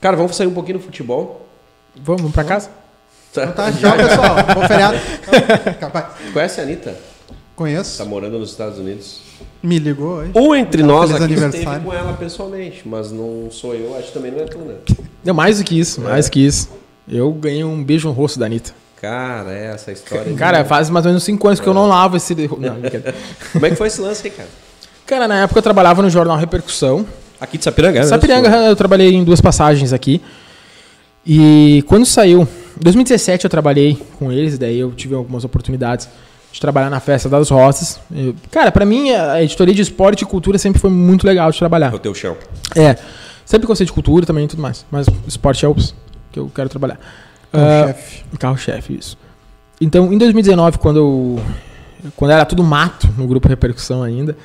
[0.00, 1.46] Cara, vamos sair um pouquinho no futebol.
[1.94, 2.68] Vamos, vamos pra casa?
[3.30, 4.36] Então tá, tchau, pessoal.
[4.54, 4.98] Bom feriado.
[5.78, 6.06] Capaz.
[6.32, 6.96] Conhece a Anitta?
[7.54, 7.98] Conheço.
[7.98, 9.20] Tá morando nos Estados Unidos.
[9.62, 10.32] Me ligou hoje.
[10.34, 14.12] Um entre nós Feliz aqui esteve com ela pessoalmente, mas não sou eu, acho que
[14.14, 14.74] também não é tu, né?
[15.22, 16.04] Deu mais do que isso, É.
[16.04, 16.68] mais do que isso.
[17.08, 18.72] Eu ganhei um beijo no rosto da Anitta.
[19.00, 20.32] Cara, é essa história.
[20.34, 22.34] Cara, faz mais ou menos 5 anos que eu não lavo esse.
[22.34, 22.76] Não.
[23.52, 24.48] Como é que foi esse lance aí, cara?
[25.06, 27.04] Cara, na época eu trabalhava no jornal Repercussão.
[27.40, 28.06] Aqui de Sapiranga, né?
[28.06, 30.20] Sapiranga, eu trabalhei em duas passagens aqui.
[31.26, 36.08] E quando saiu, em 2017 eu trabalhei com eles, daí eu tive algumas oportunidades
[36.52, 37.98] de trabalhar na Festa das Rosas.
[38.14, 41.58] Eu- cara, pra mim a editoria de esporte e cultura sempre foi muito legal de
[41.58, 41.92] trabalhar.
[41.92, 42.36] É o teu chão.
[42.76, 42.96] É,
[43.44, 45.74] sempre gostei de cultura também e tudo mais, mas esporte é o
[46.30, 46.98] que eu quero trabalhar.
[47.48, 48.24] Então, Ah, chefe.
[48.38, 49.18] Carro-chefe, isso.
[49.80, 51.40] Então, em 2019, quando eu,
[52.16, 54.36] quando era tudo mato no grupo Repercussão ainda,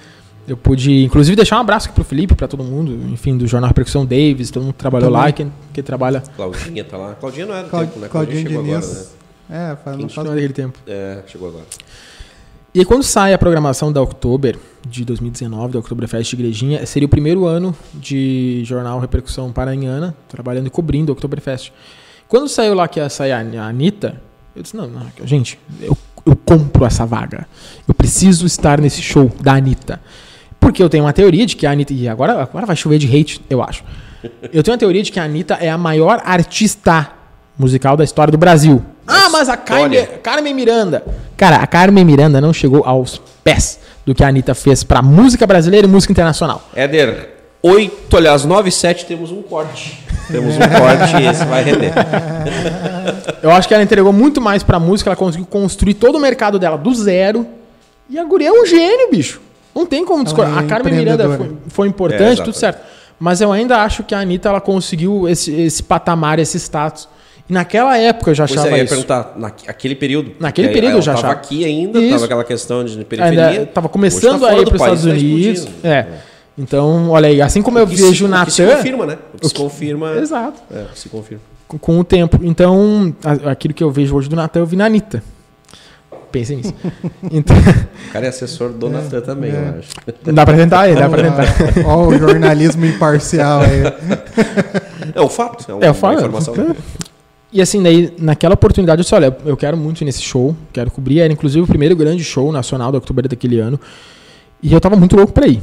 [0.47, 3.68] eu pude, inclusive, deixar um abraço aqui pro Felipe, pra todo mundo, enfim, do jornal
[3.68, 5.26] Repercussão Davis, todo mundo que trabalhou Também.
[5.26, 7.14] lá, quem, quem trabalha Claudinha tá lá.
[7.16, 8.08] Claudinha não é do Clau- tempo, né?
[8.10, 8.78] Claudinho chegou Diniz.
[8.86, 9.05] agora, né?
[9.50, 10.80] É, faz, não faz daquele tempo.
[10.86, 11.66] É, chegou agora.
[12.74, 17.06] E aí, quando sai a programação da Oktober de 2019, da Oktoberfest de Igrejinha, seria
[17.06, 21.72] o primeiro ano de jornal Repercussão Paranhana, trabalhando e cobrindo a Oktoberfest.
[22.28, 24.22] Quando saiu lá que ia sair a a Anitta,
[24.56, 27.48] eu disse, não, não gente, eu, eu compro essa vaga.
[27.88, 30.02] Eu preciso estar nesse show da Anitta.
[30.60, 31.93] Porque eu tenho uma teoria de que a Anitta...
[31.93, 33.84] E agora, agora vai chover de hate, eu acho.
[34.52, 37.12] Eu tenho uma teoria de que a Anitta é a maior artista
[37.58, 38.84] musical da história do Brasil.
[39.08, 40.05] Ah, mas a Carmen.
[40.22, 41.03] Carmen Miranda.
[41.36, 45.45] Cara, a Carmen Miranda não chegou aos pés do que a Anitta fez pra música
[45.47, 46.62] brasileira e música internacional.
[46.76, 47.30] Éder,
[47.62, 50.03] 8, aliás, 9 e 7 temos um corte.
[50.30, 51.93] Temos um corte e esse vai render.
[53.41, 56.60] Eu acho que ela entregou muito mais pra música, ela conseguiu construir todo o mercado
[56.60, 57.45] dela do zero.
[58.10, 59.41] E a guria é um gênio, bicho.
[59.76, 60.58] Não tem como discordar.
[60.58, 61.62] é a Carmen Miranda foi, empreendedora.
[61.70, 62.43] foi É, importante, exato.
[62.51, 62.82] tudo certo.
[63.20, 67.08] Mas eu ainda acho que a Anitta ela conseguiu esse, esse patamar, esse status.
[67.50, 68.93] E naquela época eu já Pois achava é, eu ia isso.
[68.93, 70.32] perguntar, naquele período.
[70.39, 71.39] Naquele período eu já tava achava.
[71.39, 72.12] aqui ainda, Isso.
[72.12, 73.48] tava aquela questão de periferia.
[73.48, 75.68] Ainda tava Hoje começando tá a ir para os Estados tá Unidos.
[75.84, 76.06] é.
[76.58, 78.50] Então, olha aí, assim como eu O vejo o o Natan.
[78.52, 79.18] se confirma, né?
[79.34, 80.12] O que o se confirma.
[80.18, 80.60] Exato.
[80.74, 81.41] É, o que se confirma.
[81.68, 82.39] Com, com o tempo.
[82.41, 85.22] Então, a- aquilo que eu vejo hoje do Natan, eu vi na Anitta.
[86.32, 86.74] Pensem nisso.
[87.32, 89.54] Então, O cara é assessor do Natan também, é.
[89.54, 90.34] eu acho.
[90.34, 91.45] dá pra tentar aí, dá pra tentar.
[91.86, 93.84] Ó, o jornalismo imparcial aí.
[95.14, 95.70] É um fato.
[95.72, 96.16] É, um, É, uma falo.
[96.18, 96.56] informação.
[97.52, 100.91] E assim, daí, naquela oportunidade, eu disse, olha, eu quero muito ir nesse show, quero
[100.91, 101.22] cobrir.
[101.22, 103.80] Era inclusive o primeiro grande show nacional do Oktober daquele ano.
[104.62, 105.62] E eu tava muito louco pra ir.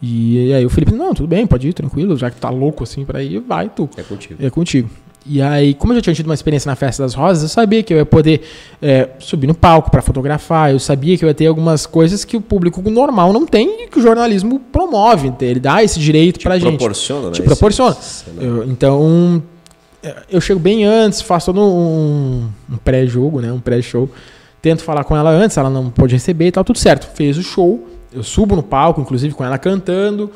[0.00, 3.04] E aí o Felipe, não, tudo bem, pode ir, tranquilo, já que tá louco assim
[3.04, 3.88] pra ir, vai tu.
[3.96, 4.34] É contigo.
[4.46, 4.90] É contigo.
[5.28, 7.82] E aí, como eu já tinha tido uma experiência na Festa das Rosas, eu sabia
[7.82, 8.42] que eu ia poder
[8.80, 12.36] é, subir no palco para fotografar, eu sabia que eu ia ter algumas coisas que
[12.36, 15.32] o público normal não tem e que o jornalismo promove.
[15.40, 16.76] Ele dá esse direito pra gente.
[16.78, 17.32] Proporciona, né?
[17.32, 17.96] Te proporciona.
[17.98, 18.48] esse cenário.
[18.58, 19.42] Eu- então,
[20.30, 24.10] eu chego bem antes, faço todo um, um pré-jogo, né, um pré-show
[24.66, 27.14] Tento falar com ela antes, ela não pode receber e tal, tudo certo.
[27.14, 30.28] Fez o show, eu subo no palco, inclusive com ela cantando,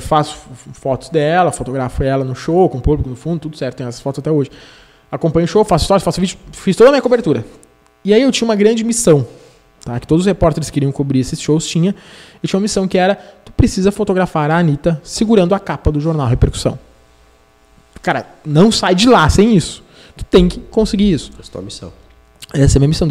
[0.00, 0.38] faço
[0.72, 4.00] fotos dela, fotografo ela no show, com o público no fundo, tudo certo, tem essas
[4.00, 4.50] fotos até hoje.
[5.12, 7.44] Acompanho o show, faço stories, faço vídeo, fiz toda a minha cobertura.
[8.02, 9.26] E aí eu tinha uma grande missão,
[9.84, 10.00] tá?
[10.00, 11.94] Que todos os repórteres que queriam cobrir esses shows tinha.
[12.42, 13.14] Eu tinha uma missão que era:
[13.44, 16.78] tu precisa fotografar a Anitta segurando a capa do jornal Repercussão.
[18.04, 19.82] Cara, não sai de lá sem isso.
[20.14, 21.32] Tu tem que conseguir isso.
[21.40, 21.92] Essa é a tua missão.
[22.52, 23.08] Essa é a minha missão.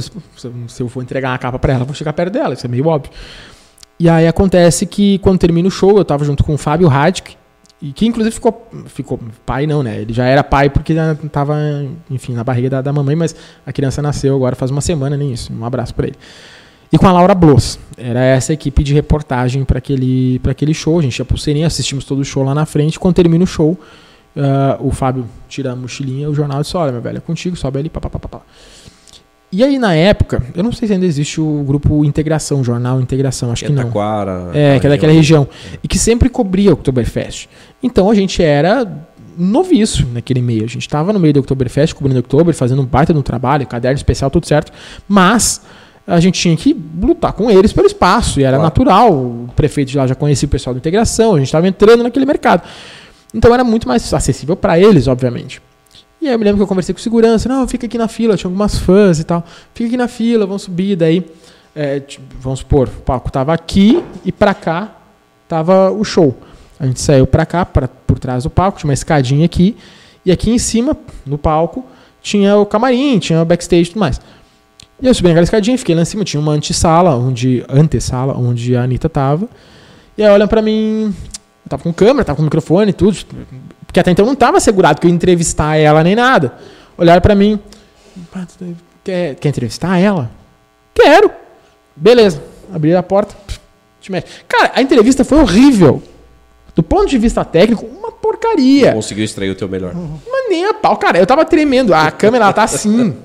[0.67, 2.53] Se eu for entregar uma capa pra ela, eu vou chegar perto dela.
[2.53, 3.11] Isso é meio óbvio.
[3.99, 7.35] E aí acontece que quando termina o show, eu tava junto com o Fábio Radic,
[7.81, 10.01] e que inclusive ficou, ficou pai não, né?
[10.01, 11.57] Ele já era pai porque já tava,
[12.09, 13.35] enfim, na barriga da, da mamãe, mas
[13.65, 15.51] a criança nasceu agora faz uma semana, nem isso.
[15.51, 16.15] Um abraço para ele.
[16.93, 17.79] E com a Laura Bloss.
[17.97, 20.99] Era essa equipe de reportagem para aquele, aquele show.
[20.99, 22.99] A gente ia pulseirinha, assistimos todo o show lá na frente.
[22.99, 23.77] Quando termina o show,
[24.35, 27.79] uh, o Fábio tira a mochilinha, o jornal disse: Olha, meu velho, é contigo, sobe
[27.79, 28.41] ali, papapá.
[29.51, 33.51] E aí, na época, eu não sei se ainda existe o grupo Integração, Jornal Integração,
[33.51, 33.83] acho que, que não.
[33.83, 35.47] Taquara, é, que é daquela região.
[35.73, 35.77] É.
[35.83, 37.47] E que sempre cobria o Oktoberfest.
[37.81, 38.87] Então a gente era
[39.37, 40.63] noviço naquele meio.
[40.63, 43.95] A gente estava no meio do Oktoberfest, cobrindo Oktober, fazendo um baita no trabalho, caderno
[43.95, 44.71] especial, tudo certo.
[45.07, 45.61] Mas
[46.07, 48.63] a gente tinha que lutar com eles pelo espaço, e era claro.
[48.63, 49.13] natural.
[49.13, 52.25] O prefeito de lá já conhecia o pessoal da integração, a gente estava entrando naquele
[52.25, 52.63] mercado.
[53.33, 55.61] Então era muito mais acessível para eles, obviamente.
[56.21, 58.37] E aí eu me lembro que eu conversei com segurança, não, fica aqui na fila,
[58.37, 59.43] tinha algumas fãs e tal.
[59.73, 61.25] Fica aqui na fila, vamos subir, daí,
[61.75, 62.01] é,
[62.39, 64.95] vamos supor, o palco tava aqui e para cá
[65.47, 66.35] tava o show.
[66.79, 69.75] A gente saiu para cá, pra, por trás do palco, tinha uma escadinha aqui,
[70.25, 71.85] e aqui em cima, no palco,
[72.21, 74.21] tinha o camarim, tinha o backstage e tudo mais.
[75.01, 78.75] E eu subi naquela escadinha, fiquei lá em cima, tinha uma antessala, onde, antessala, onde
[78.75, 79.49] a Anitta tava.
[80.17, 81.13] E aí olham para mim,
[81.77, 83.17] tava com câmera, tava com microfone e tudo,
[83.85, 86.53] porque até então não estava assegurado que eu ia entrevistar ela nem nada.
[86.97, 87.59] Olharam para mim.
[89.03, 90.29] Quer, quer entrevistar ela?
[90.93, 91.31] Quero.
[91.95, 92.41] Beleza.
[92.73, 93.35] Abri a porta.
[93.99, 94.27] Te mexe.
[94.47, 96.01] Cara, a entrevista foi horrível.
[96.75, 98.87] Do ponto de vista técnico, uma porcaria.
[98.87, 99.93] Não conseguiu extrair o teu melhor.
[99.95, 100.97] Mas nem a pau.
[100.97, 101.93] Cara, eu tava tremendo.
[101.93, 103.15] A câmera ela tá assim.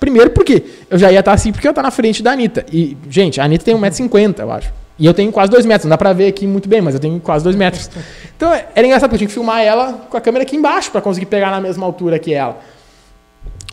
[0.00, 2.64] Primeiro porque eu já ia estar tá assim porque eu tá na frente da Anitta.
[2.72, 4.72] E, gente, a Anitta tem 1,50m, eu acho.
[5.02, 7.00] E eu tenho quase dois metros, não dá pra ver aqui muito bem, mas eu
[7.00, 7.90] tenho quase dois metros.
[8.36, 11.00] Então era engraçado, porque eu tinha que filmar ela com a câmera aqui embaixo para
[11.00, 12.60] conseguir pegar na mesma altura que ela.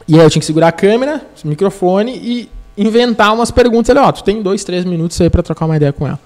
[0.08, 3.90] E aí eu tinha que segurar a câmera, o microfone e inventar umas perguntas.
[3.90, 6.20] Ele, ó, oh, tu tem dois, três minutos aí para trocar uma ideia com ela.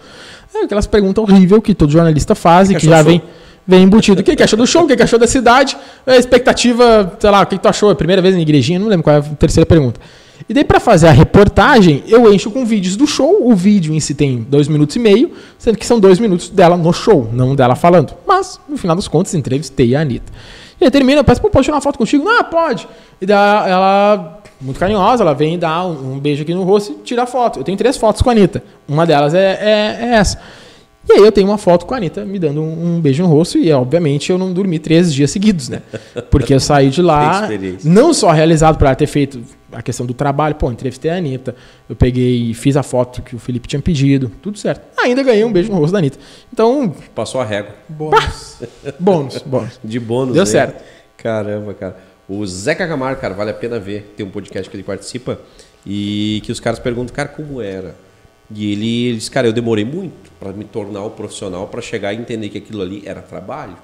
[0.56, 3.22] É aquelas perguntas horríveis que todo jornalista faz e que, que já vem,
[3.68, 4.22] vem embutido.
[4.22, 4.86] O que, que achou do show?
[4.86, 5.76] O que, que achou da cidade?
[6.08, 7.90] A expectativa, sei lá, o que, que tu achou?
[7.90, 8.80] A primeira vez na igrejinha?
[8.80, 10.00] Não lembro qual é a terceira pergunta.
[10.48, 13.48] E daí, para fazer a reportagem, eu encho com vídeos do show.
[13.48, 16.76] O vídeo em si tem dois minutos e meio, sendo que são dois minutos dela
[16.76, 18.14] no show, não dela falando.
[18.28, 20.32] Mas, no final das contas, entrevistei a Anitta.
[20.80, 22.28] E aí termina, eu peço, pô, pode tirar uma foto contigo?
[22.28, 22.88] Ah, pode.
[23.22, 26.96] E daí ela, muito carinhosa, ela vem dar um, um beijo aqui no rosto e
[27.04, 27.60] tira a foto.
[27.60, 28.62] Eu tenho três fotos com a Anitta.
[28.88, 30.40] Uma delas é, é, é essa.
[31.08, 33.30] E aí eu tenho uma foto com a Anitta me dando um, um, beijo no
[33.30, 35.82] rosto e, obviamente, eu não dormi três dias seguidos, né?
[36.32, 37.50] Porque eu saí de lá,
[37.84, 39.42] não só realizado por ela ter feito
[39.72, 41.56] a questão do trabalho, pô, entrevistei a Anitta,
[41.90, 44.82] eu peguei fiz a foto que o Felipe tinha pedido, tudo certo.
[44.98, 46.18] Ainda ganhei um beijo no rosto da Anitta.
[46.52, 46.96] Então...
[47.14, 47.76] Passou a régua.
[47.90, 48.62] Bônus.
[48.98, 49.80] bônus, bônus.
[49.84, 50.50] De bônus, Deu né?
[50.50, 50.84] certo.
[51.18, 51.98] Caramba, cara.
[52.30, 54.14] O Zeca Camargo, cara, vale a pena ver.
[54.16, 55.38] Tem um podcast que ele participa
[55.86, 57.96] e que os caras perguntam, cara, como era?
[58.54, 62.14] E ele, ele disse, cara, eu demorei muito para me tornar o profissional, para chegar
[62.14, 63.78] e entender que aquilo ali era trabalho.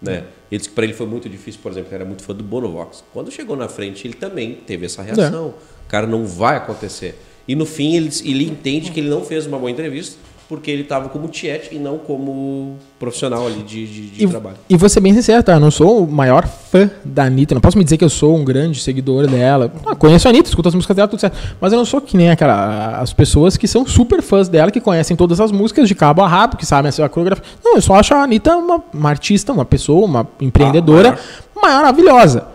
[0.00, 0.24] Né?
[0.50, 2.42] Ele disse que para ele foi muito difícil, por exemplo, ele era muito fã do
[2.42, 3.04] Bonovox.
[3.12, 5.54] Quando chegou na frente, ele também teve essa reação.
[5.56, 5.88] É.
[5.88, 7.18] Cara, não vai acontecer.
[7.46, 10.18] E no fim, ele, ele entende que ele não fez uma boa entrevista,
[10.50, 14.56] porque ele estava como tiete e não como profissional ali de, de, de e, trabalho.
[14.68, 15.52] E vou ser bem sincero, tá?
[15.52, 17.54] Eu não sou o maior fã da Anitta.
[17.54, 19.72] Não posso me dizer que eu sou um grande seguidor dela.
[19.86, 21.38] Ah, conheço a Anitta, escuto as músicas dela, tudo certo.
[21.60, 24.80] Mas eu não sou que nem aquela, as pessoas que são super fãs dela, que
[24.80, 27.44] conhecem todas as músicas de cabo a rabo, que sabem a sua coreografia.
[27.64, 32.48] Não, eu só acho a Anitta uma, uma artista, uma pessoa, uma empreendedora ah, maravilhosa.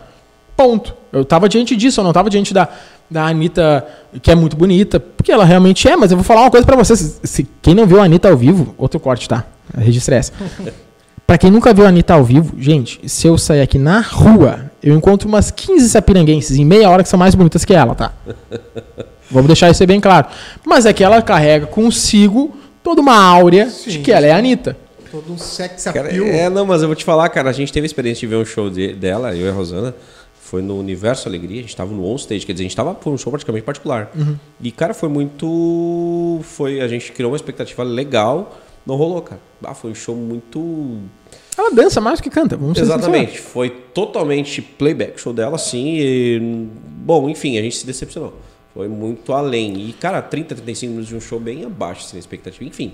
[0.58, 0.94] Ponto.
[1.14, 2.68] Eu estava diante disso, eu não estava diante da
[3.10, 3.86] da Anitta,
[4.22, 6.76] que é muito bonita, porque ela realmente é, mas eu vou falar uma coisa para
[6.76, 7.20] vocês.
[7.24, 9.46] Se, quem não viu a Anitta ao vivo, outro corte, tá?
[9.78, 10.34] Registra essa.
[11.26, 14.72] pra quem nunca viu a Anitta ao vivo, gente, se eu sair aqui na rua,
[14.82, 18.12] eu encontro umas 15 sapiranguenses em meia hora que são mais bonitas que ela, tá?
[19.30, 20.28] Vamos deixar isso bem claro.
[20.64, 23.90] Mas é que ela carrega consigo toda uma áurea Sim.
[23.92, 24.78] de que ela é a Anitta.
[25.12, 26.26] Todo um sex appeal.
[26.26, 28.36] é, não, mas eu vou te falar, cara, a gente teve a experiência de ver
[28.36, 29.96] um show de, dela, eu e a Rosana.
[30.56, 32.96] Foi no Universo Alegria, a gente estava no on stage, quer dizer, a gente estava
[32.96, 34.10] foi um show praticamente particular.
[34.16, 34.38] Uhum.
[34.62, 36.40] E, cara, foi muito.
[36.44, 39.42] Foi, a gente criou uma expectativa legal, não rolou, cara.
[39.62, 40.98] Ah, foi um show muito.
[41.58, 45.98] Ela dança mais do que canta, vamos Exatamente, foi totalmente playback show dela, sim.
[45.98, 46.40] E,
[47.04, 48.34] bom, enfim, a gente se decepcionou.
[48.74, 49.90] Foi muito além.
[49.90, 52.64] E, cara, 30, 35 minutos de um show bem abaixo assim, expectativa.
[52.64, 52.94] Enfim,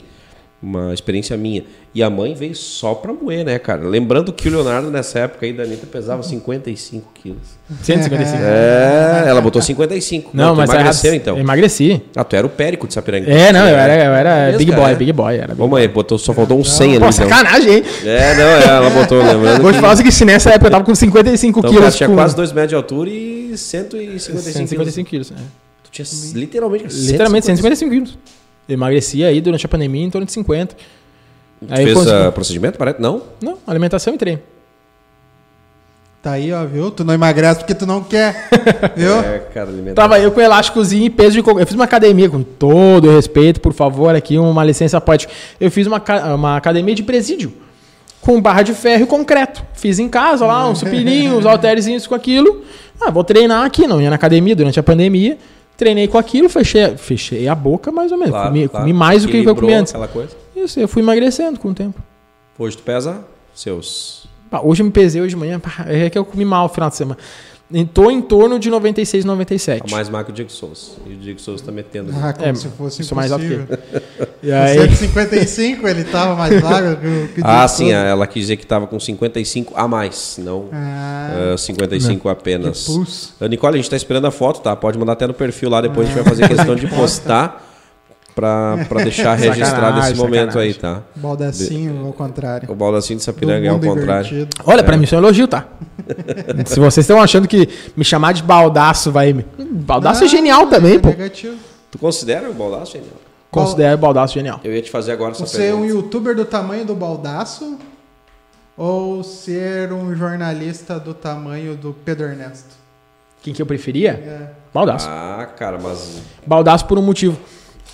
[0.61, 1.63] uma experiência minha.
[1.93, 3.81] E a mãe veio só pra moer, né, cara?
[3.85, 7.39] Lembrando que o Leonardo, nessa época aí da Anitta, pesava 55 quilos.
[7.83, 8.38] 155.
[8.41, 10.29] É, ela botou 55.
[10.33, 11.38] Não, mas emagreceu, é, então.
[11.38, 12.01] Emagreci.
[12.15, 13.29] Ah, tu era o Périco de Sapiranga.
[13.29, 14.95] É, não, eu era, eu era Beleza, Big Boy, é.
[14.95, 15.35] Big Boy.
[15.35, 17.11] Era big Ô, mãe, botou, só faltou um 100 ali, Pô, então.
[17.11, 17.83] sacanagem, hein?
[18.05, 19.81] É, não, é, ela botou, lembrando Vou te que...
[19.81, 21.83] falar o seguinte, nessa época eu tava com 55 Então, quilos.
[21.85, 24.53] cara, tinha com quase 2 metros de altura e 155 quilos.
[24.53, 25.31] 155 quilos.
[25.31, 25.35] é.
[25.83, 26.07] Tu tinha
[26.39, 26.85] literalmente...
[26.95, 28.17] Literalmente 155 quilos.
[28.72, 30.76] Eu emagreci aí durante a pandemia em torno de 50.
[30.76, 30.80] Tu
[31.69, 33.02] Aí fez consegui- procedimento, parece?
[33.02, 33.22] Não?
[33.41, 34.39] Não, alimentação e treino.
[36.23, 36.89] Tá aí, ó, viu?
[36.89, 38.48] Tu não emagrece porque tu não quer,
[38.95, 39.19] viu?
[39.19, 39.95] É, cara, alimentação.
[39.95, 41.39] Tava eu com elásticozinho e peso de...
[41.39, 45.34] Eu fiz uma academia, com todo o respeito, por favor, aqui uma licença poética.
[45.60, 46.02] Eu fiz uma,
[46.35, 47.52] uma academia de presídio.
[48.22, 49.65] Com barra de ferro e concreto.
[49.73, 52.64] Fiz em casa lá, uns supirinhos, uns halterzinhos com aquilo.
[53.02, 55.38] Ah, vou treinar aqui, não ia na academia durante a pandemia.
[55.81, 58.33] Treinei com aquilo, fechei, fechei a boca mais ou menos.
[58.33, 58.85] Claro, comi, claro.
[58.85, 59.91] comi mais do que eu Equilibrou comi antes.
[59.91, 60.37] Aquela coisa.
[60.55, 61.99] Isso, eu fui emagrecendo com o tempo.
[62.59, 64.27] Hoje tu pesa seus...
[64.61, 66.97] Hoje eu me pesei hoje de manhã, é que eu comi mal no final de
[66.97, 67.17] semana.
[67.73, 69.84] Estou em torno de 96, 97.
[69.84, 70.91] Tá mais magro que o Diego Souza.
[71.07, 72.11] E o Diego Souza tá metendo.
[72.22, 74.02] Ah, como É, se fosse sou mais alto que.
[74.43, 77.95] E aí, 155 ele tava mais magro que o que o Ah, Diego sim, Souza.
[77.95, 82.80] ela quis dizer que tava com 55 a mais, não Ah, ah, 55 apenas.
[82.85, 83.34] que pulso.
[83.39, 84.76] Ah, Nicole, a gente tá esperando a foto, tá?
[84.76, 87.70] Pode mandar até no perfil lá, depois a gente vai fazer questão de postar
[88.35, 91.03] pra, pra deixar registrado esse Sacanagem, momento aí, sacanagem.
[91.03, 91.19] tá?
[91.21, 92.71] Baldacinho, ao contrário.
[92.71, 94.27] O Baldacinho de Sapiranga é ao contrário.
[94.27, 94.55] invertido.
[94.65, 95.65] olha, pra mim isso é um elogio, tá?
[96.65, 99.45] Se vocês estão achando que me chamar de baldaço vai me.
[99.59, 101.09] Baldaço é genial também, é pô.
[101.09, 101.55] Negativo.
[101.91, 103.13] Tu considera o Baldaço genial?
[103.51, 104.61] Considero baldaço genial.
[104.63, 105.93] Eu ia te fazer agora essa Você é um pergunta.
[105.93, 107.77] youtuber do tamanho do Baldaço
[108.77, 112.75] ou ser um jornalista do tamanho do Pedro Ernesto?
[113.43, 114.11] Quem que eu preferia?
[114.11, 114.51] É.
[114.73, 115.07] Baldaço.
[115.09, 117.37] Ah, cara, mas Baldaço por um motivo.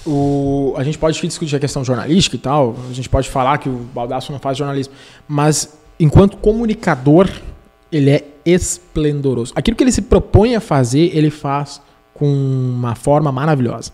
[0.08, 3.68] O, a gente pode discutir a questão jornalística e tal, a gente pode falar que
[3.68, 4.94] o Baldaço não faz jornalismo,
[5.28, 7.30] mas enquanto comunicador,
[7.92, 9.52] ele é esplendoroso.
[9.54, 11.82] Aquilo que ele se propõe a fazer, ele faz
[12.14, 13.92] com uma forma maravilhosa.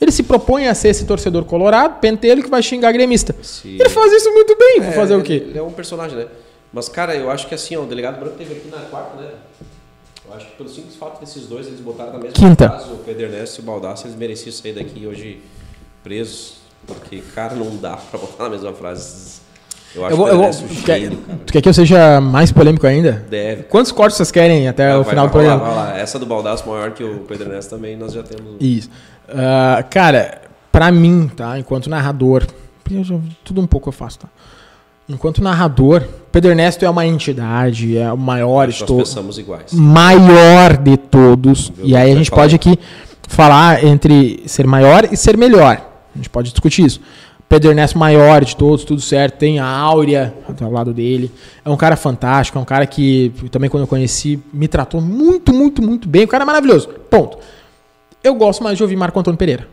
[0.00, 3.34] Ele se propõe a ser esse torcedor colorado, pentelho, que vai xingar gremista.
[3.42, 3.68] se...
[3.68, 5.44] Ele faz isso muito bem, É, fazer o quê?
[5.48, 6.26] Ele é um personagem, né?
[6.72, 9.30] Mas, cara, eu acho que assim, ó, o delegado branco teve aqui na quarta, né?
[10.28, 12.68] Eu acho que pelo simples fato desses dois, eles botaram na mesma Quinta.
[12.68, 15.40] frase, o Pedro Ernesto e o Baldasso, eles mereciam sair daqui hoje
[16.02, 16.56] presos.
[16.86, 19.40] Porque, cara, não dá pra botar na mesma frase.
[19.94, 21.16] Eu acho Eu vou, que o eu vou, tu, quer, cara.
[21.46, 23.24] tu quer que eu seja mais polêmico ainda?
[23.30, 23.62] Deve.
[23.64, 25.64] Quantos cortes vocês querem até o Vai- final do vai programa?
[25.64, 25.98] vai rolar.
[25.98, 28.56] Essa do Baldasso maior que o Pedro Ernesto também, nós já temos.
[28.60, 28.90] Isso.
[29.28, 31.58] Ah, cara, pra mim, tá?
[31.58, 32.46] Enquanto narrador,
[33.42, 34.28] tudo um pouco eu faço, tá?
[35.08, 36.02] Enquanto narrador,
[36.32, 39.08] Pedro Ernesto é uma entidade, é o maior de todos.
[39.08, 39.72] pensamos iguais.
[39.72, 41.72] Maior de todos.
[41.82, 42.42] E aí a gente falar.
[42.42, 42.78] pode aqui
[43.28, 45.80] falar entre ser maior e ser melhor.
[46.12, 47.00] A gente pode discutir isso.
[47.48, 49.38] Pedro Ernesto maior de todos, tudo certo.
[49.38, 51.30] Tem a Áurea ao lado dele.
[51.64, 55.54] É um cara fantástico, é um cara que também quando eu conheci me tratou muito,
[55.54, 56.24] muito, muito bem.
[56.24, 56.88] O cara é maravilhoso.
[57.08, 57.38] Ponto.
[58.24, 59.68] Eu gosto mais de ouvir Marco Antônio Pereira.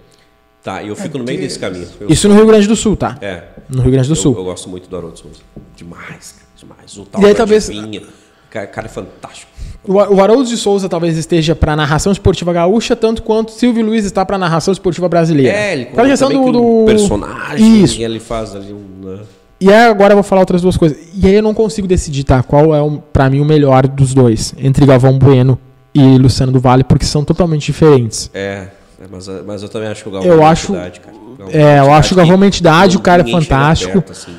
[0.64, 1.88] Tá, e eu fico no meio desse caminho.
[2.00, 3.18] Eu- Isso no Rio Grande do Sul, tá?
[3.22, 3.44] É.
[3.70, 4.36] No Rio Grande do Eu, Sul.
[4.38, 5.42] eu gosto muito do Haroldo Souza.
[5.76, 6.48] Demais, cara.
[6.58, 6.98] Demais.
[6.98, 8.02] O tal E aí, talvez- Adivinha.
[8.02, 9.52] O cara, cara é fantástico.
[9.86, 14.06] O, o Haroldo de Souza talvez esteja para narração esportiva gaúcha, tanto quanto Silvio Luiz
[14.06, 15.52] está para narração esportiva brasileira.
[15.58, 18.00] É, ele conta questão do, do personagem Isso.
[18.00, 18.86] e ele faz ali um...
[19.06, 19.20] né?
[19.60, 20.98] E aí agora eu vou falar outras duas coisas.
[21.14, 22.42] E aí eu não consigo decidir, tá?
[22.44, 24.54] Qual é, o, pra mim, o melhor dos dois.
[24.58, 25.58] Entre Galvão Bueno
[25.94, 28.30] e Luciano do Vale, porque são totalmente diferentes.
[28.34, 28.68] É,
[29.04, 31.16] é, mas, mas eu também acho que o Galvão Eu uma acho- entidade, cara.
[31.52, 33.94] É, uma eu acho o Galvão uma entidade, o cara é fantástico.
[33.94, 34.36] perto, assim.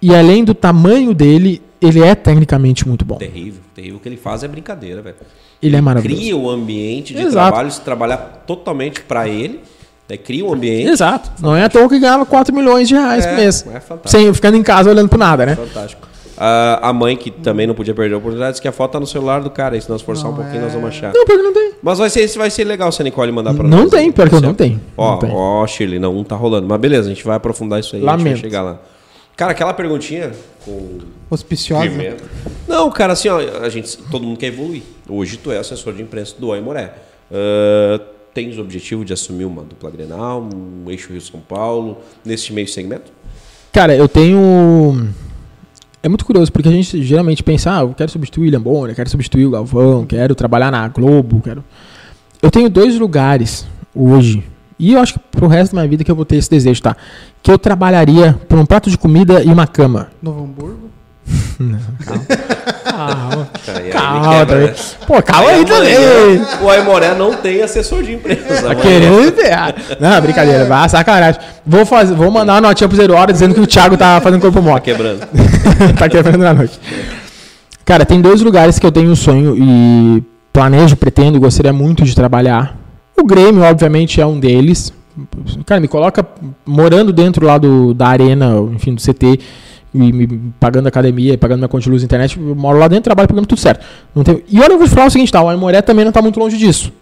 [0.00, 3.16] E além do tamanho dele, ele é tecnicamente muito bom.
[3.16, 3.96] Terrível, terrível.
[3.96, 5.16] O que ele faz é brincadeira, velho.
[5.62, 6.20] Ele é maravilhoso.
[6.20, 7.48] Cria o ambiente de Exato.
[7.50, 8.16] trabalho, se trabalhar
[8.46, 9.60] totalmente pra ele,
[10.08, 10.16] né?
[10.16, 10.88] cria um ambiente.
[10.90, 11.30] Exato.
[11.40, 13.64] Não é à toa que ganhava 4 milhões de reais É, por mês.
[13.72, 14.08] é fantástico.
[14.10, 15.54] Sem, ficando em casa olhando pro nada, né?
[15.54, 16.08] Fantástico.
[16.36, 18.98] Ah, a mãe, que também não podia perder a oportunidade, disse que a foto tá
[19.00, 19.76] no celular do cara.
[19.76, 20.64] E se nós forçar um Não pouquinho, é.
[20.64, 21.12] nós vamos achar.
[21.14, 21.71] Não, pior que não tem.
[21.82, 23.90] Mas vai ser, vai ser legal se a Nicole mandar pra Não nós.
[23.90, 24.80] tem, pior que eu não tenho.
[24.96, 25.30] Ó, Não tem.
[25.32, 26.66] ó, Shirley, não, um tá rolando.
[26.68, 28.02] Mas beleza, a gente vai aprofundar isso aí.
[28.02, 28.34] A gente Lamento.
[28.34, 28.80] vai chegar lá.
[29.36, 30.30] Cara, aquela perguntinha
[30.64, 30.98] com
[31.30, 31.88] Auspiciosa.
[31.88, 32.22] pimenta.
[32.68, 34.82] Não, cara, assim, ó, a gente, todo mundo quer evoluir.
[35.08, 36.94] Hoje tu é assessor de imprensa do Aimoré.
[37.30, 37.98] Uh,
[38.32, 43.10] tens o objetivo de assumir uma dupla Grenal, um eixo Rio-São Paulo, nesse meio segmento?
[43.72, 45.08] Cara, eu tenho.
[46.02, 48.94] É muito curioso, porque a gente geralmente pensa, ah, eu quero substituir o William Bonner,
[48.94, 51.62] quero substituir o Galvão, quero trabalhar na Globo, quero.
[52.42, 54.42] Eu tenho dois lugares hoje,
[54.78, 56.82] e eu acho que pro resto da minha vida que eu vou ter esse desejo,
[56.82, 56.96] tá?
[57.40, 60.08] Que eu trabalharia por um prato de comida e uma cama.
[60.20, 60.91] Novo Hamburgo.
[62.04, 62.26] Calma.
[62.84, 63.48] Calma.
[63.68, 64.66] Aí, aí Calma, quebra, também.
[64.68, 64.74] né?
[65.06, 65.96] Pô, calma aí também.
[65.96, 68.42] Amanhã, O Aimoré não tem assessor de empresa.
[68.46, 68.80] Tá amanhã.
[68.80, 69.74] querendo ferrar.
[70.00, 71.40] Não, brincadeira, vai, sacanagem.
[71.66, 74.40] Vou, fazer, vou mandar uma notinha pro Zero Hora dizendo que o Thiago tá fazendo
[74.40, 74.82] corpo Tá moto.
[74.82, 75.20] quebrando.
[75.98, 76.78] tá quebrando na noite.
[77.84, 80.22] Cara, tem dois lugares que eu tenho um sonho e
[80.52, 82.76] planejo, pretendo, gostaria muito de trabalhar.
[83.16, 84.92] O Grêmio, obviamente, é um deles.
[85.66, 86.24] Cara, me coloca
[86.64, 89.38] morando dentro lá do, da arena, enfim, do CT,
[89.94, 90.26] e me
[90.58, 93.60] pagando academia, pagando minha conta de luz internet, eu moro lá dentro, trabalho, pagando tudo
[93.60, 93.84] certo.
[94.14, 94.42] Não tem...
[94.48, 95.42] E olha, eu vou falar o seguinte, tá?
[95.42, 96.92] O Aimoré também não tá muito longe disso.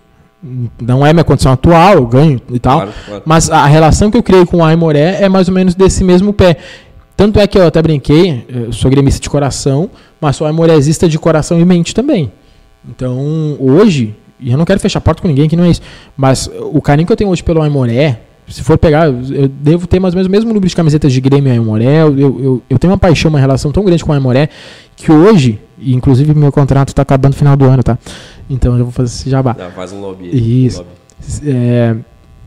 [0.81, 2.79] Não é minha condição atual, eu ganho e tal.
[2.79, 3.23] Claro, claro.
[3.27, 6.33] Mas a relação que eu criei com o Aimoré é mais ou menos desse mesmo
[6.33, 6.57] pé.
[7.17, 11.19] Tanto é que eu até brinquei, eu sou gremista de coração, mas sou aimorésista de
[11.19, 12.33] coração e mente também.
[12.89, 15.83] Então, hoje, e eu não quero fechar a porta com ninguém que não é isso,
[16.17, 20.01] mas o carinho que eu tenho hoje pelo Aimoré, se for pegar, eu devo ter
[20.01, 22.79] mais ou menos o mesmo número de camisetas de Grêmio e Aimoré, eu, eu, eu
[22.79, 24.49] tenho uma paixão, uma relação tão grande com o Aimoré,
[24.97, 27.97] que hoje, inclusive meu contrato está acabando no final do ano, tá?
[28.49, 29.57] Então eu vou fazer esse jabá.
[29.59, 30.29] Não, faz um lobby.
[30.67, 30.83] Isso.
[30.83, 31.01] um lobby.
[31.47, 31.97] É,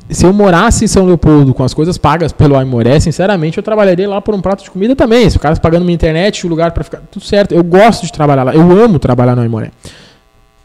[0.09, 4.07] se eu morasse em São Leopoldo com as coisas pagas pelo Aimoré, sinceramente eu trabalharia
[4.07, 5.30] lá por um prato de comida também.
[5.30, 7.01] Se o cara tá pagando minha internet, o lugar para ficar.
[7.09, 7.53] Tudo certo.
[7.53, 8.53] Eu gosto de trabalhar lá.
[8.53, 9.71] Eu amo trabalhar no Aimoré.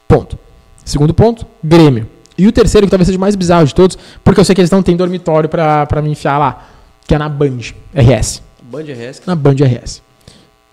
[0.06, 0.38] Ponto.
[0.84, 2.08] Segundo ponto, Grêmio.
[2.38, 4.60] E o terceiro, que talvez seja o mais bizarro de todos, porque eu sei que
[4.60, 6.68] eles não têm dormitório pra pra me enfiar lá,
[7.06, 7.58] que é na Band
[7.94, 8.42] RS.
[8.62, 9.22] Band RS.
[9.26, 10.02] Na Band RS.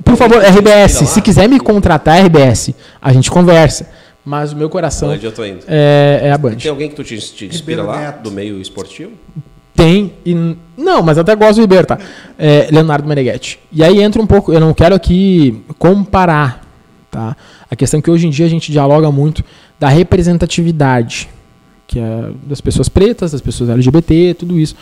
[0.04, 3.90] Por favor, RBS, se quiser me contratar, RBS, a gente conversa.
[4.24, 5.60] Mas o meu coração Onde eu tô indo?
[5.68, 6.56] é, é a Band.
[6.56, 8.24] Tem alguém que tu te, te inspira Ribeiro lá, Neto.
[8.24, 9.12] do meio esportivo?
[9.74, 10.56] Tem e.
[10.78, 11.98] Não, mas até gosto do Ribeiro, tá?
[12.38, 13.60] É, Leonardo Meneghetti.
[13.72, 14.52] E aí entra um pouco.
[14.52, 16.62] Eu não quero aqui comparar,
[17.12, 17.36] tá?
[17.70, 19.44] A questão que hoje em dia a gente dialoga muito
[19.80, 21.30] da representatividade,
[21.88, 24.76] que é das pessoas pretas, das pessoas LGBT, tudo isso.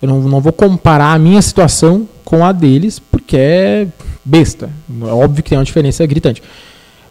[0.00, 3.88] Eu não, não vou comparar a minha situação com a deles, porque é
[4.24, 4.70] besta.
[5.02, 6.42] É óbvio que tem uma diferença gritante.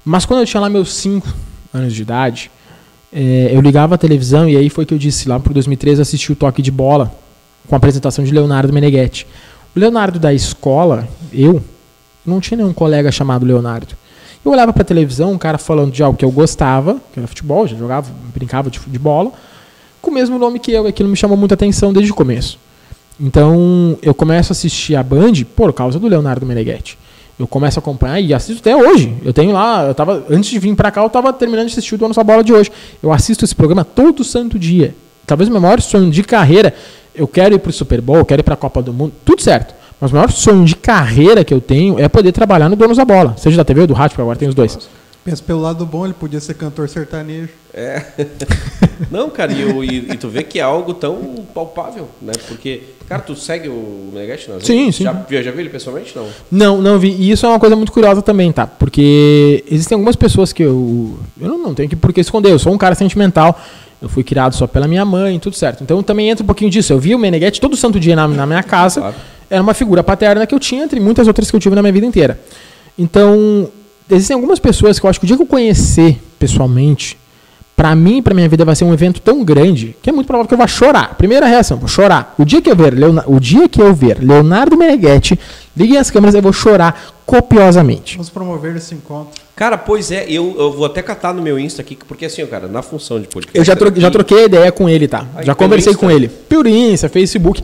[0.03, 1.27] Mas quando eu tinha lá meus 5
[1.73, 2.49] anos de idade,
[3.11, 6.31] é, eu ligava a televisão e aí foi que eu disse lá pro 2013 assisti
[6.31, 7.11] o toque de bola
[7.67, 9.27] com a apresentação de Leonardo Meneghetti.
[9.75, 11.63] O Leonardo da escola, eu,
[12.25, 13.95] não tinha nenhum colega chamado Leonardo.
[14.43, 17.67] Eu olhava pra televisão, um cara falando de algo que eu gostava, que era futebol,
[17.67, 19.31] já jogava, brincava de, de bola,
[20.01, 22.57] com o mesmo nome que eu, e aquilo me chamou muita atenção desde o começo.
[23.19, 26.97] Então, eu começo a assistir a Band por causa do Leonardo Meneghetti.
[27.37, 29.13] Eu começo a acompanhar e assisto até hoje.
[29.23, 31.95] Eu tenho lá, eu tava, antes de vir pra cá, eu tava terminando de assistir
[31.95, 32.71] o Dono da Bola de hoje.
[33.01, 34.95] Eu assisto esse programa todo santo dia.
[35.25, 36.73] Talvez o meu maior sonho de carreira,
[37.13, 39.73] eu quero ir pro Super Bowl, eu quero ir pra Copa do Mundo, tudo certo.
[39.99, 43.03] Mas o maior sonho de carreira que eu tenho é poder trabalhar no Donos da
[43.05, 43.35] Bola.
[43.37, 44.77] Seja da TV ou do rádio, porque agora tem os dois.
[45.25, 47.49] Pensa pelo lado bom, ele podia ser cantor sertanejo.
[49.11, 51.17] Não, cara, e, e- e tu vê que é algo tão
[51.53, 52.31] palpável, né?
[52.47, 54.95] Porque, cara, tu segue o Meneghetti nas Sim, redes?
[54.97, 55.03] sim.
[55.03, 56.13] Já, já viu ele pessoalmente?
[56.15, 56.27] Não.
[56.51, 57.09] Não, não vi.
[57.11, 58.65] E isso é uma coisa muito curiosa também, tá?
[58.67, 61.17] Porque existem algumas pessoas que eu.
[61.39, 62.51] Eu não, não tenho que por que esconder.
[62.51, 63.59] Eu sou um cara sentimental.
[64.01, 65.83] Eu fui criado só pela minha mãe, tudo certo.
[65.83, 66.93] Então também entra um pouquinho disso.
[66.93, 69.01] Eu vi o Meneghetti todo santo dia na, na minha casa.
[69.01, 69.15] Claro.
[69.49, 71.91] Era uma figura paterna que eu tinha, entre muitas outras que eu tive na minha
[71.93, 72.39] vida inteira.
[72.97, 73.67] Então,
[74.09, 77.17] existem algumas pessoas que eu acho que o dia que eu conhecer pessoalmente,
[77.75, 80.27] pra mim e pra minha vida vai ser um evento tão grande que é muito
[80.27, 81.15] provável que eu vá chorar.
[81.15, 82.35] Primeira reação, vou chorar.
[82.37, 85.39] O dia que eu ver, Leona- o dia que eu ver Leonardo Meneghetti,
[85.77, 88.15] liguem as câmeras, eu vou chorar copiosamente.
[88.17, 89.39] Vamos promover esse encontro.
[89.55, 92.67] Cara, pois é, eu, eu vou até catar no meu Insta aqui, porque assim, cara,
[92.67, 93.57] na função de podcast.
[93.57, 95.25] Eu já, tro já troquei ideia com ele, tá?
[95.35, 95.99] Aí, já pelo conversei Insta?
[96.05, 96.27] com ele.
[96.27, 97.63] Por Insta, Facebook.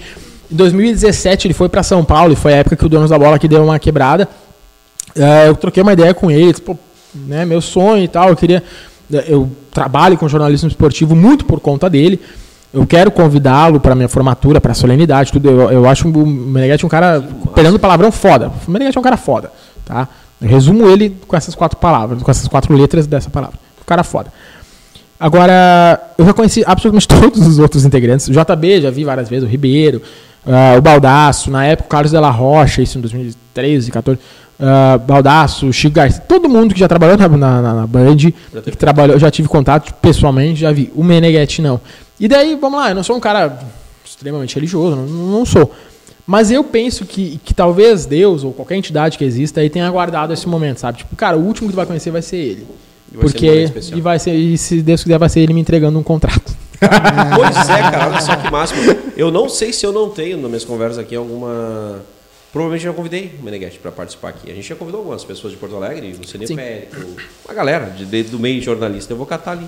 [0.51, 3.17] Em 2017 ele foi pra São Paulo e foi a época que o Donos da
[3.17, 4.27] Bola aqui deu uma quebrada.
[5.15, 6.77] É, eu troquei uma ideia com ele, tipo,
[7.13, 8.61] né, meu sonho e tal, eu queria
[9.27, 12.19] eu trabalho com jornalismo esportivo muito por conta dele.
[12.73, 15.49] Eu quero convidá-lo para minha formatura, para solenidade, tudo.
[15.49, 17.23] Eu, eu acho o Meneghetti um cara,
[17.53, 18.51] pegando palavrão foda.
[18.67, 19.51] O Meneghetti é um cara foda,
[19.85, 20.07] tá?
[20.41, 23.57] Eu resumo ele com essas quatro palavras, com essas quatro letras dessa palavra.
[23.81, 24.31] Um cara foda.
[25.17, 28.27] Agora, eu já conheci absolutamente todos os outros integrantes.
[28.27, 30.01] O JB, já vi várias vezes, o Ribeiro,
[30.45, 34.19] ah, o Baldaço, na época o Carlos Della Rocha, isso em 2013, 2014.
[34.57, 39.19] Uh, Baldaço, Chico Garcia, todo mundo que já trabalhou na, na, na- Band, que trabalhou,
[39.19, 40.89] já tive contato pessoalmente, já vi.
[40.95, 41.79] O Meneghetti não.
[42.17, 43.59] E daí, vamos lá, eu não sou um cara
[44.05, 45.69] extremamente religioso, não, não sou.
[46.25, 50.31] Mas eu penso que, que talvez Deus ou qualquer entidade que exista aí tenha aguardado
[50.31, 50.99] esse momento, sabe?
[50.99, 52.65] Tipo, cara, o último que tu vai conhecer vai ser ele.
[53.11, 53.97] E vai ser Porque especial.
[53.97, 56.55] e vai ser e se Deus quiser vai ser ele me entregando um contrato.
[57.35, 58.81] Pois é, cara, olha só que máximo.
[59.15, 62.01] Eu não sei se eu não tenho nas minhas conversas aqui alguma.
[62.51, 64.49] Provavelmente eu já convidei o Meneghetti para participar aqui.
[64.49, 66.25] A gente já convidou algumas pessoas de Porto Alegre, o.
[66.55, 66.95] Périco,
[67.45, 69.11] uma galera de, de- do meio jornalista.
[69.13, 69.67] Eu vou catar ali.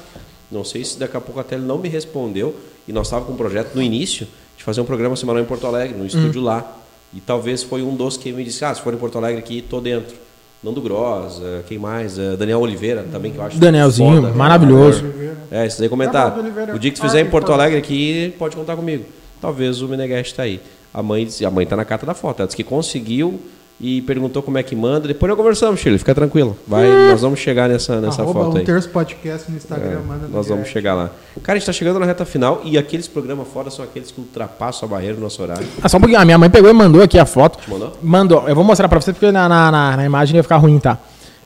[0.50, 2.56] Não sei se daqui a pouco até ele não me respondeu.
[2.88, 4.26] E nós estávamos com um projeto no início
[4.58, 6.78] de fazer um programa semanal em Porto Alegre, no estúdio lá.
[7.14, 9.62] E talvez foi um dos que me disse: Ah, se for em Porto Alegre aqui,
[9.62, 10.16] tô dentro.
[10.64, 12.18] Nando Gross, quem mais?
[12.18, 15.06] Eh, Daniel Oliveira também, que eu acho Danielzinho, foda, maravilhoso.
[15.52, 16.38] É, isso aí comentar.
[16.38, 16.76] Oliveira.
[16.76, 17.52] O dia que tu Ah, fizer em que Porto.
[17.54, 19.06] Alegre aqui, pode contar comigo.
[19.40, 20.60] Talvez o Meneghete tá aí.
[20.94, 22.40] A mãe, disse- a mãe tá na carta da foto.
[22.40, 23.40] Ela disse que conseguiu
[23.80, 25.08] e perguntou como é que manda.
[25.08, 25.98] Depois nós conversamos, Chile.
[26.00, 26.58] Fica tranquilo.
[26.68, 28.66] Vai, nós vamos chegar nessa, nessa Arroba foto um aí.
[28.66, 30.74] terço podcast no Instagram, É, manda no nós vamos direct.
[30.74, 31.12] chegar lá.
[31.44, 34.20] Cara, a gente tá chegando na reta final e aqueles programas fora são aqueles que
[34.20, 35.68] ultrapassam a barreira do nosso horário.
[35.84, 36.20] Ah, só um pouquinho.
[36.20, 37.60] A minha mãe pegou e mandou aqui a foto.
[37.64, 37.94] Te mandou?
[38.02, 38.50] Mandou.
[38.50, 40.98] Eu vou mostrar pra vocês porque na, na, na- na imagem ia ficar ruim, tá?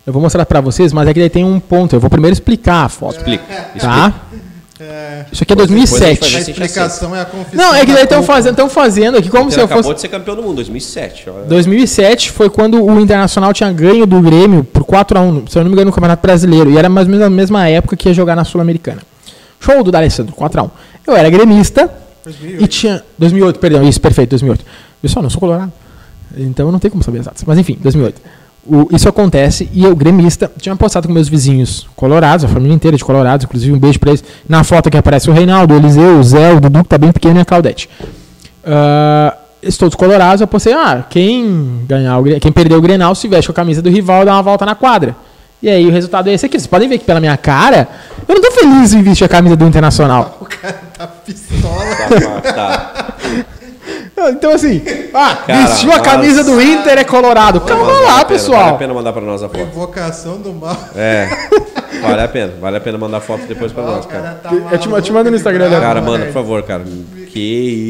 [0.07, 1.95] Eu vou mostrar pra vocês, mas é que daí tem um ponto.
[1.95, 3.17] Eu vou primeiro explicar a foto.
[3.17, 3.43] Explica.
[3.79, 4.13] Tá?
[4.83, 6.19] É, Isso aqui é Depois a gente 2007.
[6.19, 7.63] vai a explicação é a confissão.
[7.63, 9.95] Não, é que daí da estão fazendo, tão fazendo aqui como se eu acabou fosse.
[9.95, 11.29] de ser campeão do mundo, 2007.
[11.29, 11.45] Olha.
[11.45, 15.75] 2007 foi quando o Internacional tinha ganho do Grêmio por 4x1, se eu não me
[15.75, 16.71] engano, no Campeonato Brasileiro.
[16.71, 19.01] E era mais ou menos a mesma época que ia jogar na Sul-Americana.
[19.59, 20.71] Show do D'Alessandro, 4x1.
[21.05, 21.87] Eu era gremista
[22.23, 22.63] 2008.
[22.63, 23.03] e tinha...
[23.19, 24.65] 2008, perdão, isso, perfeito, 2008.
[24.99, 25.71] Pessoal, não sou colorado.
[26.35, 27.43] Então não tem como saber exatos.
[27.45, 28.19] Mas enfim, 2008.
[28.65, 32.95] O- isso acontece e eu, gremista, tinha postado com meus vizinhos colorados, a família inteira
[32.95, 34.23] de colorados, inclusive um beijo pra eles.
[34.47, 37.11] Na foto que aparece o Reinaldo, o Eliseu, o Zé, o Dudu, que tá bem
[37.11, 37.89] pequeno, e a Claudete.
[38.63, 43.27] Ah, eles todos colorados, eu postei, ah, quem ganhar o, quem perder o Grenal se
[43.27, 45.15] veste com a camisa do rival e dá uma volta na quadra.
[45.61, 46.57] E aí o resultado é esse aqui.
[46.57, 47.88] Vocês podem ver que pela minha cara,
[48.27, 50.38] eu não tô feliz em vestir a camisa do Internacional.
[50.41, 52.41] O cara tá pistola.
[52.41, 53.00] Tá, tá.
[54.30, 54.81] Então assim,
[55.14, 57.61] ah, Cara, vestiu a camisa do Inter é colorado.
[57.61, 58.77] Calma Mas vale lá, a pena, Vale a pessoal.
[58.77, 59.61] pena mandar pra nós a foto.
[59.61, 60.77] Invocação do mal.
[60.95, 61.27] É,
[62.02, 62.53] vale a pena.
[62.60, 64.39] Vale a pena mandar foto depois pra nós, cara.
[64.41, 66.07] tá Eu te- eu te mando no Instagram, bravo, Cara, né?
[66.07, 66.84] manda, por favor, cara.
[67.31, 67.39] Que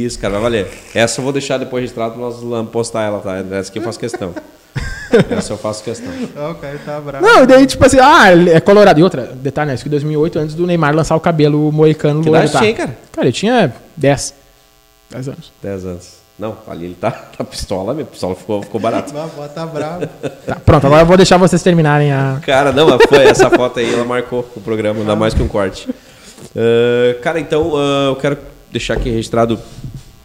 [0.05, 0.67] isso, cara, vai valer.
[0.93, 3.37] Essa eu vou deixar depois registrado pra nós postar ela, tá?
[3.57, 4.33] Essa aqui eu faço questão.
[5.29, 6.07] Essa eu faço questão.
[6.37, 7.25] Ah, o cara tá bravo.
[7.25, 8.99] Não, e daí, tipo assim, ah, é colorado.
[8.99, 9.73] E outra, detalhe, né?
[9.75, 12.59] Isso que 2008, antes do Neymar lançar o cabelo moicano Que loiro, idade tá?
[12.59, 12.97] tinha, cara?
[13.11, 14.33] Cara, eu tinha 10.
[15.09, 15.51] 10 anos.
[15.61, 16.20] 10 anos.
[16.39, 19.13] Não, ali ele tá, tá pistola, minha pistola ficou, ficou barato.
[19.35, 20.07] Bota bravo.
[20.45, 22.39] Tá, pronto, agora eu vou deixar vocês terminarem a.
[22.43, 25.87] Cara, não, foi essa foto aí, ela marcou o programa, ainda mais que um corte.
[26.55, 28.37] Ah, cara, então ah, eu quero
[28.71, 29.59] deixar aqui registrado,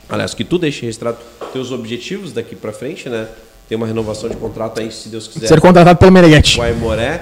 [0.09, 1.19] aliás, que tu deixe registrado
[1.53, 3.27] teus objetivos daqui pra frente, né?
[3.69, 5.49] Tem uma renovação de contrato aí, se Deus quiser.
[5.49, 6.61] Ser contratado pelo Meneghetti.
[6.61, 7.20] O Aimoré,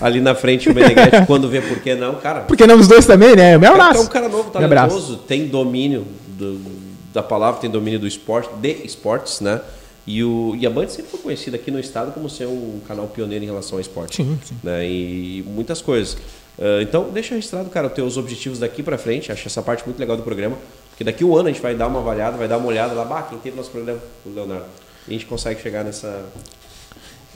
[0.00, 2.42] ali na frente o Meneghete, quando vê por que não, cara.
[2.42, 3.58] Porque não os dois também, né?
[3.58, 4.02] Meu É abraço.
[4.02, 6.81] um cara novo, talentoso, tem domínio do-
[7.12, 9.60] da palavra, tem domínio do esporte, de esportes, né?
[10.06, 13.06] E, o, e a Band sempre foi conhecida aqui no estado como ser um canal
[13.06, 14.16] pioneiro em relação ao esporte.
[14.16, 14.56] Sim, sim.
[14.62, 14.84] Né?
[14.88, 16.16] E muitas coisas.
[16.58, 19.30] Ah, então, deixa registrado, cara, os teus objetivos daqui pra frente.
[19.30, 20.56] Acho essa parte muito legal do programa.
[20.90, 23.04] Porque daqui um ano a gente vai dar uma avaliada, vai dar uma olhada lá.
[23.04, 24.00] Bah, quem teve nosso programa?
[24.26, 24.64] O Leonardo.
[25.06, 26.24] E a gente consegue chegar nessa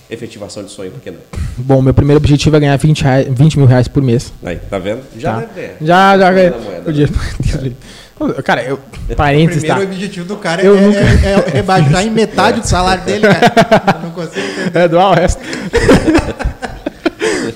[0.09, 1.19] efetivação de sonho, por que não?
[1.59, 4.32] Bom, meu primeiro objetivo é ganhar 20, reais- 20 mil reais por mês.
[4.44, 5.03] Aí, tá vendo?
[5.19, 5.40] Já Tá.
[5.40, 5.77] deve ter.
[5.85, 6.51] Já, já ganhei.
[6.51, 7.73] Da moeda, né?
[8.44, 8.78] Cara, eu.
[9.10, 9.93] O Parênteses, primeiro tá?
[9.94, 13.94] objetivo do cara Eu é, nunca- é- é rebaixar em metade do salário dele, cara.
[13.98, 14.78] Eu não consigo entender.
[14.78, 15.40] É, doar o resto.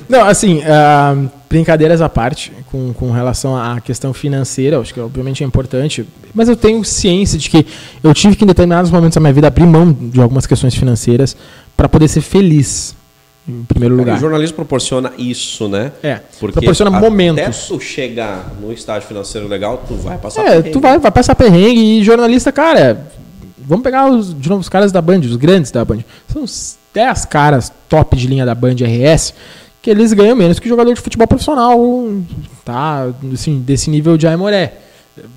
[0.08, 1.16] Não, assim, ah,
[1.48, 6.48] brincadeiras à parte, com, com relação à questão financeira, acho que obviamente é importante, mas
[6.48, 7.64] eu tenho ciência de que
[8.02, 11.36] eu tive que, em determinados momentos da minha vida, abrir mão de algumas questões financeiras
[11.76, 12.94] para poder ser feliz,
[13.48, 14.18] em primeiro O lugar.
[14.20, 15.92] jornalismo proporciona isso, né?
[16.02, 17.66] É, Porque proporciona até momentos.
[17.68, 20.70] tu chegar no estágio financeiro legal, tu vai passar É, perrengue.
[20.70, 23.06] tu vai, vai passar perrengue e jornalista, cara,
[23.58, 26.00] vamos pegar os, de novo os caras da Band, os grandes da Band.
[26.32, 29.32] São os 10 caras top de linha da Band RS
[29.82, 31.78] que eles ganham menos que jogador de futebol profissional,
[32.64, 33.06] tá?
[33.32, 34.74] Assim, desse nível de Aimoré.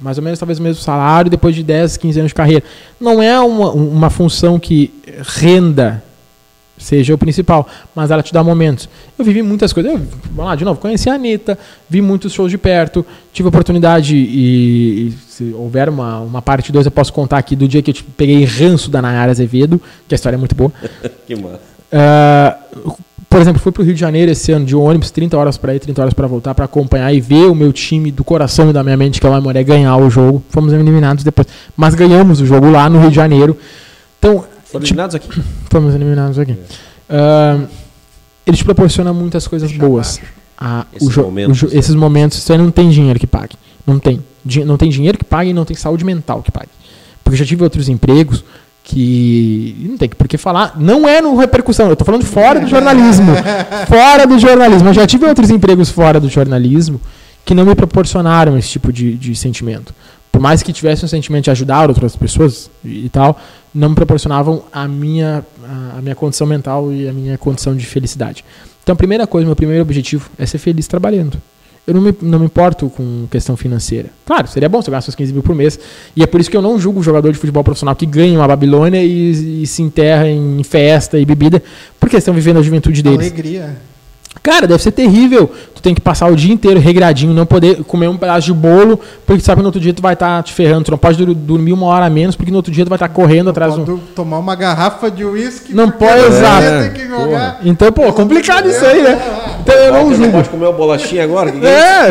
[0.01, 2.63] Mais ou menos talvez o mesmo salário depois de 10, 15 anos de carreira.
[2.99, 4.93] Não é uma, uma função que
[5.25, 6.03] renda
[6.77, 8.89] seja o principal, mas ela te dá momentos.
[9.17, 9.91] Eu vivi muitas coisas.
[9.91, 9.99] Eu,
[10.31, 11.57] vamos lá, de novo, conheci a Anitta,
[11.89, 16.85] vi muitos shows de perto, tive oportunidade e, e se houver uma, uma parte 2,
[16.85, 20.13] eu posso contar aqui do dia que eu tipo, peguei ranço da Nayara Azevedo, que
[20.13, 20.71] a história é muito boa.
[21.25, 21.73] que massa.
[21.91, 22.57] Ah,
[23.33, 25.73] por exemplo, fui para o Rio de Janeiro esse ano de ônibus, 30 horas para
[25.73, 28.73] ir, 30 horas para voltar, para acompanhar e ver o meu time do coração e
[28.73, 30.43] da minha mente, que é o Aimoré, ganhar o jogo.
[30.49, 33.57] Fomos eliminados depois, mas ganhamos o jogo lá no Rio de Janeiro.
[34.19, 35.29] Então, Foram eliminados aqui.
[35.69, 36.57] Fomos eliminados aqui.
[37.09, 37.61] Ah,
[38.45, 40.19] ele te proporciona muitas coisas boas.
[40.57, 43.55] Ah, o Esses momentos, o esses momentos, você não tem dinheiro que pague.
[43.85, 44.19] Não tem.
[44.65, 46.69] Não tem dinheiro que pague e não tem saúde mental que pague.
[47.23, 48.43] Porque eu já tive outros empregos
[48.83, 50.73] que não tem por que falar.
[50.77, 53.31] Não é no repercussão, eu tô falando fora do jornalismo.
[53.87, 54.89] fora do jornalismo.
[54.89, 56.99] Eu já tive outros empregos fora do jornalismo
[57.45, 59.93] que não me proporcionaram esse tipo de, de sentimento.
[60.34, 63.39] Por mais que tivesse um sentimento de ajudar outras pessoas e, e tal,
[63.73, 67.85] não me proporcionavam a minha, a, a minha condição mental e a minha condição de
[67.85, 68.43] felicidade.
[68.81, 71.39] Então, a primeira coisa, meu primeiro objetivo é ser feliz trabalhando.
[71.85, 74.10] Eu não me, não me importo com questão financeira.
[74.26, 75.80] Claro, seria bom se eu ganhasse uns 15 mil por mês.
[76.15, 78.39] E é por isso que eu não julgo o jogador de futebol profissional que ganha
[78.39, 81.61] uma Babilônia e, e se enterra em festa e bebida,
[81.99, 83.19] porque estão vivendo a juventude deles.
[83.19, 83.77] Alegria.
[84.44, 85.49] Cara, deve ser terrível.
[85.74, 88.99] Tu tem que passar o dia inteiro regradinho, não poder comer um pedaço de bolo,
[89.26, 90.84] porque tu sabe que no outro dia tu vai estar tá te ferrando.
[90.84, 93.07] Tu não pode dormir uma hora a menos, porque no outro dia tu vai estar
[93.07, 93.98] tá correndo atrás do.
[94.14, 95.74] tomar uma garrafa de uísque.
[95.74, 96.61] Não pode, exato.
[96.61, 99.18] É, então, pô, complicado isso aí, né?
[99.61, 100.32] Então eu não julgo.
[100.34, 101.49] Pode comer uma bolachinha agora?
[101.49, 102.10] É.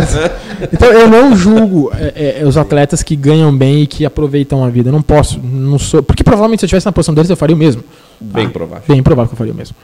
[0.73, 4.71] Então eu não julgo é, é, os atletas que ganham bem e que aproveitam a
[4.71, 4.89] vida.
[4.89, 6.03] Eu não posso, não sou.
[6.03, 7.85] Porque provavelmente se eu estivesse na posição deles eu faria o mesmo.
[8.19, 8.85] Bem provável.
[8.89, 9.77] Bem provável que eu faria o mesmo.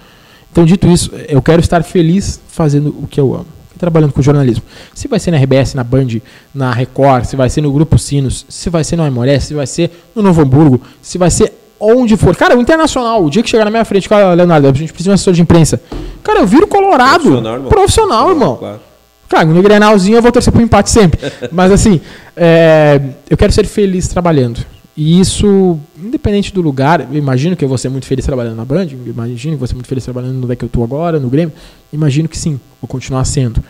[0.50, 3.46] Então, dito isso, eu quero estar feliz fazendo o que eu amo.
[3.78, 4.64] Trabalhando com jornalismo.
[4.92, 6.20] Se vai ser na RBS, na Band,
[6.52, 9.66] na Record, se vai ser no Grupo Sinos, se vai ser no Aimoré, se vai
[9.68, 12.34] ser no Novo Hamburgo, se vai ser onde for.
[12.34, 15.04] Cara, o Internacional, o dia que chegar na minha frente, cara, Leonardo, a gente precisa
[15.04, 15.80] de um assessor de imprensa.
[16.24, 17.22] Cara, eu viro Colorado.
[17.22, 17.68] Profissional, irmão.
[17.68, 18.56] Profissional, irmão.
[18.56, 18.80] Claro.
[19.28, 21.20] Claro, no Grenalzinho eu vou torcer pro empate sempre.
[21.52, 22.00] Mas assim,
[22.36, 24.60] é, eu quero ser feliz trabalhando.
[25.00, 28.64] E isso, independente do lugar, eu imagino que eu vou ser muito feliz trabalhando na
[28.64, 31.54] Band, imagino que vou ser muito feliz trabalhando no que eu estou agora, no Grêmio,
[31.92, 33.62] imagino que sim, vou continuar sendo.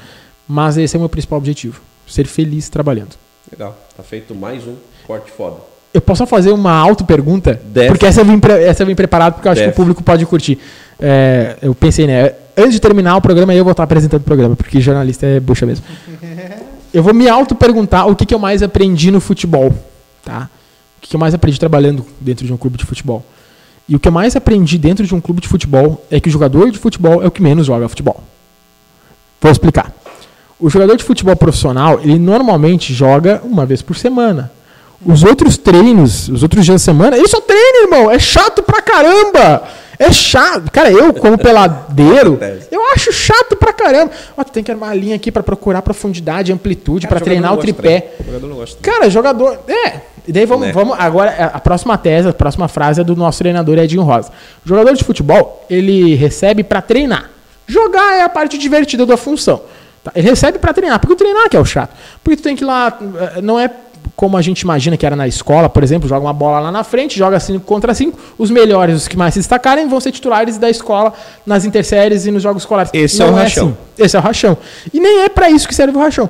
[0.48, 3.10] Mas esse é o meu principal objetivo, ser feliz trabalhando.
[3.52, 4.74] Legal, tá feito mais um
[5.06, 5.58] corte foda.
[5.92, 7.60] Eu posso fazer uma auto-pergunta?
[7.88, 9.72] Porque essa eu, vim essa eu vim preparado porque eu acho Deve.
[9.72, 10.58] que o público pode curtir.
[10.98, 12.32] É, eu pensei, né?
[12.56, 15.66] Antes de terminar o programa, eu vou estar apresentando o programa, porque jornalista é bucha
[15.66, 15.84] mesmo.
[16.90, 19.70] Eu vou me auto-perguntar o que, que eu mais aprendi no futebol,
[20.24, 20.48] tá?
[20.98, 23.24] O que eu mais aprendi trabalhando dentro de um clube de futebol?
[23.88, 26.32] E o que eu mais aprendi dentro de um clube de futebol é que o
[26.32, 28.22] jogador de futebol é o que menos joga futebol.
[29.40, 29.92] Vou explicar.
[30.60, 34.50] O jogador de futebol profissional, ele normalmente joga uma vez por semana.
[35.04, 38.10] Os outros treinos, os outros dias da semana, ele só treina, irmão.
[38.10, 39.62] É chato pra caramba.
[39.98, 40.70] É chato.
[40.70, 42.38] Cara, eu, como peladeiro,
[42.70, 44.12] eu acho chato pra caramba.
[44.36, 47.56] Ó, tu tem que armar a linha aqui pra procurar profundidade, amplitude, para treinar o
[47.56, 48.12] tripé.
[48.24, 48.78] Jogador não gosta.
[48.80, 49.58] Cara, jogador.
[49.66, 50.00] É.
[50.26, 50.72] E daí vamos, né?
[50.72, 50.94] vamos.
[50.98, 54.30] Agora, a próxima tese, a próxima frase é do nosso treinador Edinho Rosa.
[54.64, 57.30] O jogador de futebol, ele recebe para treinar.
[57.66, 59.62] Jogar é a parte divertida da função.
[60.04, 60.12] Tá?
[60.14, 61.94] Ele recebe para treinar, porque o treinar que é o chato.
[62.22, 62.98] Porque tu tem que ir lá.
[63.36, 63.70] Eh, não é
[64.16, 66.84] como a gente imagina que era na escola, por exemplo, joga uma bola lá na
[66.84, 70.58] frente, joga 5 contra 5, os melhores, os que mais se destacarem, vão ser titulares
[70.58, 71.12] da escola
[71.46, 72.90] nas interséries e nos jogos escolares.
[72.94, 73.66] Esse é Não é o rachão.
[73.68, 74.04] Assim.
[74.04, 74.56] Esse é o rachão.
[74.92, 76.28] E nem é para isso que serve o rachão.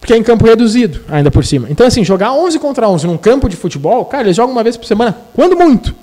[0.00, 1.66] Porque é em campo reduzido, ainda por cima.
[1.70, 4.76] Então, assim, jogar 11 contra 11 num campo de futebol, cara, eles jogam uma vez
[4.76, 5.94] por semana, quando muito.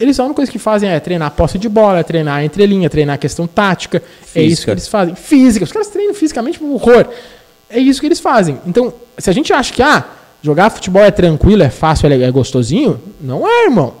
[0.00, 2.88] Eles só a única coisa que fazem é treinar posse de bola, é treinar entrelinha,
[2.88, 4.02] treinar questão tática.
[4.22, 4.40] Física.
[4.40, 5.14] É isso que eles fazem.
[5.14, 5.64] Física.
[5.64, 7.06] Os caras treinam fisicamente um horror.
[7.68, 8.58] É isso que eles fazem.
[8.66, 10.04] Então, se a gente acha que, ah,
[10.42, 13.00] Jogar futebol é tranquilo, é fácil, é gostosinho?
[13.20, 13.94] Não é, irmão.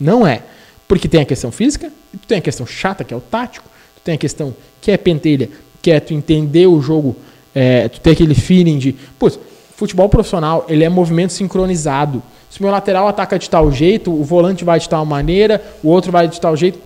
[0.00, 0.42] Não é.
[0.88, 1.92] Porque tem a questão física,
[2.26, 3.68] tem a questão chata, que é o tático,
[4.04, 5.48] tem a questão que é pentelha,
[5.80, 7.16] que é tu entender o jogo,
[7.54, 8.92] é, tu ter aquele feeling de.
[9.18, 9.38] Putz,
[9.76, 12.22] futebol profissional, ele é movimento sincronizado.
[12.50, 15.88] Se o meu lateral ataca de tal jeito, o volante vai de tal maneira, o
[15.88, 16.78] outro vai de tal jeito.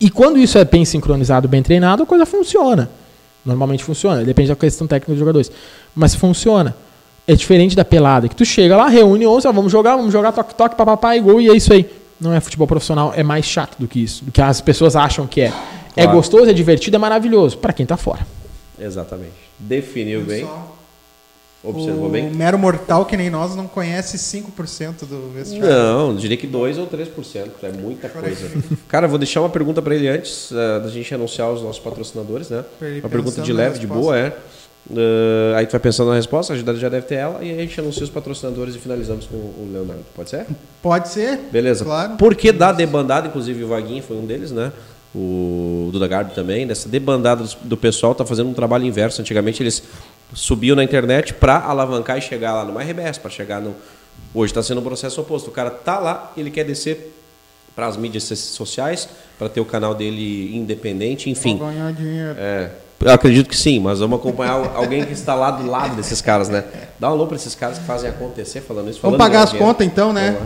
[0.00, 2.90] E quando isso é bem sincronizado, bem treinado, a coisa funciona.
[3.44, 5.50] Normalmente funciona, depende da questão técnica dos jogadores.
[5.94, 6.76] Mas funciona.
[7.28, 10.76] É diferente da pelada, que tu chega lá, reúne 11, vamos jogar, vamos jogar toque-toque,
[10.76, 11.88] papapá e gol, e é isso aí.
[12.20, 15.26] Não é futebol profissional, é mais chato do que isso, do que as pessoas acham
[15.26, 15.46] que é.
[15.46, 15.70] é claro.
[15.96, 18.26] É gostoso, é divertido, é maravilhoso, para quem tá fora.
[18.78, 19.34] Exatamente.
[19.58, 20.46] Definiu bem.
[21.66, 22.28] Observou o bem?
[22.28, 25.68] O mero mortal que nem nós não conhece 5% do vestiário.
[25.68, 27.48] Não, diria que 2 ou 3%.
[27.62, 28.48] É muita coisa.
[28.86, 32.50] Cara, vou deixar uma pergunta para ele antes uh, da gente anunciar os nossos patrocinadores,
[32.50, 32.64] né?
[33.00, 34.36] Uma pergunta de leve, de boa, é.
[34.88, 37.58] Uh, aí tu vai pensando na resposta, a gente já deve ter ela, e aí
[37.58, 40.04] a gente anuncia os patrocinadores e finalizamos com o Leonardo.
[40.14, 40.46] Pode ser?
[40.80, 41.38] Pode ser.
[41.50, 41.84] Beleza.
[41.84, 42.16] Claro.
[42.16, 44.72] Porque da debandada, inclusive o Vaguinho foi um deles, né?
[45.14, 49.20] O Duda Garbi também, dessa debandada do pessoal tá fazendo um trabalho inverso.
[49.20, 49.82] Antigamente eles
[50.34, 53.74] subiam na internet para alavancar e chegar lá no RBS, para chegar no.
[54.34, 55.48] Hoje está sendo um processo oposto.
[55.48, 57.14] O cara tá lá, ele quer descer
[57.74, 59.08] para as mídias sociais,
[59.38, 61.56] para ter o canal dele independente, enfim.
[61.56, 62.36] Pra ganhar dinheiro.
[62.38, 62.70] É.
[63.00, 66.48] Eu acredito que sim, mas vamos acompanhar alguém que está lá do lado desses caras,
[66.48, 66.64] né?
[66.98, 69.00] Dá um alô para esses caras que fazem acontecer falando isso.
[69.00, 70.36] Falando vamos pagar as contas então, né?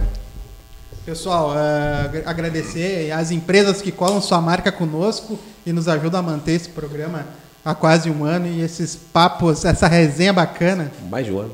[1.07, 6.53] Pessoal, uh, agradecer às empresas que colam sua marca conosco e nos ajudam a manter
[6.53, 7.25] esse programa
[7.65, 10.91] há quase um ano e esses papos, essa resenha bacana.
[11.11, 11.53] Mais de um ano.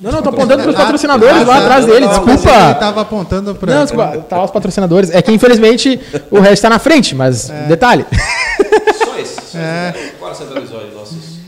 [0.00, 2.50] Não, não, tô apontando para os patrocinadores lá atrás dele, desculpa.
[2.50, 3.74] Ele tava apontando para.
[3.74, 5.10] Não, desculpa, tá os patrocinadores.
[5.10, 6.00] É que infelizmente
[6.30, 7.66] o resto está na frente, mas é.
[7.66, 8.06] detalhe.
[9.58, 10.12] É.
[10.16, 11.38] Agora centralizou aí nossos.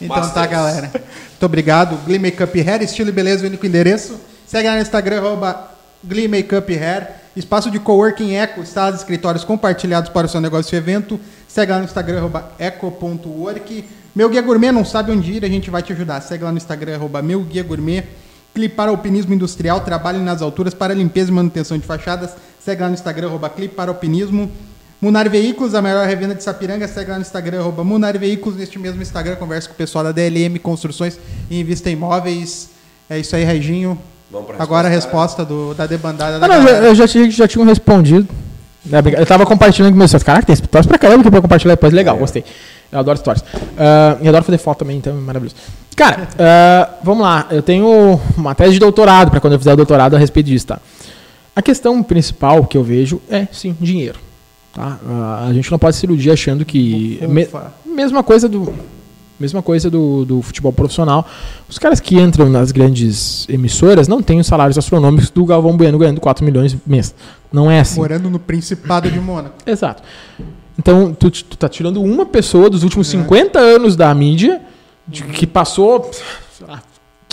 [0.00, 0.34] Então tá, masters.
[0.34, 0.90] tá, galera.
[0.92, 1.96] Muito obrigado.
[2.04, 4.18] Glee Makeup Hair, estilo e beleza, o único endereço.
[4.46, 5.70] Segue lá no Instagram, arroba
[6.02, 7.08] Glee Makeup Hair.
[7.36, 11.20] Espaço de coworking Eco, salas e escritórios compartilhados para o seu negócio e evento.
[11.46, 13.84] Segue lá no Instagram, arroba eco.work.
[14.14, 16.22] Meu Guia Gourmet não sabe onde ir, a gente vai te ajudar.
[16.22, 18.04] Segue lá no Instagram, arroba Meu Guia Gourmet.
[18.54, 22.30] Clipe para Alpinismo Industrial, trabalhe nas alturas para limpeza e manutenção de fachadas.
[22.58, 24.50] Segue lá no Instagram, arroba Clipe para Alpinismo.
[25.06, 26.88] Munar Veículos, a maior revenda de Sapiranga.
[26.88, 28.58] Segue lá no Instagram, arroba Munar Veículos.
[28.58, 31.16] Neste mesmo Instagram, conversa com o pessoal da DLM Construções
[31.48, 32.70] e Invista em Imóveis.
[33.08, 33.96] É isso aí, Reginho.
[34.32, 36.86] Vamos pra Agora a resposta, resposta do, da debandada da Ah, não, já- galera.
[36.86, 38.26] eu já, tinha- já tinha respondido.
[38.90, 40.12] É, Eu tava compartilhando com meus.
[40.24, 41.92] Caraca, tem stories pra caramba aqui pra compartilhar depois.
[41.92, 42.18] Legal, É.
[42.18, 42.44] gostei.
[42.90, 43.44] Eu adoro stories.
[43.78, 45.54] Ah, e adoro fazer foto também, então é maravilhoso.
[45.94, 47.46] Cara, ah, vamos lá.
[47.52, 50.66] Eu tenho uma tese de doutorado pra quando eu fizer o doutorado a respeito disso,
[50.66, 50.80] tá?
[51.54, 54.25] A questão principal que eu vejo é, sim, dinheiro.
[54.76, 54.98] Tá?
[55.48, 57.18] A gente não pode se iludir achando que.
[57.26, 57.48] me-
[57.86, 58.72] mesma coisa do.
[59.40, 61.26] Mesma coisa do, do futebol profissional.
[61.68, 65.98] Os caras que entram nas grandes emissoras não têm os salários astronômicos do Galvão Bueno
[65.98, 67.14] ganhando 4 milhões mês.
[67.52, 68.00] Não é assim.
[68.00, 69.54] Morando no Principado de Mônaco.
[69.66, 70.02] Exato.
[70.78, 72.84] Então, tu, tu tá tirando uma pessoa dos É.
[72.84, 74.60] últimos 50 anos da mídia,
[75.08, 76.10] de- que passou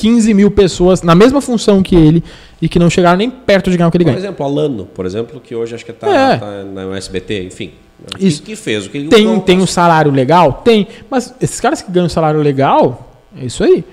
[0.03, 2.21] 15 mil pessoas na mesma função que ele
[2.61, 4.19] e que não chegaram nem perto de ganhar o que ele Por ganha.
[4.19, 6.37] exemplo, Alano, por exemplo, que hoje acho que tá, É.
[6.37, 7.71] tá na SBT, enfim.
[8.19, 8.41] Isso.
[8.41, 8.85] Que, que fez?
[8.85, 10.61] O que Tem, não- tem um salário legal?
[10.65, 10.87] Tem.
[11.09, 13.85] Mas esses caras que ganham salário legal, é isso aí.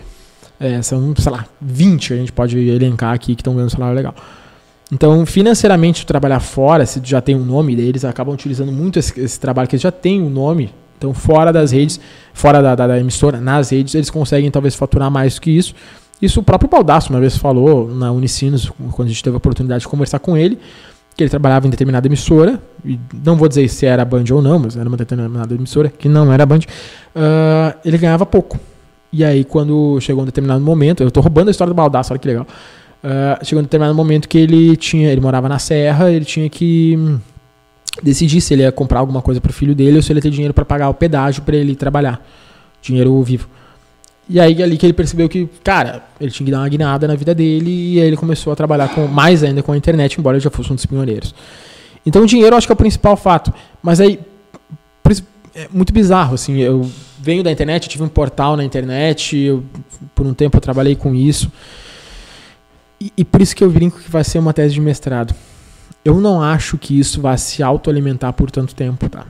[0.59, 4.15] É, são, sei lá, 20 a gente pode elencar aqui que estão ganhando salário legal.
[4.93, 9.39] Então, financeiramente, trabalhar fora, se já tem um nome deles, acabam utilizando muito esse, esse
[9.39, 10.75] trabalho que eles já têm um nome.
[11.01, 11.99] Então, fora das redes,
[12.35, 15.75] fora da, da- da emissora, nas redes, eles conseguem talvez faturar mais do que isso.
[16.21, 19.81] Isso o próprio Baldasso uma vez falou na Unicinos, quando a gente teve a oportunidade
[19.81, 20.59] de conversar com ele,
[21.17, 24.59] que ele trabalhava em determinada emissora, e não vou dizer se era Band ou não,
[24.59, 26.61] mas era uma determinada emissora, que não era Band,
[27.17, 28.59] ah, ele ganhava pouco.
[29.11, 32.21] E aí, quando chegou um determinado momento, eu estou roubando a história do Baldasso, olha
[32.21, 32.47] que legal.
[33.03, 36.97] Ah, chegou um determinado momento que ele tinha, ele morava na Serra, ele tinha que
[36.99, 37.19] hum,
[38.03, 40.23] decidir se ele ia comprar alguma coisa para o filho dele ou se ele ia
[40.23, 42.25] ter dinheiro para pagar o pedágio para ele trabalhar,
[42.81, 43.49] dinheiro vivo.
[44.29, 47.17] E aí ali que ele percebeu que, cara, ele tinha que dar uma guinada na
[47.17, 50.37] vida dele e aí ele começou a trabalhar com mais ainda com a internet, embora
[50.37, 51.35] ele já fosse um dos pioneiros.
[52.07, 53.53] Então o dinheiro acho que é o principal fato.
[53.83, 54.21] Mas aí
[55.55, 56.89] é muito bizarro assim, eu
[57.19, 59.65] venho da internet, tive um portal na internet, eu,
[60.15, 61.51] por um tempo eu trabalhei com isso.
[63.01, 65.35] E, e por isso que eu brinco que vai ser uma tese de mestrado.
[66.05, 69.25] Eu não acho que isso vai se autoalimentar por tanto tempo, tá?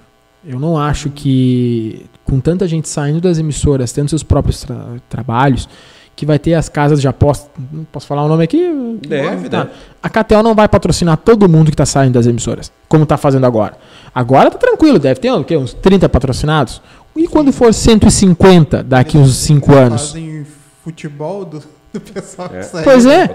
[0.44, 5.68] Eu não acho que, com tanta gente saindo das emissoras, tendo seus próprios tra- trabalhos,
[6.16, 7.50] que vai ter as casas de aposta.
[7.72, 8.98] Não posso falar o nome aqui?
[9.06, 9.64] Deve, Tá.
[9.64, 9.74] deve.
[10.02, 13.44] A Catel não vai patrocinar todo mundo que está saindo das emissoras, como está fazendo
[13.46, 13.76] agora.
[14.14, 15.56] Agora tá tranquilo, deve ter o quê?
[15.56, 16.80] uns 30 patrocinados.
[17.16, 20.08] E quando for 150 daqui uns 5 anos?
[20.12, 20.46] Fazem
[20.84, 21.62] futebol do,
[21.94, 22.62] do pessoal que É.
[22.62, 22.84] saiu.
[22.84, 23.34] Pois é.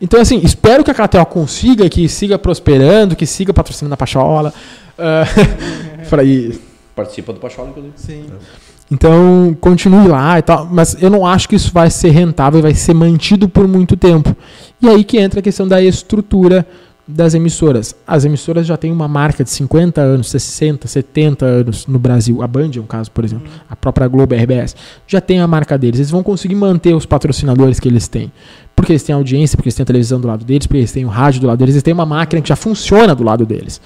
[0.00, 4.52] Então, assim, espero que a Catel consiga, que siga prosperando, que siga patrocinando a Pachola.
[6.08, 6.58] pra ir.
[6.94, 7.92] Participa do Pachola, inclusive.
[7.96, 8.24] Sim.
[8.90, 10.66] Então, continue lá e tal.
[10.70, 13.96] Mas eu não acho que isso vai ser rentável e vai ser mantido por muito
[13.96, 14.34] tempo.
[14.80, 16.66] E aí que entra a questão da estrutura
[17.06, 17.94] das emissoras.
[18.06, 22.42] As emissoras já têm uma marca de 50 anos, 60, 70 anos no Brasil.
[22.42, 23.48] A Band é um caso, por exemplo.
[23.70, 24.74] A própria Globo, a RBS.
[25.06, 26.00] Já tem a marca deles.
[26.00, 28.32] Eles vão conseguir manter os patrocinadores que eles têm.
[28.74, 31.04] Porque eles têm audiência, porque eles têm a televisão do lado deles, porque eles têm
[31.04, 33.80] o rádio do lado deles, eles têm uma máquina que já funciona do lado deles.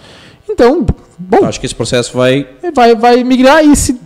[0.48, 0.84] Então,
[1.18, 2.46] bom, Acho que esse processo vai.
[2.74, 4.00] vai, vai migrar e se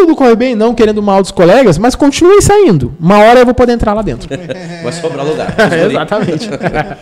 [0.00, 2.94] tudo correr bem, não querendo mal dos colegas, mas continue saindo.
[2.98, 4.28] Uma hora eu vou poder entrar lá dentro.
[4.82, 5.54] Vai sobrar lugar.
[5.90, 6.48] Exatamente.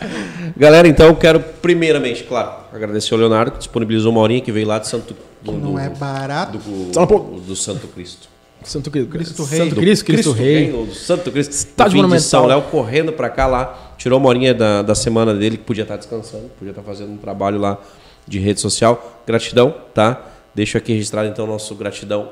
[0.57, 4.79] Galera, então quero primeiramente, claro, agradecer ao Leonardo que disponibilizou uma horinha que veio lá
[4.79, 5.15] de Santo.
[5.41, 6.59] Do, Não do- é barato.
[6.59, 7.39] do, um pouco.
[7.41, 8.29] do Santo Cristo.
[8.65, 9.71] Santo Cristo, Cristo Santo Rei.
[9.71, 10.73] Cristo, Cristo, Rei.
[10.73, 11.53] do Santo Cristo.
[11.53, 12.29] Estádio fim de Monumental.
[12.29, 15.83] São Léo correndo pra cá lá, tirou uma horinha da, da semana dele que podia
[15.83, 17.79] estar descansando, podia estar fazendo um trabalho lá
[18.27, 19.23] de rede social.
[19.25, 20.21] Gratidão, tá?
[20.53, 22.31] Deixo aqui registrado então nosso gratidão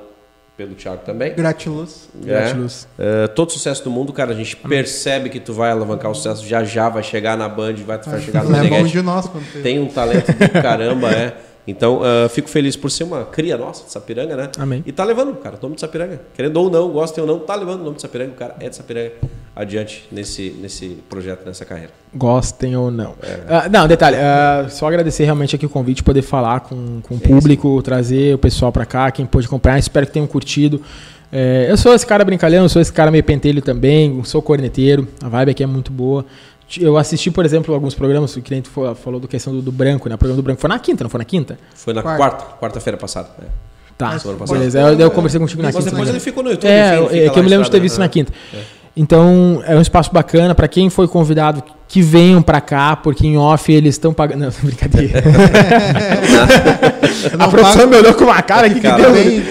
[0.57, 1.35] pelo Thiago também.
[1.35, 2.09] Gratiluz.
[2.23, 2.27] É.
[2.27, 2.89] Gratiluz.
[2.99, 4.33] É, todo sucesso do mundo, cara.
[4.33, 7.75] A gente percebe que tu vai alavancar o sucesso já já, vai chegar na Band,
[7.87, 8.93] vai, vai chegar no Leva um Meneghete.
[8.93, 9.63] de nós quando tem.
[9.63, 11.37] Tem um talento do caramba, é.
[11.69, 14.51] Então, ah, fico feliz por ser uma cria nossa de Sapiranga, né?
[14.59, 14.85] Amém.
[14.87, 16.21] E tá levando, cara, o nome de Sapiranga.
[16.33, 18.31] Querendo ou não, gostem ou não, tá levando o nome de Sapiranga.
[18.31, 19.13] O cara é de Sapiranga
[19.57, 21.91] adiante nesse, nesse projeto, nessa carreira.
[22.15, 23.15] Gostem ou não.
[23.49, 27.19] Ah, não, detalhe, ah, só agradecer realmente aqui o convite, poder falar com, com o
[27.19, 30.83] público, trazer o pessoal pra cá, quem pôde acompanhar, espero que tenham curtido.
[31.33, 35.29] É, eu sou esse cara brincalhão, sou esse cara meio pentelho também, sou corneteiro, a
[35.29, 36.25] vibe aqui é muito boa.
[36.79, 40.17] Eu assisti, por exemplo, alguns programas, o cliente falou do questão do, do branco, né?
[40.17, 41.59] O programa do branco foi na quinta, não foi na quinta?
[41.75, 42.19] Foi na Quarta.
[42.19, 43.29] quarta, quarta-feira passada.
[43.39, 43.47] né?
[43.97, 44.59] Tá, Mas semana passada.
[44.59, 44.81] beleza.
[44.81, 45.91] Eu, eu conversei contigo na Mas quinta.
[45.91, 46.13] depois né?
[46.15, 46.69] ele ficou no YouTube.
[46.71, 48.05] É, enfim, é que eu me lembro de ter visto né?
[48.05, 48.33] na quinta.
[48.97, 53.37] Então é um espaço bacana para quem foi convidado que venham para cá, porque em
[53.37, 54.41] off eles estão pagando.
[54.41, 55.23] Não, brincadeira.
[57.39, 57.91] a produção pago...
[57.91, 59.13] me olhou com uma cara aqui que deu.
[59.13, 59.43] Bem,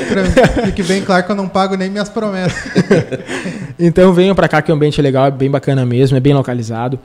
[0.65, 2.73] fique bem claro que eu não pago nem minhas promessas.
[3.80, 6.34] então venham para cá que o ambiente é legal, é bem bacana mesmo, é bem
[6.34, 6.99] localizado.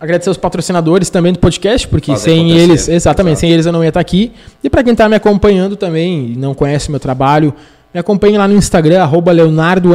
[0.00, 3.40] Agradecer aos patrocinadores também do podcast, porque Fazer sem eles, exatamente, Exato.
[3.40, 4.32] sem eles eu não ia estar aqui.
[4.62, 7.52] E para quem está me acompanhando também e não conhece meu trabalho,
[7.92, 9.90] me acompanhe lá no Instagram, arroba Leonardo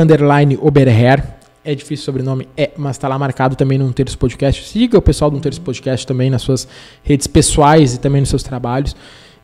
[0.62, 1.43] Oberher.
[1.66, 4.68] É difícil o sobrenome, é, mas está lá marcado também no Um Terço Podcast.
[4.68, 6.68] Siga o pessoal do Um Terço Podcast também nas suas
[7.04, 8.94] redes pessoais e também nos seus trabalhos.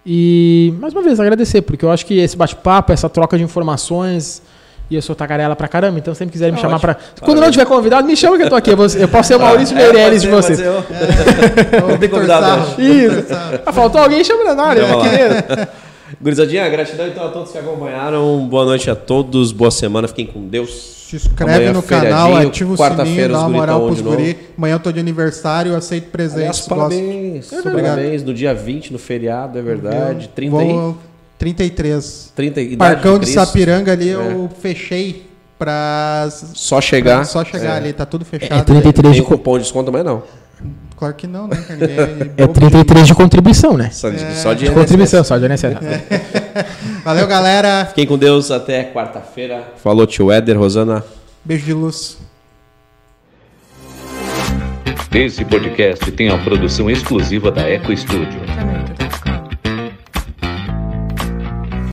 [0.06, 4.42] E, mais uma vez, agradecer, porque eu acho que esse bate-papo, essa troca de informações,
[4.90, 7.50] e eu sou tagarela pra caramba, então sempre quiser me é chamar para Quando não
[7.50, 8.72] tiver convidado, me chama que eu tô aqui.
[8.72, 10.60] Eu, vou, eu posso ser o Maurício é, Meirelles de vocês.
[10.60, 10.80] Eu.
[10.80, 12.82] É, tem convidado.
[12.82, 13.28] Isso.
[13.66, 14.82] Ah, faltou alguém, chama o Leonardo.
[14.84, 15.68] Aqui mesmo.
[16.20, 18.46] Gurizadinha, gratidão então a todos que acompanharam.
[18.50, 20.99] Boa noite a todos, boa semana, fiquem com Deus.
[21.10, 24.38] Se inscreve Amanhã, no canal, ativa o sininho, dá uma moral pros guri.
[24.56, 26.70] Amanhã eu tô de aniversário, aceito presente.
[26.70, 28.24] parabéns, é parabéns.
[28.24, 30.26] No dia 20, no feriado, é verdade.
[30.26, 30.98] Eu 30 vou,
[31.40, 32.34] 33.
[32.36, 34.14] 30, Parcão de, de Sapiranga ali é.
[34.14, 35.26] eu fechei
[35.58, 36.28] pra...
[36.30, 37.16] Só chegar.
[37.16, 37.78] Pra só chegar é.
[37.78, 38.60] ali, tá tudo fechado.
[38.60, 40.22] É 33 de cupom de desconto também não.
[41.00, 41.56] Claro que não, né?
[42.38, 43.90] É, é 33 de contribuição, né?
[43.90, 45.64] Só de, é, só de, de contribuição, só de INSS.
[45.64, 46.66] É.
[47.06, 47.86] Valeu, galera.
[47.86, 48.52] Fiquem com Deus.
[48.52, 49.64] Até quarta-feira.
[49.82, 51.02] Falou, tio Éder, Rosana.
[51.46, 52.18] Beijo de luz.
[55.16, 58.42] Esse podcast tem a produção exclusiva da Eco Studio.